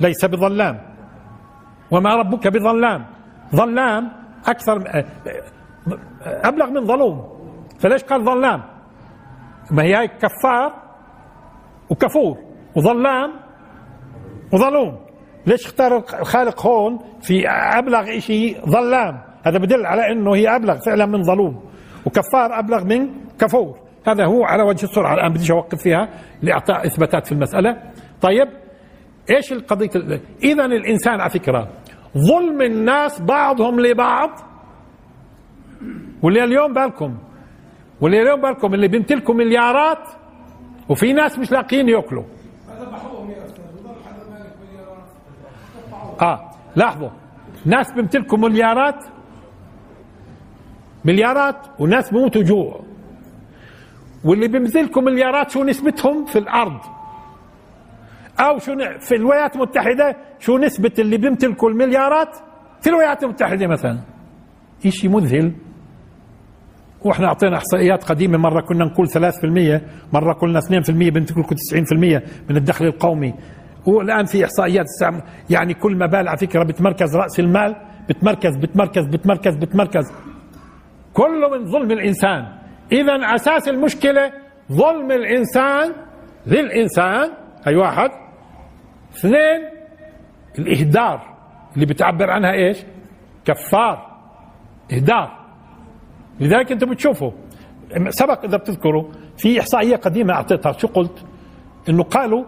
ليس 0.01 0.25
بظلام. 0.25 0.81
وما 1.91 2.17
ربك 2.17 2.49
بظلام. 2.49 3.07
ظلام 3.55 4.13
أكثر 4.47 5.05
أبلغ 6.23 6.71
من 6.71 6.85
ظلوم. 6.85 7.41
فليش 7.81 8.05
قال 8.05 8.25
ظلام؟ 8.25 8.63
ما 9.71 9.83
هي 9.83 10.09
كفار 10.09 10.73
وكفور. 11.91 12.39
وظلام 12.77 13.33
وظلوم. 14.53 14.97
ليش 15.47 15.67
اختار 15.67 15.97
الخالق 15.97 16.67
هون 16.67 16.99
في 17.23 17.49
أبلغ 17.49 18.19
شيء 18.19 18.61
ظلام؟ 18.67 19.21
هذا 19.47 19.59
بدل 19.59 19.87
على 19.87 20.13
إنه 20.13 20.35
هي 20.35 20.57
أبلغ 20.57 20.79
فعلا 20.87 21.07
من 21.07 21.23
ظلوم. 21.23 21.61
وكفار 22.07 22.59
أبلغ 22.59 22.85
من 22.85 23.11
كفور. 23.39 23.79
هذا 24.07 24.25
هو 24.25 24.45
على 24.45 24.63
وجه 24.63 24.85
السرعة. 24.85 25.15
الآن 25.15 25.33
بديش 25.33 25.51
أوقف 25.51 25.83
فيها 25.83 26.09
لإعطاء 26.43 26.87
إثباتات 26.87 27.27
في 27.27 27.33
المسألة. 27.33 27.77
طيب 28.23 28.49
إيش 29.31 29.53
القضية 29.53 30.21
اذا 30.45 30.65
الإنسان 30.65 31.21
على 31.21 31.31
فكرة 31.31 31.69
ظلم 32.19 32.63
الناس 32.63 33.21
بعضهم 33.21 33.81
لبعض. 33.81 34.31
واللي 36.23 36.45
اليوم 36.45 36.73
بالكم. 36.73 37.19
واللي 38.01 38.23
اليوم 38.23 38.41
بالكم 38.41 38.75
اللي 38.75 38.89
بيمتلكوا 38.89 39.35
مليارات 39.35 40.09
وفي 40.89 41.13
ناس 41.13 41.39
مش 41.39 41.53
لاقيين 41.53 41.89
يأكلوا. 41.89 42.25
آه 46.23 46.51
لاحظوا 46.77 47.11
ناس 47.67 47.93
بيمتلكوا 47.93 48.39
مليارات 48.39 49.05
مليارات 51.05 51.57
وناس 51.79 52.11
بيموتوا 52.11 52.43
جوع. 52.43 52.81
واللي 54.25 54.49
بيمتلكوا 54.49 55.03
مليارات 55.03 55.51
شو 55.51 55.65
نسبتهم 55.65 56.25
في 56.25 56.39
الأرض؟ 56.39 56.81
أو 58.41 58.59
شو 58.59 58.73
في 59.01 59.15
الولايات 59.15 59.57
المتحدة 59.57 60.17
شو 60.39 60.59
نسبة 60.59 60.93
اللي 60.99 61.17
بيمتلكوا 61.17 61.71
المليارات 61.71 62.37
في 62.81 62.91
الولايات 62.91 63.23
المتحدة 63.25 63.67
مثلا؟ 63.67 63.99
شيء 64.89 65.11
مذهل. 65.11 65.53
وإحنا 67.05 67.27
أعطينا 67.27 67.57
إحصائيات 67.57 68.05
قديمة 68.05 68.39
مرة 68.39 68.61
كنا 68.61 68.85
نقول 68.85 69.09
3% 69.09 69.81
مرة 70.13 70.33
قلنا 70.33 70.61
2% 70.61 70.91
بيمتلكوا 70.91 71.57
90% 71.73 72.23
من 72.51 72.57
الدخل 72.57 72.85
القومي. 72.85 73.35
والان 73.87 74.25
في 74.25 74.45
إحصائيات 74.45 74.87
يعني 75.51 75.75
كل 75.75 75.97
ما 75.97 76.07
بال 76.07 76.29
على 76.29 76.39
فكرة 76.39 76.65
بتمركز 76.65 77.17
رأس 77.17 77.41
المال 77.41 77.77
بتمركز 78.09 78.57
بتمركز 78.57 79.07
بتمركز 79.07 79.57
بتمركز. 79.57 80.13
كله 81.15 81.49
من 81.49 81.67
ظلم 81.67 81.91
الإنسان. 81.91 82.47
اذا 82.93 83.15
أساس 83.35 83.69
المشكلة 83.69 84.33
ظلم 84.73 85.13
الإنسان 85.13 85.93
للإنسان. 86.47 87.31
اي 87.67 87.77
واحد 87.77 88.11
اثنين 89.17 89.69
الإهدار 90.59 91.37
اللي 91.75 91.87
بتعبر 91.87 92.31
عنها 92.31 92.53
إيش؟ 92.53 92.79
كفار. 93.45 94.07
إهدار. 94.93 95.41
لذلك 96.41 96.73
أنتم 96.73 96.91
بتشوفوا 96.91 97.31
سبق 98.09 98.45
إذا 98.45 98.57
بتذكروا 98.57 99.05
في 99.37 99.61
إحصائية 99.61 99.97
قديمة 99.97 100.35
أعطيتها. 100.35 100.73
شو 100.73 100.87
قلت؟ 100.89 101.25
إنه 101.89 102.03
قالوا 102.03 102.45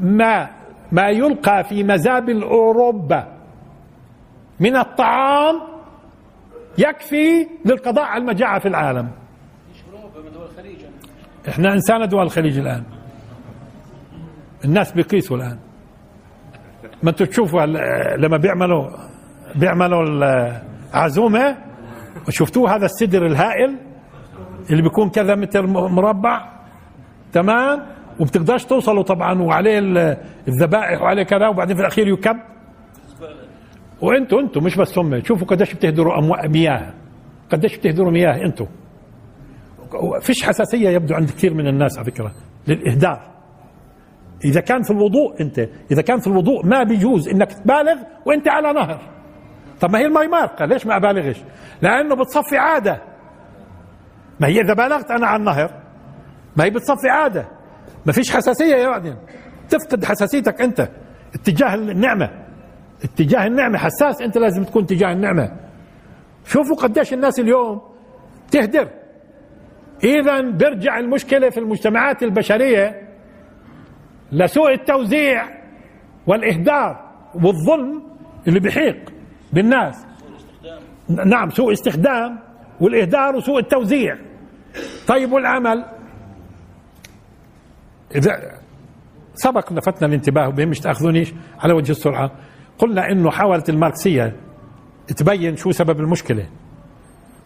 ما 0.00 0.50
ما 0.92 1.08
يلقى 1.08 1.64
في 1.64 1.84
مزابل 1.84 2.42
اوروبا 2.42 3.28
من 4.60 4.76
الطعام 4.76 5.60
يكفي 6.78 7.46
للقضاء 7.64 8.04
على 8.04 8.22
المجاعة 8.22 8.58
في 8.58 8.68
العالم. 8.68 9.10
إحنا 11.48 11.72
إنسان 11.72 12.08
دول 12.08 12.22
الخليج 12.22 12.58
الآن. 12.58 12.82
الناس 14.64 14.92
بيقيسوا 14.92 15.36
الآن. 15.36 15.58
ما 17.02 17.10
أنتم 17.10 17.24
تشوفوا 17.24 17.66
لما 18.16 18.36
بيعملوا 18.36 18.88
بيعملوا 19.54 20.02
العزومة 20.94 21.56
شفتوه 22.28 22.76
هذا 22.76 22.84
السدر 22.84 23.26
الهائل 23.26 23.76
اللي 24.70 24.82
بيكون 24.82 25.10
كذا 25.10 25.34
متر 25.34 25.66
مربع؟ 25.66 26.52
تمام؟ 27.32 27.86
وبتقدرش 28.20 28.64
توصلوا 28.64 29.02
طبعا 29.02 29.42
وعليه 29.42 29.78
الذبائح 30.48 31.02
وعليه 31.02 31.22
كذا 31.22 31.48
وبعدين 31.48 31.76
في 31.76 31.82
الأخير 31.82 32.08
يكب. 32.08 32.36
وأنتوا 34.00 34.40
أنتوا 34.40 34.62
مش 34.62 34.76
بس 34.76 34.98
هم. 34.98 35.22
شوفوا 35.24 35.46
قديش 35.46 35.74
بتهدروا 35.74 36.18
اموال 36.18 36.50
مياه. 36.50 36.94
قديش 37.50 37.76
بتهدروا 37.76 38.10
مياه 38.10 38.44
أنتوا. 38.44 38.66
فيش 40.20 40.44
حساسية 40.44 40.88
يبدو 40.88 41.14
عند 41.14 41.30
كثير 41.30 41.54
من 41.54 41.66
الناس 41.66 41.98
على 41.98 42.06
فكرة 42.06 42.32
للإهدار. 42.68 43.20
إذا 44.44 44.60
كان 44.60 44.82
في 44.82 44.90
الوضوء 44.90 45.40
أنت 45.40 45.68
إذا 45.90 46.02
كان 46.02 46.18
في 46.18 46.26
الوضوء 46.26 46.66
ما 46.66 46.82
بيجوز 46.82 47.28
إنك 47.28 47.52
تبالغ 47.52 47.96
وأنت 48.26 48.48
على 48.48 48.72
نهر. 48.72 49.00
طب 49.80 49.90
ما 49.90 49.98
هي 49.98 50.06
المي 50.06 50.26
مارقة 50.26 50.64
ليش 50.64 50.86
ما 50.86 50.96
أبالغش؟ 50.96 51.42
لأنه 51.82 52.14
بتصفي 52.14 52.56
عادة. 52.56 53.02
ما 54.40 54.48
هي 54.48 54.60
إذا 54.60 54.74
بالغت 54.74 55.10
أنا 55.10 55.26
على 55.26 55.40
النهر 55.40 55.70
ما 56.56 56.64
هي 56.64 56.70
بتصفي 56.70 57.08
عادة. 57.08 57.48
ما 58.06 58.12
فيش 58.12 58.30
حساسية 58.30 58.74
يا 58.74 58.88
بعدين. 58.88 59.16
تفقد 59.70 60.04
حساسيتك 60.04 60.60
أنت 60.60 60.88
اتجاه 61.34 61.74
النعمة. 61.74 62.30
اتجاه 63.04 63.46
النعمة. 63.46 63.78
حساس 63.78 64.22
أنت 64.22 64.38
لازم 64.38 64.64
تكون 64.64 64.86
تجاه 64.86 65.12
النعمة. 65.12 65.56
شوفوا 66.46 66.76
قديش 66.76 67.12
الناس 67.12 67.40
اليوم 67.40 67.80
تهدر. 68.50 68.88
إذا 70.04 70.40
بيرجع 70.40 70.98
المشكلة 70.98 71.50
في 71.50 71.60
المجتمعات 71.60 72.22
البشرية 72.22 73.08
لسوء 74.32 74.72
التوزيع 74.72 75.48
والإهدار 76.26 77.10
والظلم 77.34 78.02
اللي 78.48 78.60
بيحيق 78.60 79.12
بالناس. 79.52 80.06
نعم 81.08 81.50
سوء 81.50 81.72
استخدام 81.72 82.38
والإهدار 82.80 83.36
وسوء 83.36 83.58
التوزيع. 83.58 84.18
طيب 85.06 85.32
والعمل؟ 85.32 85.84
إذا 88.14 88.62
سبق 89.34 89.72
لفتنا 89.72 90.08
الانتباه 90.08 90.48
بهم 90.48 90.68
مش 90.68 90.80
تاخذونيش 90.80 91.34
على 91.60 91.72
وجه 91.72 91.90
السرعة. 91.90 92.30
قلنا 92.78 93.10
إنه 93.10 93.30
حاولت 93.30 93.70
الماركسية 93.70 94.36
تبين 95.16 95.56
شو 95.56 95.70
سبب 95.70 96.00
المشكلة. 96.00 96.46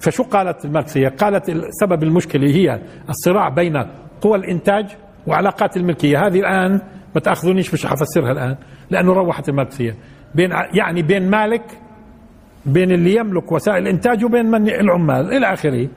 فشو 0.00 0.22
قالت 0.22 0.64
الماركسية؟ 0.64 1.08
قالت 1.08 1.50
سبب 1.70 2.02
المشكلة 2.02 2.46
هي 2.50 2.80
الصراع 3.08 3.48
بين 3.48 3.76
قوى 4.20 4.38
الإنتاج 4.38 4.86
وعلاقات 5.26 5.76
الملكية. 5.76 6.26
هذه 6.26 6.40
الآن 6.40 6.80
ما 7.14 7.20
تأخذونيش 7.20 7.74
مش 7.74 7.86
حفسرها 7.86 8.32
الآن 8.32 8.56
لأنه 8.90 9.12
روحت 9.12 9.48
الماركسية. 9.48 9.94
بين 10.34 10.50
يعني 10.72 11.02
بين 11.02 11.30
مالك 11.30 11.62
بين 12.66 12.92
اللي 12.92 13.14
يملك 13.16 13.52
وسائل 13.52 13.82
الإنتاج 13.82 14.24
وبين 14.24 14.46
من 14.46 14.68
العمال 14.68 15.32
إلى 15.32 15.52
آخره. 15.52 15.88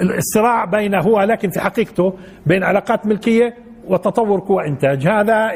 الصراع 0.00 0.64
بين 0.64 0.94
هو 0.94 1.20
لكن 1.22 1.50
في 1.50 1.60
حقيقته 1.60 2.18
بين 2.46 2.64
علاقات 2.64 3.06
ملكية 3.06 3.54
وتطور 3.88 4.40
قوى 4.40 4.66
إنتاج. 4.68 5.08
هذا 5.08 5.50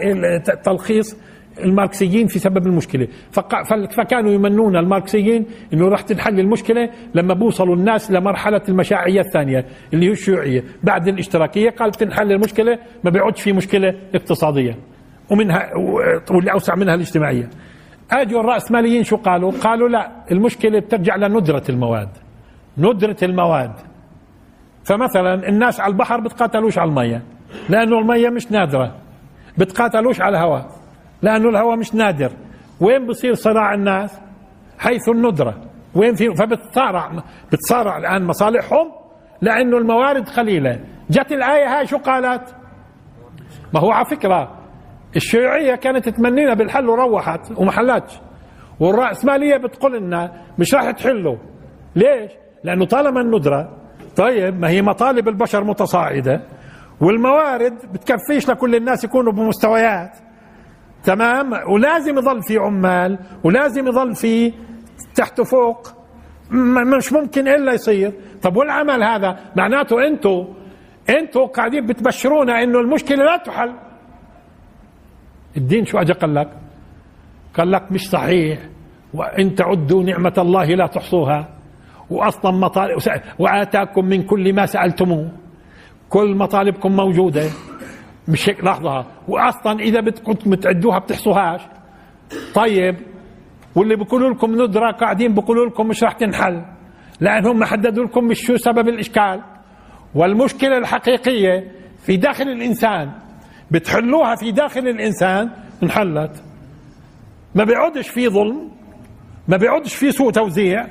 تلخيص 0.64 1.20
الماركسيين 1.64 2.26
في 2.26 2.38
سبب 2.38 2.66
المشكلة. 2.66 3.08
فكانوا 3.96 4.30
يمنون 4.30 4.76
الماركسيين 4.76 5.46
إنه 5.72 5.88
راح 5.88 6.00
تنحل 6.00 6.40
المشكلة 6.40 6.90
لما 7.14 7.34
بوصلوا 7.34 7.76
الناس 7.76 8.10
لمرحلة 8.10 8.60
المشاعية 8.68 9.20
الثانية 9.20 9.64
اللي 9.92 10.06
هي 10.06 10.10
الشيوعية. 10.10 10.64
بعد 10.82 11.08
الاشتراكية 11.08 11.70
قال 11.70 11.90
تنحل 11.90 12.32
المشكلة 12.32 12.78
ما 13.04 13.10
بيعودش 13.10 13.42
في 13.42 13.52
مشكلة 13.52 13.94
اقتصادية. 14.14 14.76
ومنها 15.30 15.70
واللي 16.30 16.52
أوسع 16.52 16.74
منها 16.74 16.94
الاجتماعية. 16.94 17.50
أجوا 18.10 18.40
الرأسماليين 18.40 19.02
شو 19.02 19.16
قالوا؟ 19.16 19.52
قالوا 19.52 19.88
لا 19.88 20.10
المشكلة 20.32 20.78
بترجع 20.78 21.16
لندرة 21.16 21.62
المواد. 21.68 22.08
ندرة 22.78 23.16
المواد. 23.22 23.72
فمثلا 24.84 25.48
الناس 25.48 25.80
على 25.80 25.92
البحر 25.92 26.20
بتقاتلوش 26.20 26.78
على 26.78 26.88
المية. 26.90 27.22
لأنه 27.68 27.98
المية 27.98 28.28
مش 28.28 28.52
نادرة. 28.52 28.94
بتقاتلوش 29.58 30.20
على 30.20 30.38
الهواء. 30.38 30.66
لأنه 31.22 31.48
الهواء 31.48 31.76
مش 31.76 31.94
نادر. 31.94 32.30
وين 32.80 33.06
بصير 33.06 33.34
صراع 33.34 33.74
الناس؟ 33.74 34.20
حيث 34.78 35.08
الندرة. 35.08 35.54
وين 35.94 36.14
في 36.14 36.34
فبتصارع 36.34 37.22
بتصارع 37.52 37.98
الآن 37.98 38.24
مصالحهم 38.24 38.92
لأنه 39.42 39.78
الموارد 39.78 40.28
قليلة. 40.28 40.80
جت 41.10 41.32
الآية 41.32 41.78
هاي 41.78 41.86
شو 41.86 41.98
قالت؟ 41.98 42.54
ما 43.74 43.80
هو 43.80 43.90
على 43.90 44.04
فكرة 44.06 44.56
الشيوعية 45.16 45.74
كانت 45.74 46.08
تمنينا 46.08 46.54
بالحل 46.54 46.88
وروحت 46.88 47.40
وما 47.56 47.72
حلتش 47.72 48.18
والرأسمالية 48.80 49.56
بتقول 49.56 49.96
لنا 49.98 50.32
مش 50.58 50.74
راح 50.74 50.90
تحله. 50.90 51.38
ليش؟ 51.96 52.30
لأنه 52.64 52.86
طالما 52.86 53.20
الندرة 53.20 53.76
طيب 54.16 54.60
ما 54.60 54.68
هي 54.68 54.82
مطالب 54.82 55.28
البشر 55.28 55.64
متصاعدة. 55.64 56.40
والموارد 57.00 57.92
بتكفيش 57.92 58.48
لكل 58.48 58.74
الناس 58.74 59.04
يكونوا 59.04 59.32
بمستويات. 59.32 60.16
تمام؟ 61.04 61.52
ولازم 61.70 62.18
يظل 62.18 62.42
في 62.42 62.58
عمال 62.58 63.18
ولازم 63.44 63.86
يظل 63.86 64.14
في 64.14 64.52
تحت 65.14 65.40
فوق 65.40 65.88
مش 66.96 67.12
ممكن 67.12 67.48
إلا 67.48 67.72
يصير. 67.72 68.12
طب 68.42 68.56
والعمل 68.56 69.02
هذا؟ 69.02 69.38
معناته 69.56 70.06
أنتوا 70.06 70.44
أنتوا 71.10 71.46
قاعدين 71.46 71.86
بتبشرونا 71.86 72.62
إنه 72.62 72.78
المشكلة 72.80 73.24
لا 73.24 73.36
تحل. 73.36 73.72
الدين 75.56 75.84
شو 75.84 75.98
اجى 75.98 76.12
قال 76.12 76.34
لك؟ 76.34 76.48
قال 77.54 77.70
لك 77.70 77.92
مش 77.92 78.10
صحيح. 78.10 78.58
وإن 79.14 79.54
تعدوا 79.54 80.02
نعمة 80.02 80.34
الله 80.38 80.64
لا 80.64 80.86
تحصوها. 80.86 81.48
وأصلا 82.10 82.50
مطالب 82.50 82.98
وآتاكم 83.38 84.04
من 84.04 84.22
كل 84.22 84.52
ما 84.54 84.66
سألتموه. 84.66 85.30
كل 86.10 86.34
مطالبكم 86.34 86.92
موجودة. 86.96 87.50
مش 88.28 88.48
هيك؟ 88.48 88.64
لحظة. 88.64 89.06
وأصلا 89.28 89.80
إذا 89.80 90.00
بدكم 90.00 90.54
تعدوها 90.54 90.98
بتحصوهاش. 90.98 91.60
طيب 92.54 92.96
واللي 93.74 93.96
بيقولوا 93.96 94.30
لكم 94.30 94.62
ندرة 94.62 94.90
قاعدين 94.90 95.34
بيقولوا 95.34 95.66
لكم 95.66 95.88
مش 95.88 96.02
راح 96.04 96.12
تنحل. 96.12 96.62
لأنهم 97.20 97.64
حددوا 97.64 98.04
لكم 98.04 98.24
مش 98.24 98.46
شو 98.46 98.56
سبب 98.56 98.88
الإشكال. 98.88 99.42
والمشكلة 100.14 100.78
الحقيقية 100.78 101.72
في 102.02 102.16
داخل 102.16 102.48
الإنسان. 102.48 103.12
بتحلوها 103.70 104.34
في 104.34 104.52
داخل 104.52 104.88
الإنسان 104.88 105.50
انحلت. 105.82 106.42
ما 107.54 107.64
بيعودش 107.64 108.08
في 108.08 108.28
ظلم. 108.28 108.70
ما 109.48 109.56
بيعودش 109.56 109.94
في 109.94 110.12
سوء 110.12 110.32
توزيع. 110.32 110.86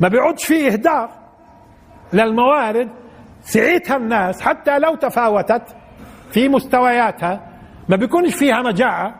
ما 0.00 0.08
بيعودش 0.08 0.44
في 0.44 0.66
إهدار 0.66 1.10
للموارد 2.12 2.88
سعيتها 3.46 3.96
الناس 3.96 4.40
حتى 4.40 4.78
لو 4.78 4.94
تفاوتت 4.94 5.62
في 6.30 6.48
مستوياتها 6.48 7.40
ما 7.88 7.96
بيكونش 7.96 8.34
فيها 8.34 8.62
مجاعة 8.62 9.14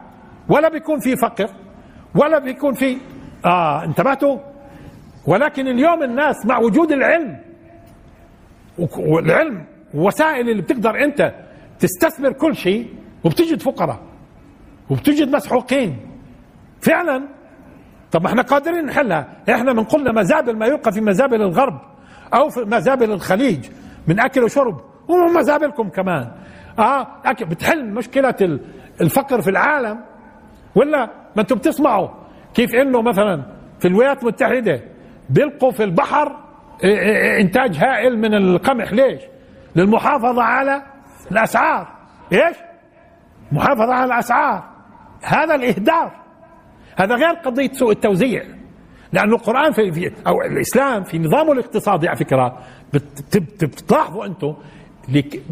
ولا 0.48 0.68
بيكون 0.68 0.98
في 1.00 1.16
فقر 1.16 1.48
ولا 2.14 2.38
بيكون 2.38 2.74
في 2.74 2.98
آه 3.44 3.84
انتبهتوا؟ 3.84 4.38
ولكن 5.26 5.66
اليوم 5.68 6.02
الناس 6.02 6.46
مع 6.46 6.58
وجود 6.58 6.92
العلم 6.92 7.38
والعلم 8.98 9.64
وسائل 9.94 10.50
اللي 10.50 10.62
بتقدر 10.62 11.04
انت 11.04 11.34
تستثمر 11.78 12.32
كل 12.32 12.56
شيء 12.56 12.88
وبتجد 13.24 13.62
فقراء 13.62 14.00
وبتجد 14.90 15.28
مسحوقين. 15.36 15.96
فعلا 16.80 17.28
طب 18.12 18.22
ما 18.22 18.28
إحنا 18.28 18.42
قادرين 18.42 18.84
نحلها. 18.84 19.28
إحنا 19.50 19.72
بنقول 19.72 20.14
مزابل 20.14 20.56
ما 20.56 20.66
يلقى 20.66 20.92
في 20.92 21.00
مزابل 21.00 21.42
الغرب 21.42 21.80
أو 22.34 22.48
في 22.48 22.60
مزابل 22.60 23.12
الخليج 23.12 23.66
من 24.09 24.20
أكل 24.20 24.44
وشرب. 24.44 24.80
ومزابلكم 25.09 25.88
كمان. 25.88 26.32
آه 26.78 27.07
بتحل 27.42 27.94
مشكلة 27.94 28.59
الفقر 29.00 29.40
في 29.40 29.50
العالم؟ 29.50 30.00
ولا 30.74 31.07
ما 31.36 31.42
أنتم 31.42 31.57
بتسمعوا 31.57 32.09
كيف 32.54 32.74
إنه 32.74 33.02
مثلا 33.02 33.42
في 33.80 33.88
الولايات 33.88 34.22
المتحدة 34.22 34.80
بيلقوا 35.30 35.70
في 35.70 35.84
البحر 35.84 36.36
إنتاج 37.40 37.76
هائل 37.76 38.18
من 38.18 38.34
القمح. 38.34 38.92
ليش؟ 38.92 39.20
للمحافظة 39.76 40.42
على 40.42 40.82
الأسعار. 41.32 41.88
إيش؟ 42.32 42.57
محافظة 43.52 43.94
على 43.94 44.14
الأسعار. 44.14 44.64
هذا 45.22 45.54
الاهدار 45.54 46.12
هذا 46.96 47.14
غير 47.14 47.34
قضية 47.34 47.72
سوء 47.72 47.92
التوزيع. 47.92 48.42
لأن 49.12 49.32
القرآن 49.32 49.72
في, 49.72 49.92
في 49.92 50.12
أو 50.26 50.42
الإسلام 50.42 51.04
في 51.04 51.18
نظامه 51.18 51.52
الاقتصادي 51.52 52.09
على 52.09 52.16
فكرة 52.16 52.59
بتلاحظوا 52.93 54.26
أنتم 54.26 54.55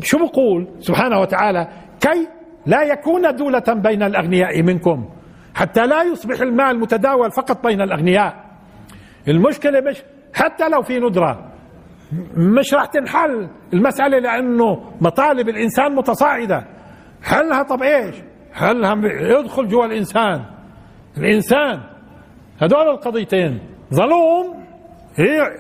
شو 0.03 0.18
بقول؟ 0.18 0.68
سبحانه 0.80 1.20
وتعالى 1.20 1.68
كي 2.01 2.28
لا 2.66 2.82
يكون 2.82 3.37
دولة 3.37 3.64
بين 3.68 4.03
الأغنياء 4.03 4.62
منكم 4.62 5.09
حتى 5.55 5.87
لا 5.87 6.03
يصبح 6.03 6.41
المال 6.41 6.80
متداول 6.80 7.30
فقط 7.30 7.66
بين 7.66 7.80
الأغنياء. 7.80 8.45
المشكلة 9.28 9.80
مش 9.80 10.03
حتى 10.35 10.68
لو 10.68 10.82
في 10.82 10.99
ندرة 11.01 11.51
مش 12.37 12.74
راح 12.74 12.87
تنحل 12.87 13.49
المسألة 13.72 14.18
لأنه 14.18 14.91
مطالب 15.01 15.49
الإنسان 15.49 15.95
متصاعدة. 15.95 16.66
حلها 17.22 17.62
طب 17.62 17.82
إيش؟ 17.82 18.14
حلها 18.53 18.95
يدخل 19.39 19.68
جوا 19.68 19.87
الإنسان. 19.87 20.45
الإنسان 21.16 21.80
هدول 22.61 22.89
القضيتين 22.89 23.59
ظلوم 23.95 24.64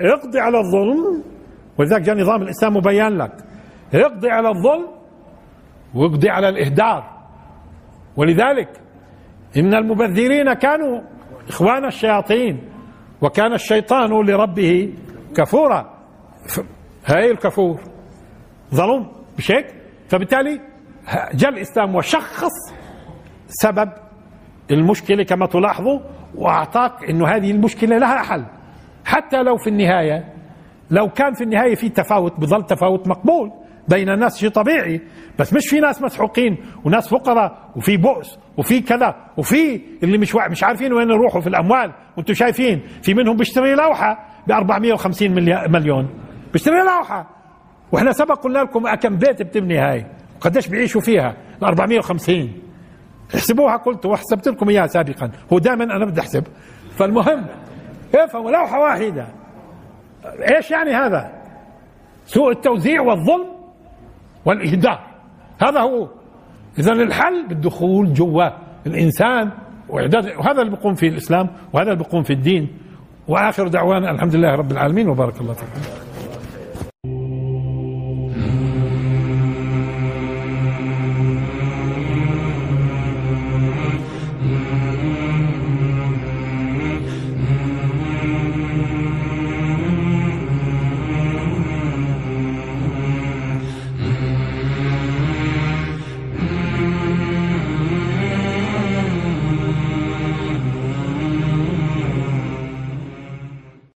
يقضي 0.00 0.40
على 0.40 0.58
الظلم 0.58 1.22
ولذلك 1.78 2.02
جاء 2.02 2.16
نظام 2.16 2.42
الإسلام 2.42 2.76
مبين 2.76 3.08
لك. 3.08 3.32
يقضي 3.92 4.30
على 4.30 4.48
الظلم 4.48 4.86
ويقضي 5.94 6.30
على 6.30 6.48
الإهدار. 6.48 7.04
ولذلك 8.16 8.68
إن 9.56 9.74
المبذرين 9.74 10.52
كانوا 10.52 11.00
إخوان 11.48 11.84
الشياطين 11.84 12.70
وكان 13.20 13.52
الشيطان 13.52 14.10
لربه 14.10 14.94
كفورا. 15.36 15.94
هاي 17.06 17.30
الكفور. 17.30 17.80
ظلم 18.74 19.06
مش 19.38 19.50
هيك 19.50 19.66
فبالتالي 20.08 20.60
جاء 21.34 21.50
الإسلام 21.50 21.94
وشخص 21.94 22.74
سبب 23.48 23.92
المشكلة 24.70 25.24
كما 25.24 25.46
تلاحظوا 25.46 26.00
وأعطاك 26.34 27.10
أنه 27.10 27.28
هذه 27.28 27.50
المشكلة 27.50 27.98
لها 27.98 28.22
حل. 28.22 28.44
حتى 29.04 29.42
لو 29.42 29.56
في 29.56 29.70
النهاية 29.70 30.33
لو 30.90 31.08
كان 31.08 31.34
في 31.34 31.44
النهاية 31.44 31.74
في 31.74 31.88
تفاوت 31.88 32.40
بظل 32.40 32.66
تفاوت 32.66 33.08
مقبول 33.08 33.52
بين 33.88 34.08
الناس 34.08 34.38
شيء 34.38 34.48
طبيعي. 34.48 35.00
بس 35.38 35.52
مش 35.52 35.68
في 35.68 35.80
ناس 35.80 36.02
مسحوقين 36.02 36.56
وناس 36.84 37.08
فقراء 37.08 37.70
وفي 37.76 37.96
بؤس 37.96 38.38
وفي 38.56 38.80
كذا 38.80 39.14
وفي 39.36 39.80
اللي 40.02 40.18
مش 40.18 40.34
مش 40.34 40.64
عارفين 40.64 40.92
وين 40.92 41.10
يروحوا 41.10 41.40
في 41.40 41.46
الأموال. 41.46 41.92
وأنتم 42.16 42.34
شايفين 42.34 42.82
في 43.02 43.14
منهم 43.14 43.36
بيشتري 43.36 43.74
لوحة 43.74 44.28
ب 44.46 44.52
450 44.52 45.30
مليون. 45.72 46.08
بيشتري 46.52 46.82
لوحة. 46.82 47.30
وإحنا 47.92 48.12
سبق 48.12 48.34
قلنا 48.44 48.58
لكم 48.58 48.94
كم 48.94 49.16
بيت 49.16 49.42
بتبني 49.42 49.78
هاي. 49.78 50.06
وقديش 50.36 50.68
بيعيشوا 50.68 51.00
فيها؟ 51.00 51.36
ال 51.62 51.64
450 51.64 52.52
احسبوها 53.34 53.76
قلت 53.76 54.06
وحسبت 54.06 54.48
لكم 54.48 54.68
إياها 54.68 54.86
سابقا. 54.86 55.30
هو 55.52 55.58
دائما 55.58 55.84
أنا 55.84 56.04
بدي 56.04 56.20
أحسب. 56.20 56.44
فالمهم 56.98 57.46
افهموا 58.14 58.50
لوحة 58.50 58.80
واحدة. 58.80 59.26
إيش 60.24 60.70
يعني 60.70 60.90
هذا؟ 60.90 61.32
سوء 62.26 62.50
التوزيع 62.50 63.00
والظلم 63.00 63.46
والاهدار 64.44 65.00
هذا 65.62 65.80
هو. 65.80 66.08
إذا 66.78 66.92
الحل 66.92 67.46
بالدخول 67.48 68.12
جوا 68.14 68.48
الإنسان 68.86 69.50
واعداد 69.88 70.26
وهذا 70.26 70.62
اللي 70.62 70.70
بيقوم 70.76 70.94
فيه 70.94 71.08
الإسلام 71.08 71.48
وهذا 71.72 71.92
اللي 71.92 72.04
بيقوم 72.04 72.22
في 72.22 72.32
الدين. 72.32 72.68
وآخر 73.28 73.68
دعوانا 73.68 74.10
الحمد 74.10 74.34
لله 74.36 74.54
رب 74.54 74.72
العالمين 74.72 75.08
وبارك 75.08 75.40
الله 75.40 75.52
فيكم. 75.52 76.13